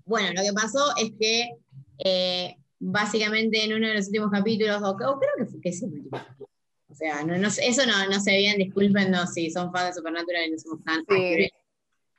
bueno, 0.06 0.28
lo 0.34 0.42
que 0.42 0.52
pasó 0.54 0.96
es 0.96 1.12
que 1.20 1.50
eh, 1.98 2.56
básicamente 2.78 3.64
en 3.64 3.72
uno 3.74 3.88
de 3.88 3.94
los 3.94 4.06
últimos 4.06 4.30
capítulos, 4.30 4.82
o, 4.82 4.90
o 4.90 4.96
creo 4.96 5.30
que, 5.38 5.46
fue, 5.46 5.60
que 5.60 5.68
es 5.70 5.82
el 5.82 5.90
último 5.92 6.10
capítulo, 6.18 6.48
o 6.88 6.94
sea, 6.94 7.22
no, 7.24 7.36
no 7.38 7.48
eso 7.48 7.86
no, 7.86 8.06
no 8.08 8.20
sé 8.20 8.36
bien, 8.36 8.58
discúlpenos 8.58 9.32
si 9.32 9.50
son 9.50 9.72
fans 9.72 9.88
de 9.88 9.94
Supernatural 9.94 10.46
y 10.46 10.50
no 10.52 10.58
somos 10.58 10.84
tan 10.84 11.04
Sí. 11.08 11.48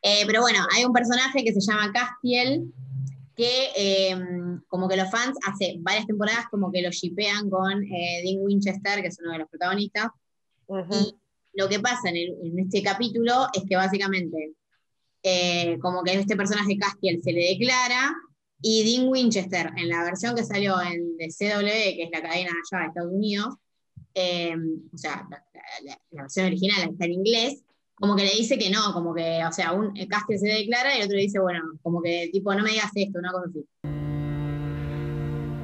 Eh, 0.04 0.24
pero 0.28 0.42
bueno, 0.42 0.60
hay 0.76 0.86
un 0.86 0.94
personaje 0.94 1.44
que 1.44 1.52
se 1.54 1.60
llama 1.60 1.92
Castiel, 1.92 2.72
que 3.36 3.70
em, 3.76 4.62
como 4.68 4.88
que 4.88 4.96
los 4.98 5.10
fans 5.10 5.38
hace 5.46 5.76
varias 5.80 6.06
temporadas 6.06 6.46
como 6.52 6.72
que 6.72 6.82
lo 6.82 6.92
shipean 6.92 7.50
con 7.50 7.84
eh, 7.84 8.22
Dean 8.24 8.38
Winchester, 8.40 9.02
que 9.02 9.08
es 9.08 9.20
uno 9.20 9.32
de 9.34 9.40
los 9.40 9.50
protagonistas, 9.50 10.08
Ujú. 10.68 10.94
y 10.94 11.16
lo 11.60 11.68
que 11.68 11.80
pasa 11.80 12.10
en, 12.10 12.16
el- 12.18 12.36
en 12.44 12.60
este 12.60 12.82
capítulo 12.84 13.48
es 13.54 13.64
que 13.68 13.76
básicamente, 13.76 14.54
eh, 15.24 15.78
como 15.82 16.04
que 16.04 16.14
este 16.14 16.36
personaje 16.36 16.78
Castiel 16.78 17.22
se 17.24 17.32
le 17.32 17.42
declara, 17.50 18.14
y 18.62 18.84
Dean 18.84 19.08
Winchester, 19.10 19.72
en 19.78 19.90
la 19.90 20.04
versión 20.04 20.36
que 20.36 20.44
salió 20.44 20.82
en 20.82 21.16
de 21.18 21.28
CW, 21.28 21.66
que 21.96 22.04
es 22.04 22.10
la 22.12 22.22
cadena 22.22 22.50
allá 22.52 22.82
de 22.82 22.88
Estados 22.88 23.12
Unidos, 23.14 23.56
eh, 24.16 24.56
o 24.94 24.98
sea, 24.98 25.26
la, 25.30 25.44
la- 25.86 26.00
la 26.12 26.22
versión 26.24 26.48
original 26.48 26.90
está 26.90 27.06
en 27.06 27.12
inglés, 27.14 27.64
como 27.96 28.16
que 28.16 28.24
le 28.24 28.32
dice 28.32 28.58
que 28.58 28.70
no, 28.70 28.94
como 28.94 29.14
que, 29.14 29.42
o 29.48 29.52
sea, 29.52 29.74
un 29.74 29.96
el 29.98 30.08
Castiel 30.08 30.40
se 30.40 30.48
declara 30.48 30.96
y 30.96 31.00
el 31.00 31.06
otro 31.06 31.18
le 31.18 31.24
dice, 31.24 31.40
bueno, 31.40 31.62
como 31.82 32.02
que 32.02 32.30
tipo, 32.32 32.54
no 32.56 32.64
me 32.64 32.72
digas 32.72 32.92
esto, 32.96 33.20
una 33.20 33.32
cosa 33.32 33.46
así. 33.50 33.66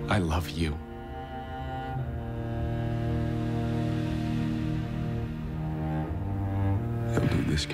I 0.09 0.19
love 0.19 0.47
you. 0.55 0.73
Do 7.13 7.51
this. 7.51 7.67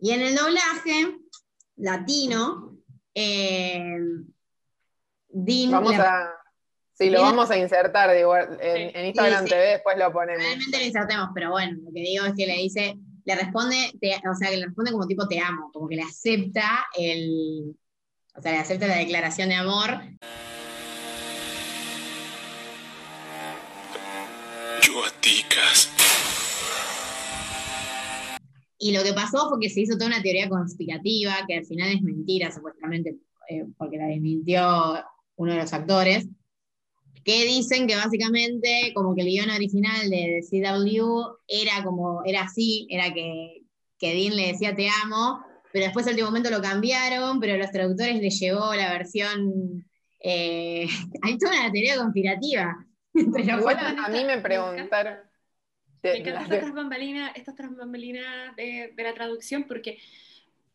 Y 0.00 0.10
en 0.10 0.20
el 0.22 0.34
doblaje 0.34 1.18
latino, 1.76 2.75
eh, 3.16 3.82
Dean 5.28 5.70
Vamos 5.72 5.90
le- 5.92 5.96
a. 5.96 6.32
Sí, 6.98 7.10
lo 7.10 7.20
vamos 7.22 7.50
a 7.50 7.58
insertar 7.58 8.14
digo, 8.14 8.34
en, 8.36 8.96
en 8.96 9.04
Instagram 9.06 9.40
Sí, 9.44 9.48
sí. 9.48 9.50
TV, 9.54 9.62
después 9.72 9.98
lo 9.98 10.10
ponemos. 10.12 10.42
Realmente 10.42 10.78
lo 10.78 10.84
insertemos, 10.84 11.28
pero 11.34 11.50
bueno, 11.50 11.76
lo 11.84 11.92
que 11.92 12.00
digo 12.00 12.24
es 12.24 12.32
que 12.34 12.46
le 12.46 12.54
dice, 12.54 12.94
le 13.26 13.34
responde, 13.36 13.92
te- 14.00 14.16
o 14.26 14.34
sea, 14.34 14.48
que 14.48 14.56
le 14.56 14.66
responde 14.66 14.92
como 14.92 15.06
tipo 15.06 15.28
te 15.28 15.38
amo, 15.40 15.70
como 15.74 15.88
que 15.88 15.96
le 15.96 16.02
acepta 16.02 16.86
el, 16.96 17.76
o 18.34 18.40
sea, 18.40 18.52
le 18.52 18.58
acepta 18.58 18.86
la 18.86 18.96
declaración 18.96 19.50
de 19.50 19.56
amor. 19.56 20.00
Yo 24.82 25.04
a 25.04 25.10
ti, 25.20 25.44
Cass. 25.50 25.90
Y 28.78 28.92
lo 28.92 29.02
que 29.02 29.12
pasó 29.12 29.48
fue 29.48 29.58
que 29.60 29.70
se 29.70 29.80
hizo 29.80 29.96
toda 29.96 30.08
una 30.08 30.22
teoría 30.22 30.48
conspirativa, 30.48 31.34
que 31.48 31.56
al 31.56 31.64
final 31.64 31.90
es 31.90 32.02
mentira, 32.02 32.52
supuestamente, 32.52 33.16
eh, 33.48 33.64
porque 33.78 33.96
la 33.96 34.06
desmintió 34.06 35.02
uno 35.36 35.52
de 35.52 35.58
los 35.58 35.72
actores, 35.72 36.26
que 37.24 37.44
dicen 37.44 37.86
que 37.86 37.96
básicamente 37.96 38.92
como 38.94 39.14
que 39.14 39.22
el 39.22 39.28
guion 39.28 39.50
original 39.50 40.08
de 40.08 40.40
CW 40.48 41.38
era 41.48 41.82
como, 41.82 42.22
era 42.24 42.42
así, 42.42 42.86
era 42.88 43.12
que, 43.12 43.62
que 43.98 44.14
Dean 44.14 44.36
le 44.36 44.48
decía 44.48 44.76
te 44.76 44.88
amo, 45.02 45.40
pero 45.72 45.86
después 45.86 46.06
al 46.06 46.12
último 46.12 46.28
momento 46.28 46.50
lo 46.50 46.62
cambiaron, 46.62 47.40
pero 47.40 47.54
a 47.54 47.56
los 47.56 47.72
traductores 47.72 48.20
les 48.20 48.38
llegó 48.38 48.74
la 48.74 48.92
versión, 48.92 49.84
eh, 50.20 50.86
hay 51.22 51.38
toda 51.38 51.60
una 51.60 51.72
teoría 51.72 51.96
conspirativa. 51.96 52.76
entre 53.12 53.50
a, 53.50 54.04
a 54.04 54.08
mí 54.08 54.24
me 54.24 54.38
preguntaron. 54.38 55.16
Me 56.12 56.18
encantan 56.18 56.52
estas 56.52 56.74
bambalinas, 56.74 57.32
estas 57.34 57.54
bambalinas 57.76 58.54
de, 58.56 58.92
de 58.94 59.02
la 59.02 59.14
traducción 59.14 59.64
porque 59.64 59.98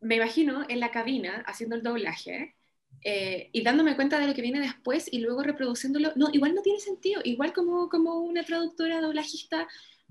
me 0.01 0.15
imagino 0.15 0.65
en 0.67 0.79
la 0.79 0.91
cabina 0.91 1.43
haciendo 1.45 1.75
el 1.75 1.83
doblaje 1.83 2.55
eh, 3.03 3.49
y 3.51 3.63
dándome 3.63 3.95
cuenta 3.95 4.19
de 4.19 4.27
lo 4.27 4.33
que 4.33 4.41
viene 4.41 4.59
después 4.59 5.07
y 5.11 5.19
luego 5.19 5.43
reproduciéndolo. 5.43 6.11
No, 6.15 6.29
igual 6.33 6.53
no 6.55 6.61
tiene 6.61 6.79
sentido. 6.79 7.21
Igual 7.23 7.53
como, 7.53 7.89
como 7.89 8.19
una 8.19 8.43
traductora 8.43 9.01
doblajista, 9.01 9.67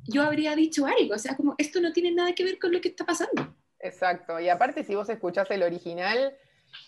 yo 0.08 0.22
habría 0.22 0.54
dicho 0.56 0.86
algo. 0.86 1.14
O 1.14 1.18
sea, 1.18 1.36
como 1.36 1.54
esto 1.58 1.80
no 1.80 1.92
tiene 1.92 2.12
nada 2.12 2.34
que 2.34 2.44
ver 2.44 2.58
con 2.58 2.72
lo 2.72 2.80
que 2.80 2.88
está 2.88 3.04
pasando. 3.04 3.56
Exacto. 3.80 4.38
Y 4.40 4.48
aparte, 4.48 4.84
si 4.84 4.94
vos 4.94 5.08
escuchás 5.08 5.50
el 5.50 5.62
original 5.62 6.34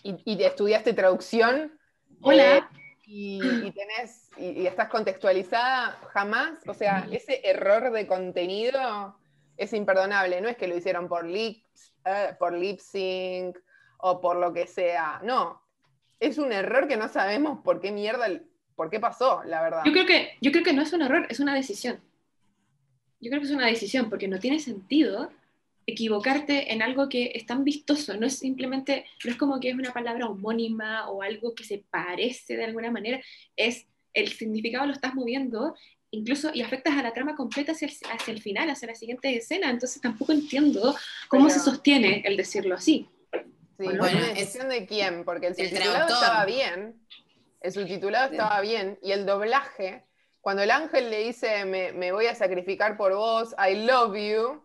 y, 0.03 0.15
y 0.25 0.37
te 0.37 0.45
estudiaste 0.45 0.93
traducción. 0.93 1.77
Hola. 2.21 2.57
eh, 2.57 2.82
y, 3.05 3.41
y 3.43 3.71
tenés, 3.71 4.29
y, 4.37 4.61
y 4.61 4.67
estás 4.67 4.89
contextualizada, 4.89 5.99
jamás, 6.11 6.59
o 6.67 6.73
sea, 6.73 7.07
ese 7.11 7.41
error 7.47 7.91
de 7.91 8.07
contenido 8.07 9.17
es 9.57 9.73
imperdonable. 9.73 10.41
No 10.41 10.49
es 10.49 10.57
que 10.57 10.67
lo 10.67 10.77
hicieron 10.77 11.07
por 11.07 11.25
lip, 11.25 11.63
eh, 12.05 12.35
por 12.39 12.53
lip 12.53 12.79
sync 12.79 13.57
o 13.97 14.19
por 14.21 14.37
lo 14.37 14.53
que 14.53 14.67
sea. 14.67 15.21
No. 15.23 15.61
Es 16.19 16.37
un 16.37 16.51
error 16.51 16.87
que 16.87 16.97
no 16.97 17.09
sabemos 17.09 17.59
por 17.63 17.81
qué 17.81 17.91
mierda, 17.91 18.27
por 18.75 18.89
qué 18.89 18.99
pasó, 18.99 19.43
la 19.43 19.61
verdad. 19.61 19.81
Yo 19.85 19.91
creo 19.91 20.05
que, 20.05 20.37
yo 20.41 20.51
creo 20.51 20.63
que 20.63 20.73
no 20.73 20.81
es 20.81 20.93
un 20.93 21.01
error, 21.01 21.27
es 21.29 21.39
una 21.39 21.53
decisión. 21.53 21.99
yo 23.19 23.29
creo 23.29 23.41
que 23.41 23.47
es 23.47 23.53
una 23.53 23.67
decisión, 23.67 24.09
porque 24.09 24.27
no 24.27 24.39
tiene 24.39 24.59
sentido 24.59 25.29
equivocarte 25.85 26.71
en 26.73 26.81
algo 26.81 27.09
que 27.09 27.31
es 27.35 27.45
tan 27.45 27.63
vistoso, 27.63 28.15
no 28.15 28.25
es 28.27 28.37
simplemente, 28.39 29.05
no 29.23 29.31
es 29.31 29.37
como 29.37 29.59
que 29.59 29.69
es 29.69 29.75
una 29.75 29.93
palabra 29.93 30.27
homónima 30.27 31.09
o 31.09 31.21
algo 31.21 31.53
que 31.55 31.63
se 31.63 31.83
parece 31.89 32.55
de 32.57 32.65
alguna 32.65 32.91
manera, 32.91 33.21
es 33.55 33.87
el 34.13 34.29
significado 34.29 34.85
lo 34.85 34.93
estás 34.93 35.15
moviendo 35.15 35.75
incluso 36.11 36.51
y 36.53 36.61
afectas 36.61 36.95
a 36.95 37.01
la 37.01 37.11
trama 37.11 37.35
completa 37.35 37.71
hacia 37.71 37.87
el, 37.87 37.93
hacia 38.11 38.31
el 38.33 38.39
final, 38.41 38.69
hacia 38.69 38.87
la 38.87 38.95
siguiente 38.95 39.35
escena, 39.35 39.69
entonces 39.71 39.99
tampoco 40.01 40.31
entiendo 40.31 40.95
cómo 41.27 41.47
Pero- 41.47 41.59
se 41.59 41.65
sostiene 41.65 42.21
el 42.25 42.37
decirlo 42.37 42.75
así. 42.75 43.09
Sí, 43.31 43.85
Bueno, 43.85 43.97
bueno, 44.03 44.19
es- 44.37 44.53
de 44.53 44.85
quién, 44.85 45.25
porque 45.25 45.47
el 45.47 45.55
subtitulado 45.55 46.13
estaba 46.13 46.45
bien, 46.45 46.95
el 47.61 47.71
subtitulado 47.71 48.31
estaba 48.31 48.61
bien, 48.61 48.99
y 49.01 49.11
el 49.11 49.25
doblaje, 49.25 50.03
cuando 50.41 50.61
el 50.61 50.69
ángel 50.69 51.09
le 51.09 51.23
dice, 51.23 51.65
me, 51.65 51.91
me 51.93 52.11
voy 52.11 52.27
a 52.27 52.35
sacrificar 52.35 52.95
por 52.95 53.15
vos, 53.15 53.55
I 53.57 53.83
love 53.83 54.15
you, 54.15 54.61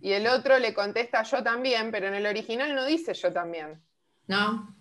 y 0.00 0.12
el 0.12 0.26
otro 0.26 0.58
le 0.58 0.74
contesta, 0.74 1.22
yo 1.22 1.42
también, 1.42 1.90
pero 1.90 2.08
en 2.08 2.14
el 2.14 2.26
original 2.26 2.74
no 2.74 2.84
dice 2.84 3.14
yo 3.14 3.32
también. 3.32 3.80
¿No? 4.26 4.74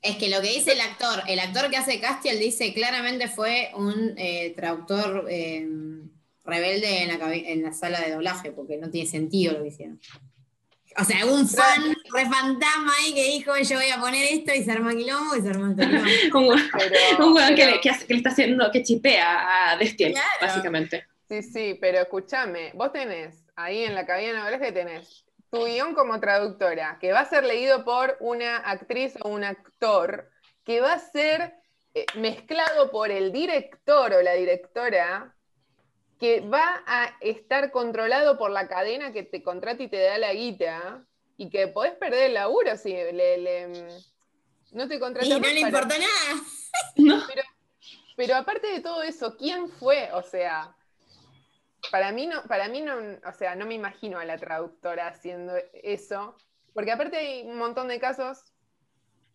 Es 0.00 0.16
que 0.16 0.28
lo 0.28 0.40
que 0.40 0.48
dice 0.48 0.72
el 0.72 0.80
actor, 0.80 1.22
el 1.28 1.38
actor 1.38 1.70
que 1.70 1.76
hace 1.76 2.00
Castiel 2.00 2.38
dice 2.40 2.74
claramente 2.74 3.28
fue 3.28 3.70
un 3.76 4.14
eh, 4.16 4.52
traductor 4.56 5.26
eh, 5.30 5.64
rebelde 6.44 7.02
en 7.02 7.18
la, 7.18 7.32
en 7.34 7.62
la 7.62 7.72
sala 7.72 8.00
de 8.00 8.10
doblaje, 8.12 8.50
porque 8.50 8.78
no 8.78 8.90
tiene 8.90 9.08
sentido 9.08 9.52
lo 9.52 9.62
que 9.62 9.68
hicieron. 9.68 10.00
O 10.98 11.04
sea, 11.04 11.20
algún 11.20 11.48
fan, 11.48 11.94
re 12.12 12.22
fantasma 12.24 12.92
ahí 13.00 13.14
que 13.14 13.24
dijo, 13.24 13.56
yo 13.56 13.76
voy 13.76 13.88
a 13.90 13.98
poner 14.00 14.26
esto 14.30 14.52
y 14.54 14.62
se 14.62 14.72
arma 14.72 14.92
quilombo 14.92 15.36
y 15.36 15.40
se 15.40 15.48
arma 15.48 15.74
quilombo. 15.74 15.98
Un, 16.38 16.44
hue- 16.58 16.70
Pero, 16.76 17.26
un 17.26 17.32
weón 17.34 17.54
que, 17.54 17.66
le, 17.66 17.80
que 17.80 17.90
hace- 17.90 18.06
que 18.06 18.12
le 18.14 18.18
está 18.18 18.30
haciendo, 18.30 18.70
que 18.70 18.82
chipea 18.82 19.70
a 19.72 19.76
Destiel, 19.78 20.12
Claro. 20.12 20.28
básicamente. 20.40 21.06
Sí, 21.28 21.42
sí, 21.42 21.78
pero 21.80 22.00
escúchame, 22.00 22.72
vos 22.74 22.92
tenés 22.92 23.41
ahí 23.56 23.84
en 23.84 23.94
la 23.94 24.06
cabina 24.06 24.32
de 24.32 24.50
doblaje 24.50 24.72
tenés 24.72 25.24
tu 25.50 25.64
guion 25.66 25.94
como 25.94 26.18
traductora, 26.20 26.98
que 27.00 27.12
va 27.12 27.20
a 27.20 27.24
ser 27.28 27.44
leído 27.44 27.84
por 27.84 28.16
una 28.20 28.56
actriz 28.58 29.14
o 29.22 29.28
un 29.28 29.44
actor, 29.44 30.30
que 30.64 30.80
va 30.80 30.94
a 30.94 30.98
ser 30.98 31.54
eh, 31.94 32.06
mezclado 32.14 32.90
por 32.90 33.10
el 33.10 33.32
director 33.32 34.14
o 34.14 34.22
la 34.22 34.32
directora, 34.32 35.34
que 36.18 36.40
va 36.40 36.82
a 36.86 37.16
estar 37.20 37.70
controlado 37.70 38.38
por 38.38 38.50
la 38.50 38.66
cadena 38.68 39.12
que 39.12 39.24
te 39.24 39.42
contrata 39.42 39.82
y 39.82 39.88
te 39.88 39.98
da 40.02 40.16
la 40.18 40.32
guita, 40.32 41.04
y 41.36 41.50
que 41.50 41.66
podés 41.68 41.92
perder 41.94 42.24
el 42.28 42.34
laburo 42.34 42.76
si 42.76 42.90
le, 42.92 43.36
le- 43.38 43.88
no 44.70 44.88
te 44.88 44.98
contratan 45.00 45.26
Y 45.26 45.34
no 45.34 45.38
le 45.40 45.60
para- 45.60 45.66
importó 45.68 45.94
nada. 45.98 46.42
No, 46.96 47.22
pero 48.16 48.36
aparte 48.36 48.68
de 48.68 48.80
todo 48.80 49.02
eso, 49.02 49.36
¿quién 49.36 49.68
fue? 49.68 50.10
O 50.14 50.22
sea, 50.22 50.74
para 51.90 52.12
mí 52.12 52.26
no, 52.26 52.42
para 52.44 52.68
mí 52.68 52.80
no, 52.80 52.94
o 53.26 53.32
sea, 53.32 53.54
no 53.54 53.66
me 53.66 53.74
imagino 53.74 54.18
a 54.18 54.24
la 54.24 54.38
traductora 54.38 55.08
haciendo 55.08 55.54
eso, 55.72 56.36
porque 56.74 56.92
aparte 56.92 57.16
hay 57.16 57.42
un 57.42 57.58
montón 57.58 57.88
de 57.88 57.98
casos 57.98 58.52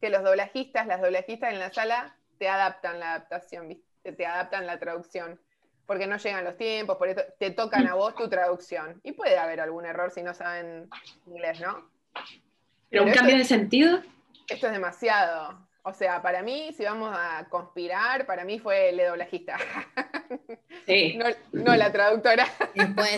que 0.01 0.09
los 0.09 0.23
doblajistas, 0.23 0.87
las 0.87 1.01
doblajistas 1.01 1.53
en 1.53 1.59
la 1.59 1.71
sala 1.73 2.15
te 2.37 2.47
adaptan 2.47 2.99
la 2.99 3.15
adaptación, 3.15 3.81
te 4.03 4.25
adaptan 4.25 4.65
la 4.65 4.79
traducción, 4.79 5.39
porque 5.85 6.07
no 6.07 6.17
llegan 6.17 6.43
los 6.43 6.57
tiempos, 6.57 6.97
por 6.97 7.09
eso 7.09 7.21
te 7.39 7.51
tocan 7.51 7.87
a 7.87 7.95
vos 7.95 8.15
tu 8.15 8.29
traducción. 8.29 8.99
Y 9.03 9.13
puede 9.13 9.37
haber 9.37 9.61
algún 9.61 9.85
error 9.85 10.11
si 10.11 10.21
no 10.21 10.33
saben 10.33 10.89
inglés, 11.25 11.59
¿no? 11.61 11.89
pero 12.89 13.03
un 13.03 13.11
cambio 13.11 13.37
de 13.37 13.43
sentido. 13.43 14.01
Esto 14.47 14.67
es 14.67 14.73
demasiado. 14.73 15.66
O 15.89 15.93
sea, 15.93 16.21
para 16.21 16.43
mí, 16.43 16.73
si 16.75 16.83
vamos 16.83 17.15
a 17.17 17.47
conspirar, 17.49 18.25
para 18.25 18.43
mí 18.43 18.59
fue 18.59 18.89
el 18.89 18.97
doblajista. 18.97 19.57
Sí. 20.85 21.17
No, 21.17 21.25
no 21.51 21.75
la 21.75 21.91
traductora. 21.91 22.47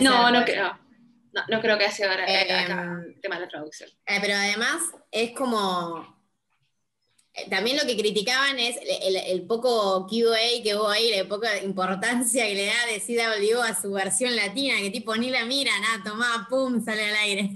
No, 0.00 0.30
no 0.32 0.44
creo. 0.44 0.76
No, 1.32 1.42
no 1.48 1.60
creo 1.60 1.78
que 1.78 1.84
haya 1.84 1.92
sido 1.94 2.10
ahora- 2.10 2.26
Eh, 2.26 2.52
acá 2.52 2.98
el 3.06 3.20
tema 3.20 3.36
de 3.36 3.42
la 3.42 3.48
traducción. 3.48 3.88
Eh, 4.06 4.18
pero 4.20 4.34
además 4.34 4.80
es 5.12 5.30
como. 5.32 6.18
eh, 7.34 7.48
También 7.48 7.76
lo 7.76 7.84
que 7.86 7.96
criticaban 7.96 8.58
es 8.58 8.76
el, 8.76 9.14
el- 9.16 9.24
el 9.24 9.46
poco 9.46 10.04
QA 10.08 10.62
que 10.64 10.74
hubo 10.74 10.88
ahí, 10.88 11.14
la 11.16 11.28
poca 11.28 11.58
importancia 11.62 12.44
que 12.44 12.54
le 12.56 12.66
da 12.66 12.86
de 12.86 12.98
CW 13.00 13.60
a 13.62 13.80
su 13.80 13.92
versión 13.92 14.34
latina, 14.34 14.74
que 14.80 14.90
tipo 14.90 15.14
ni 15.16 15.30
la 15.30 15.44
miran, 15.44 15.80
ah, 15.90 16.02
tomá, 16.04 16.46
pum, 16.50 16.84
sale 16.84 17.08
al 17.08 17.16
aire. 17.16 17.50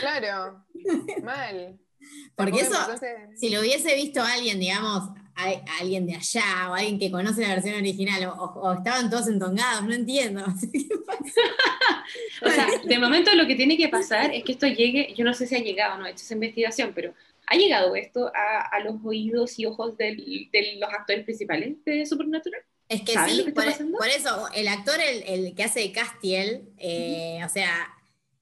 Claro. 0.00 0.66
Mal. 1.22 1.78
Porque 2.34 2.60
eso, 2.60 2.74
si 3.36 3.50
lo 3.50 3.60
hubiese 3.60 3.94
visto 3.94 4.22
alguien, 4.22 4.60
digamos, 4.60 5.10
a, 5.34 5.44
a 5.48 5.78
alguien 5.80 6.06
de 6.06 6.14
allá, 6.14 6.70
o 6.70 6.74
alguien 6.74 6.98
que 6.98 7.10
conoce 7.10 7.42
la 7.42 7.48
versión 7.48 7.74
original, 7.76 8.24
o, 8.26 8.32
o- 8.34 8.60
o 8.68 8.72
estaban 8.74 9.08
todos 9.10 9.28
entongados, 9.28 9.84
no 9.84 9.92
entiendo. 9.94 10.44
O 12.42 12.50
sea, 12.50 12.66
de 12.84 12.98
momento 12.98 13.34
lo 13.34 13.46
que 13.46 13.54
tiene 13.56 13.76
que 13.76 13.88
pasar 13.88 14.32
es 14.34 14.44
que 14.44 14.52
esto 14.52 14.66
llegue, 14.66 15.12
yo 15.16 15.24
no 15.24 15.34
sé 15.34 15.46
si 15.46 15.56
ha 15.56 15.58
llegado, 15.58 15.98
no 15.98 16.06
he 16.06 16.10
hecho 16.10 16.22
esa 16.24 16.34
investigación, 16.34 16.92
pero 16.94 17.12
¿ha 17.46 17.56
llegado 17.56 17.96
esto 17.96 18.30
a, 18.34 18.60
a 18.76 18.80
los 18.80 18.96
oídos 19.04 19.58
y 19.58 19.66
ojos 19.66 19.96
del- 19.96 20.48
de 20.52 20.76
los 20.78 20.90
actores 20.92 21.24
principales 21.24 21.74
de 21.84 22.06
Supernatural? 22.06 22.60
Es 22.88 23.02
que 23.02 23.12
¿Saben 23.14 23.36
lo 23.38 23.42
sí, 23.44 23.44
que 23.46 23.52
por 23.52 24.08
eso, 24.08 24.48
el 24.54 24.68
actor, 24.68 25.00
el, 25.00 25.22
el 25.46 25.54
que 25.56 25.64
hace 25.64 25.80
de 25.80 25.92
Castiel, 25.92 26.68
eh, 26.78 27.40
o 27.44 27.48
sea, 27.48 27.88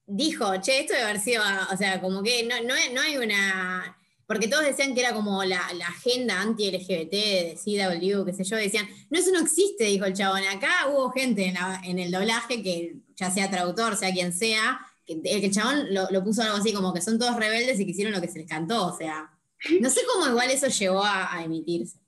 dijo, 0.07 0.45
che, 0.61 0.81
esto 0.81 0.93
debe 0.93 1.05
haber 1.05 1.19
sido, 1.19 1.43
o 1.71 1.77
sea, 1.77 2.01
como 2.01 2.21
que 2.23 2.43
no, 2.43 2.55
no, 2.61 2.73
no 2.93 3.01
hay 3.01 3.17
una... 3.17 3.97
Porque 4.27 4.47
todos 4.47 4.65
decían 4.65 4.95
que 4.95 5.01
era 5.01 5.13
como 5.13 5.43
la, 5.43 5.61
la 5.75 5.87
agenda 5.87 6.41
anti-LGBT 6.41 7.11
de 7.11 7.57
CW, 7.63 8.25
qué 8.25 8.33
sé 8.33 8.43
yo, 8.43 8.57
decían, 8.57 8.87
no, 9.11 9.19
eso 9.19 9.31
no 9.31 9.39
existe, 9.39 9.83
dijo 9.83 10.05
el 10.05 10.15
chabón. 10.15 10.41
Acá 10.45 10.87
hubo 10.89 11.11
gente 11.11 11.53
en, 11.83 11.99
el 11.99 12.11
doblaje, 12.11 12.63
que 12.63 12.95
ya 13.15 13.29
sea 13.29 13.51
traductor, 13.51 13.95
sea 13.95 14.11
quien 14.11 14.33
sea, 14.33 14.79
el, 15.05 15.21
que 15.21 15.45
el 15.45 15.51
chabón 15.51 15.93
lo, 15.93 16.09
lo 16.09 16.23
puso 16.23 16.41
algo 16.41 16.57
así 16.57 16.73
como 16.73 16.91
que 16.91 17.01
son 17.01 17.19
todos 17.19 17.35
rebeldes 17.35 17.79
y 17.79 17.85
que 17.85 17.91
hicieron 17.91 18.13
lo 18.13 18.21
que 18.21 18.27
se 18.27 18.39
les 18.39 18.49
cantó, 18.49 18.87
o 18.87 18.97
sea, 18.97 19.31
no 19.79 19.89
sé 19.91 20.01
cómo 20.11 20.27
igual 20.27 20.49
eso 20.49 20.67
llegó 20.67 21.03
a, 21.03 21.35
a 21.35 21.43
emitirse. 21.43 21.99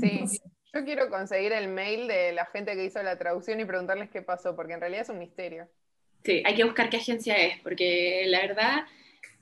Sí. 0.00 0.40
Yo 0.72 0.84
quiero 0.84 1.08
conseguir 1.08 1.52
el 1.52 1.68
mail 1.68 2.08
de 2.08 2.32
la 2.32 2.46
gente 2.46 2.74
que 2.74 2.84
hizo 2.84 3.02
la 3.02 3.18
traducción 3.18 3.60
y 3.60 3.64
preguntarles 3.64 4.10
qué 4.10 4.22
pasó, 4.22 4.54
porque 4.54 4.74
en 4.74 4.80
realidad 4.80 5.02
es 5.02 5.08
un 5.08 5.18
misterio. 5.18 5.68
Sí, 6.24 6.42
hay 6.44 6.54
que 6.54 6.64
buscar 6.64 6.90
qué 6.90 6.98
agencia 6.98 7.34
es, 7.36 7.60
porque 7.62 8.24
la 8.26 8.40
verdad 8.40 8.84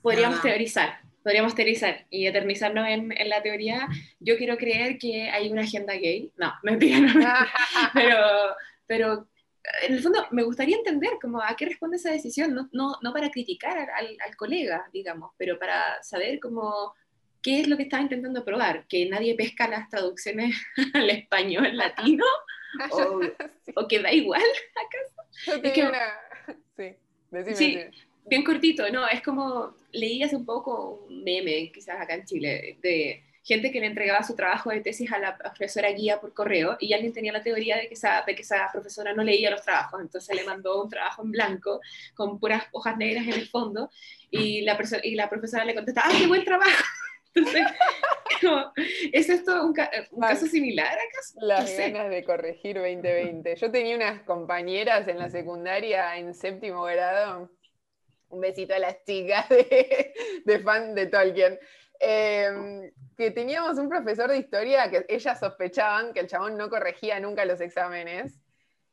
podríamos 0.01 0.39
Ah. 0.39 0.43
teorizar, 0.43 0.99
podríamos 1.23 1.53
teorizar 1.55 2.05
y 2.09 2.27
eternizarnos 2.27 2.87
en, 2.87 3.11
en 3.17 3.29
la 3.29 3.41
teoría. 3.41 3.87
Yo 4.19 4.37
quiero 4.37 4.57
creer 4.57 4.97
que 4.97 5.29
hay 5.29 5.49
una 5.49 5.63
agenda 5.63 5.93
gay. 5.93 6.31
No, 6.37 6.53
mentira, 6.63 6.99
no. 6.99 7.13
pero, 7.93 8.17
pero 8.85 9.27
en 9.85 9.93
el 9.95 10.01
fondo 10.01 10.25
me 10.31 10.43
gustaría 10.43 10.77
entender 10.77 11.13
como 11.21 11.41
a 11.41 11.55
qué 11.57 11.65
responde 11.65 11.97
esa 11.97 12.11
decisión, 12.11 12.53
no, 12.53 12.69
no, 12.71 12.95
no 13.01 13.11
para 13.11 13.29
criticar 13.31 13.77
al, 13.77 14.15
al- 14.25 14.35
colega, 14.37 14.85
digamos, 14.93 15.31
pero 15.37 15.59
para 15.59 16.01
saber 16.03 16.39
cómo 16.39 16.93
qué 17.41 17.59
es 17.61 17.67
lo 17.67 17.75
que 17.77 17.83
estaba 17.83 18.01
intentando 18.03 18.43
probar, 18.45 18.85
que 18.87 19.05
nadie 19.09 19.35
pesca 19.35 19.67
las 19.67 19.89
traducciones 19.89 20.55
al 20.93 21.09
español 21.09 21.75
latino 21.75 22.25
o, 22.91 23.21
Sí. 23.21 23.71
o 23.75 23.87
que 23.87 23.99
da 23.99 24.11
igual. 24.11 24.41
Yo 25.45 25.59
tenía 25.61 25.73
que- 25.73 25.83
una... 25.83 25.99
Sí, 26.77 26.95
decime. 27.31 27.55
Sí. 27.55 27.75
decime. 27.75 28.07
Bien 28.29 28.43
cortito, 28.43 28.89
¿no? 28.89 29.07
Es 29.07 29.21
como, 29.21 29.73
leí 29.93 30.21
hace 30.21 30.35
un 30.35 30.45
poco 30.45 31.05
un 31.07 31.23
meme, 31.23 31.71
quizás 31.73 31.99
acá 31.99 32.13
en 32.13 32.25
Chile, 32.25 32.77
de 32.81 33.23
gente 33.47 33.71
que 33.71 33.79
le 33.79 33.85
entregaba 33.85 34.21
su 34.23 34.35
trabajo 34.35 34.69
de 34.71 34.81
tesis 34.81 35.09
a 35.13 35.19
la 35.19 35.37
profesora 35.37 35.89
guía 35.91 36.19
por 36.19 36.33
correo 36.33 36.75
y 36.81 36.91
alguien 36.91 37.13
tenía 37.13 37.31
la 37.31 37.41
teoría 37.41 37.77
de 37.77 37.87
que 37.87 37.93
esa, 37.93 38.21
de 38.27 38.35
que 38.35 38.41
esa 38.41 38.69
profesora 38.73 39.13
no 39.13 39.23
leía 39.23 39.49
los 39.49 39.61
trabajos, 39.61 40.01
entonces 40.01 40.35
le 40.35 40.43
mandó 40.43 40.83
un 40.83 40.89
trabajo 40.89 41.23
en 41.23 41.31
blanco 41.31 41.79
con 42.13 42.37
puras 42.37 42.65
hojas 42.73 42.97
negras 42.97 43.25
en 43.25 43.33
el 43.33 43.47
fondo 43.47 43.89
y 44.29 44.61
la, 44.63 44.77
y 45.03 45.15
la 45.15 45.29
profesora 45.29 45.63
le 45.63 45.73
contesta, 45.73 46.01
¡ah, 46.03 46.11
qué 46.17 46.27
buen 46.27 46.43
trabajo! 46.43 46.83
Entonces, 47.37 47.63
como, 48.41 48.71
¿es 49.13 49.29
esto 49.29 49.65
un, 49.65 49.73
ca- 49.73 49.91
un 50.11 50.19
Mal. 50.19 50.29
caso 50.31 50.45
similar 50.47 50.87
acaso? 50.93 51.33
Las 51.41 51.61
No 51.61 51.67
sé. 51.67 51.91
ganas 51.91 52.09
de 52.09 52.23
corregir 52.23 52.75
2020. 52.77 53.55
Yo 53.55 53.71
tenía 53.71 53.95
unas 53.95 54.21
compañeras 54.23 55.07
en 55.07 55.19
la 55.19 55.29
secundaria 55.29 56.17
en 56.17 56.33
séptimo 56.33 56.83
grado. 56.83 57.49
Un 58.29 58.41
besito 58.41 58.73
a 58.73 58.79
las 58.79 59.03
chicas 59.05 59.47
de, 59.49 60.13
de 60.45 60.59
fan 60.59 60.93
de 60.95 61.05
Tolkien. 61.05 61.57
eh, 61.99 62.91
que 63.17 63.31
teníamos 63.31 63.77
un 63.79 63.89
profesor 63.89 64.29
de 64.29 64.37
historia 64.37 64.89
que 64.91 65.05
ellas 65.09 65.39
sospechaban 65.39 66.13
que 66.13 66.19
el 66.19 66.27
chabón 66.27 66.55
no 66.57 66.69
corregía 66.69 67.19
nunca 67.19 67.45
los 67.45 67.61
exámenes. 67.61 68.39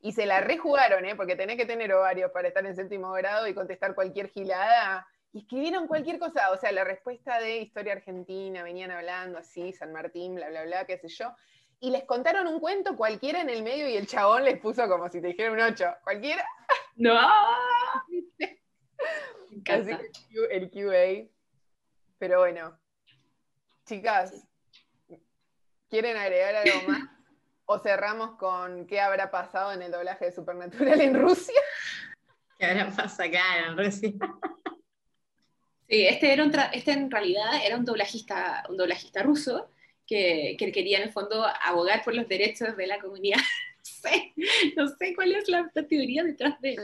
Y 0.00 0.12
se 0.12 0.24
la 0.26 0.40
rejugaron, 0.40 1.04
¿eh? 1.06 1.14
porque 1.16 1.34
tenés 1.34 1.56
que 1.56 1.64
tener 1.66 1.92
ovarios 1.92 2.30
para 2.30 2.48
estar 2.48 2.64
en 2.66 2.76
séptimo 2.76 3.10
grado 3.12 3.46
y 3.48 3.54
contestar 3.54 3.94
cualquier 3.94 4.28
gilada. 4.28 5.06
Y 5.34 5.40
escribieron 5.40 5.88
cualquier 5.88 6.20
cosa, 6.20 6.52
o 6.52 6.56
sea, 6.56 6.70
la 6.70 6.84
respuesta 6.84 7.40
de 7.40 7.58
historia 7.58 7.94
argentina, 7.94 8.62
venían 8.62 8.92
hablando 8.92 9.36
así, 9.36 9.72
San 9.72 9.92
Martín, 9.92 10.36
bla, 10.36 10.48
bla, 10.48 10.62
bla, 10.62 10.84
qué 10.84 10.96
sé 10.96 11.08
yo. 11.08 11.34
Y 11.80 11.90
les 11.90 12.04
contaron 12.04 12.46
un 12.46 12.60
cuento 12.60 12.96
cualquiera 12.96 13.40
en 13.40 13.50
el 13.50 13.64
medio 13.64 13.88
y 13.88 13.96
el 13.96 14.06
chabón 14.06 14.44
les 14.44 14.60
puso 14.60 14.88
como 14.88 15.08
si 15.08 15.20
te 15.20 15.26
dijera 15.26 15.50
un 15.50 15.58
8. 15.58 15.96
Cualquiera. 16.04 16.46
¡No! 16.96 17.18
Que 19.64 19.98
el 20.50 20.70
QA. 20.70 21.30
Pero 22.18 22.40
bueno. 22.40 22.78
Chicas, 23.86 24.46
¿quieren 25.88 26.16
agregar 26.16 26.56
algo 26.56 26.88
más? 26.88 27.02
O 27.66 27.78
cerramos 27.78 28.36
con 28.36 28.86
qué 28.86 29.00
habrá 29.00 29.30
pasado 29.30 29.72
en 29.72 29.82
el 29.82 29.90
doblaje 29.90 30.26
de 30.26 30.32
Supernatural 30.32 31.00
en 31.00 31.20
Rusia. 31.20 31.60
¿Qué 32.58 32.66
habrá 32.66 32.90
pasado 32.90 33.28
acá 33.28 33.66
en 33.66 33.78
Rusia? 33.78 34.12
Sí, 35.88 36.06
este, 36.06 36.32
era 36.32 36.44
un 36.44 36.52
este 36.72 36.92
en 36.92 37.10
realidad 37.10 37.44
era 37.64 37.76
un 37.76 37.84
doblajista, 37.84 38.64
un 38.68 38.76
doblajista 38.76 39.22
ruso 39.22 39.68
que, 40.06 40.56
que 40.58 40.72
quería 40.72 40.98
en 40.98 41.04
el 41.04 41.12
fondo 41.12 41.44
abogar 41.62 42.02
por 42.02 42.14
los 42.14 42.28
derechos 42.28 42.76
de 42.76 42.86
la 42.86 42.98
comunidad. 42.98 43.38
No 43.84 44.10
sé, 44.10 44.32
no 44.76 44.88
sé 44.88 45.14
cuál 45.14 45.32
es 45.34 45.46
la, 45.46 45.70
la 45.74 45.86
teoría 45.86 46.24
detrás 46.24 46.58
de... 46.62 46.74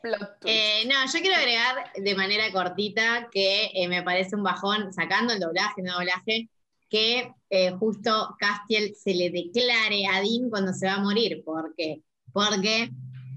Plot 0.00 0.38
twist. 0.40 0.44
Eh, 0.44 0.84
no, 0.86 0.94
yo 1.12 1.20
quiero 1.20 1.36
agregar 1.36 1.92
de 1.96 2.14
manera 2.14 2.52
cortita 2.52 3.28
que 3.32 3.72
eh, 3.74 3.88
me 3.88 4.04
parece 4.04 4.36
un 4.36 4.44
bajón, 4.44 4.92
sacando 4.92 5.32
el 5.32 5.40
doblaje, 5.40 5.82
no 5.82 5.94
doblaje, 5.94 6.48
que 6.88 7.32
eh, 7.50 7.72
justo 7.72 8.36
Castiel 8.38 8.94
se 8.94 9.14
le 9.14 9.30
declare 9.30 10.06
a 10.06 10.20
Dean 10.20 10.48
cuando 10.48 10.72
se 10.72 10.86
va 10.86 10.94
a 10.94 11.00
morir. 11.00 11.42
¿Por 11.44 11.74
qué? 11.76 12.02
Porque 12.32 12.90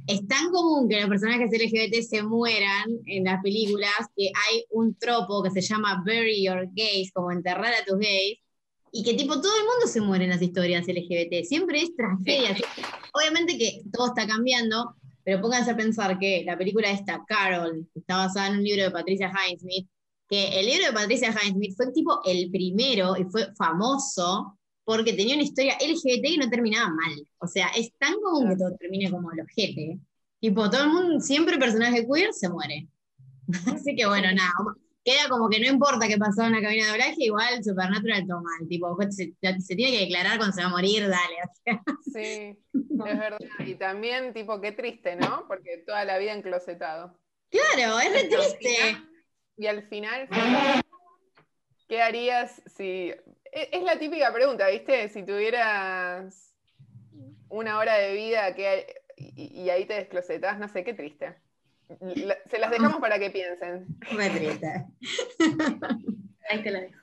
es 0.07 0.27
tan 0.27 0.51
común 0.51 0.89
que 0.89 0.99
los 0.99 1.09
personajes 1.09 1.51
LGBT 1.51 2.01
se 2.01 2.23
mueran 2.23 2.89
en 3.05 3.23
las 3.23 3.41
películas 3.41 3.91
que 4.15 4.27
hay 4.27 4.65
un 4.71 4.95
tropo 4.95 5.43
que 5.43 5.51
se 5.51 5.61
llama 5.61 6.03
bury 6.05 6.43
your 6.43 6.67
gays, 6.73 7.11
como 7.13 7.31
enterrar 7.31 7.73
a 7.73 7.85
tus 7.85 7.99
gays, 7.99 8.39
y 8.91 9.03
que 9.03 9.13
tipo 9.13 9.39
todo 9.39 9.55
el 9.55 9.63
mundo 9.63 9.87
se 9.87 10.01
muere 10.01 10.25
en 10.25 10.31
las 10.31 10.41
historias 10.41 10.87
LGBT. 10.87 11.45
Siempre 11.45 11.81
es 11.81 11.95
tragedia. 11.95 12.55
Obviamente 13.13 13.57
que 13.57 13.83
todo 13.93 14.07
está 14.07 14.27
cambiando, 14.27 14.95
pero 15.23 15.41
pónganse 15.41 15.71
a 15.71 15.77
pensar 15.77 16.19
que 16.19 16.43
la 16.45 16.57
película 16.57 16.91
esta, 16.91 17.23
Carol, 17.25 17.87
está 17.95 18.17
basada 18.17 18.47
en 18.47 18.57
un 18.57 18.63
libro 18.63 18.83
de 18.83 18.91
Patricia 18.91 19.31
Highsmith, 19.31 19.87
que 20.27 20.59
el 20.59 20.65
libro 20.65 20.87
de 20.87 20.93
Patricia 20.93 21.31
Highsmith 21.31 21.75
fue 21.75 21.91
tipo 21.91 22.21
el 22.25 22.49
primero 22.51 23.15
y 23.17 23.23
fue 23.25 23.53
famoso 23.55 24.57
porque 24.91 25.13
tenía 25.13 25.35
una 25.35 25.43
historia 25.43 25.77
LGBT 25.79 26.21
que 26.21 26.37
no 26.37 26.49
terminaba 26.49 26.89
mal. 26.89 27.27
O 27.37 27.47
sea, 27.47 27.69
es 27.77 27.93
tan 27.97 28.13
común 28.21 28.49
que 28.49 28.57
todo 28.57 28.75
termine 28.75 29.09
como 29.09 29.31
el 29.31 29.39
ojete. 29.39 29.99
Tipo, 30.41 30.69
todo 30.69 30.83
el 30.83 30.89
mundo, 30.89 31.19
siempre 31.21 31.53
el 31.53 31.61
personaje 31.61 32.05
queer 32.05 32.33
se 32.33 32.49
muere. 32.49 32.87
Así 33.73 33.95
que 33.95 34.05
bueno, 34.05 34.27
nada. 34.33 34.51
Queda 35.03 35.29
como 35.29 35.47
que 35.49 35.61
no 35.61 35.67
importa 35.67 36.09
qué 36.09 36.17
pasó 36.17 36.43
en 36.43 36.51
la 36.51 36.61
cabina 36.61 36.85
de 36.85 36.91
doblaje, 36.91 37.15
igual 37.19 37.63
Supernatural 37.63 38.27
todo 38.27 38.41
mal. 38.41 38.67
Tipo, 38.67 38.97
se, 39.11 39.33
se 39.59 39.75
tiene 39.75 39.93
que 39.93 39.99
declarar 40.01 40.37
cuando 40.37 40.53
se 40.53 40.61
va 40.61 40.67
a 40.67 40.71
morir, 40.71 41.07
dale. 41.07 41.79
Sí, 42.03 42.59
es 42.73 42.97
verdad. 42.97 43.39
Y 43.65 43.75
también, 43.75 44.33
tipo, 44.33 44.59
qué 44.59 44.73
triste, 44.73 45.15
¿no? 45.15 45.45
Porque 45.47 45.83
toda 45.85 46.03
la 46.03 46.17
vida 46.17 46.33
enclosetado. 46.33 47.17
Claro, 47.49 47.97
es 47.99 48.11
re 48.11 48.25
Y 48.25 48.29
triste. 48.29 48.97
Y 49.57 49.67
al 49.67 49.83
final, 49.83 50.27
¿qué 51.87 52.01
harías 52.01 52.61
si... 52.65 53.13
e- 53.51 53.69
Es 53.71 53.83
la 53.83 53.97
típica 53.99 54.31
pregunta, 54.33 54.67
¿viste? 54.69 55.09
Si 55.09 55.23
tuvieras 55.23 56.53
una 57.49 57.77
hora 57.79 57.95
de 57.97 58.13
vida 58.13 58.55
¿qué- 58.55 58.95
y, 59.17 59.61
y 59.63 59.69
ahí 59.69 59.85
te 59.85 59.93
desclosetás, 59.95 60.57
no 60.59 60.67
sé, 60.67 60.83
qué 60.83 60.93
triste. 60.93 61.35
La- 61.99 62.37
Se 62.49 62.57
las 62.59 62.71
dejamos 62.71 62.99
para 63.01 63.19
que 63.19 63.29
piensen. 63.29 63.85
Re 64.11 64.29
triste. 64.29 64.85
Ahí 66.49 66.63
te 66.63 66.71
la 66.71 66.81
dejo. 66.81 66.97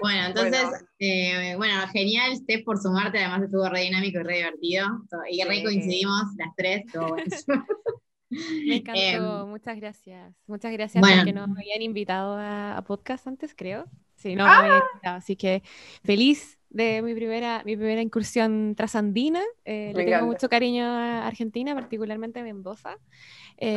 Bueno, 0.00 0.26
entonces, 0.26 0.62
Bueno. 0.64 0.86
eh, 0.98 1.54
bueno, 1.56 1.74
genial, 1.92 2.34
Steph, 2.36 2.64
por 2.64 2.78
sumarte, 2.82 3.18
además 3.18 3.42
estuvo 3.44 3.68
re 3.68 3.82
dinámico 3.82 4.18
y 4.18 4.22
re 4.24 4.36
divertido. 4.38 4.86
Y 5.30 5.42
re 5.44 5.56
Sí. 5.56 5.62
coincidimos 5.64 6.22
las 6.36 6.48
tres, 6.56 6.82
buenísimo. 6.92 7.64
Me 8.66 8.76
encantó, 8.76 9.42
Em, 9.44 9.48
muchas 9.50 9.76
gracias. 9.76 10.34
Muchas 10.46 10.72
gracias 10.72 11.00
bueno. 11.00 11.18
porque 11.18 11.32
nos 11.34 11.50
habían 11.50 11.82
invitado 11.82 12.34
a, 12.38 12.76
a 12.78 12.82
podcast 12.82 13.26
antes, 13.26 13.54
creo. 13.54 13.84
Sí, 14.22 14.34
no, 14.36 14.44
invitado. 14.46 14.82
Así 15.02 15.36
que 15.36 15.62
feliz 16.04 16.58
de 16.70 17.02
mi 17.02 17.14
primera, 17.14 17.62
mi 17.66 17.76
primera 17.76 18.00
incursión 18.00 18.74
trasandina. 18.76 19.42
Eh, 19.64 19.92
le 19.94 20.04
tengo 20.04 20.26
mucho 20.26 20.48
cariño 20.48 20.84
a 20.86 21.26
Argentina, 21.26 21.74
particularmente 21.74 22.40
a 22.40 22.42
Mendoza. 22.44 22.96
Eh, 23.58 23.76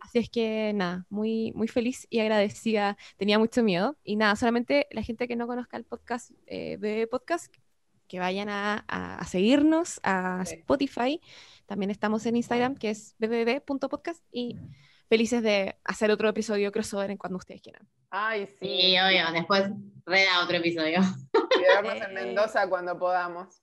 así 0.00 0.18
es 0.18 0.30
que 0.30 0.72
nada, 0.74 1.06
muy, 1.10 1.52
muy 1.56 1.66
feliz 1.68 2.06
y 2.08 2.20
agradecida. 2.20 2.96
Tenía 3.16 3.38
mucho 3.38 3.62
miedo. 3.62 3.96
Y 4.04 4.16
nada, 4.16 4.36
solamente 4.36 4.86
la 4.92 5.02
gente 5.02 5.26
que 5.26 5.34
no 5.36 5.46
conozca 5.46 5.76
el 5.76 5.84
podcast, 5.84 6.30
eh, 6.46 6.76
BB 6.78 7.08
Podcast, 7.08 7.52
que 8.06 8.20
vayan 8.20 8.48
a, 8.48 8.84
a- 8.86 9.16
a 9.18 9.24
seguirnos 9.24 9.98
a 10.04 10.44
Sí. 10.46 10.54
Spotify. 10.56 11.20
También 11.66 11.90
estamos 11.90 12.24
en 12.26 12.36
Instagram, 12.36 12.76
que 12.76 12.90
es 12.90 13.16
bbb.podcast. 13.18 14.22
Y 14.30 14.56
felices 15.08 15.42
de 15.42 15.76
hacer 15.84 16.10
otro 16.10 16.28
episodio 16.28 16.70
crossover 16.72 17.10
en 17.10 17.16
cuando 17.16 17.38
ustedes 17.38 17.60
quieran. 17.62 17.88
Ay, 18.10 18.46
sí. 18.58 18.66
Sí, 18.66 18.96
obvio, 18.98 19.32
después 19.32 19.64
reda 20.04 20.42
otro 20.44 20.56
episodio. 20.58 21.00
Y 21.56 21.60
de 21.60 21.66
vernos 21.66 21.94
Eh. 21.94 22.04
en 22.08 22.14
Mendoza 22.14 22.68
cuando 22.68 22.98
podamos. 22.98 23.62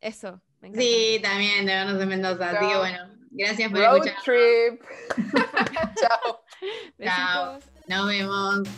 Eso, 0.00 0.40
me 0.60 0.68
encanta. 0.68 0.80
Sí, 0.84 1.20
también, 1.22 1.66
de 1.66 1.72
vernos 1.74 2.02
en 2.02 2.08
Mendoza. 2.08 2.50
Así 2.50 2.58
que 2.66 2.72
Chao. 2.72 2.80
bueno, 2.80 2.98
gracias 3.30 3.70
por 3.70 3.80
Road 3.80 4.06
escuchar. 4.06 4.22
trip. 4.24 4.82
Chao. 6.00 6.40
Besitos. 6.98 7.70
Nos 7.86 8.06
vemos. 8.08 8.68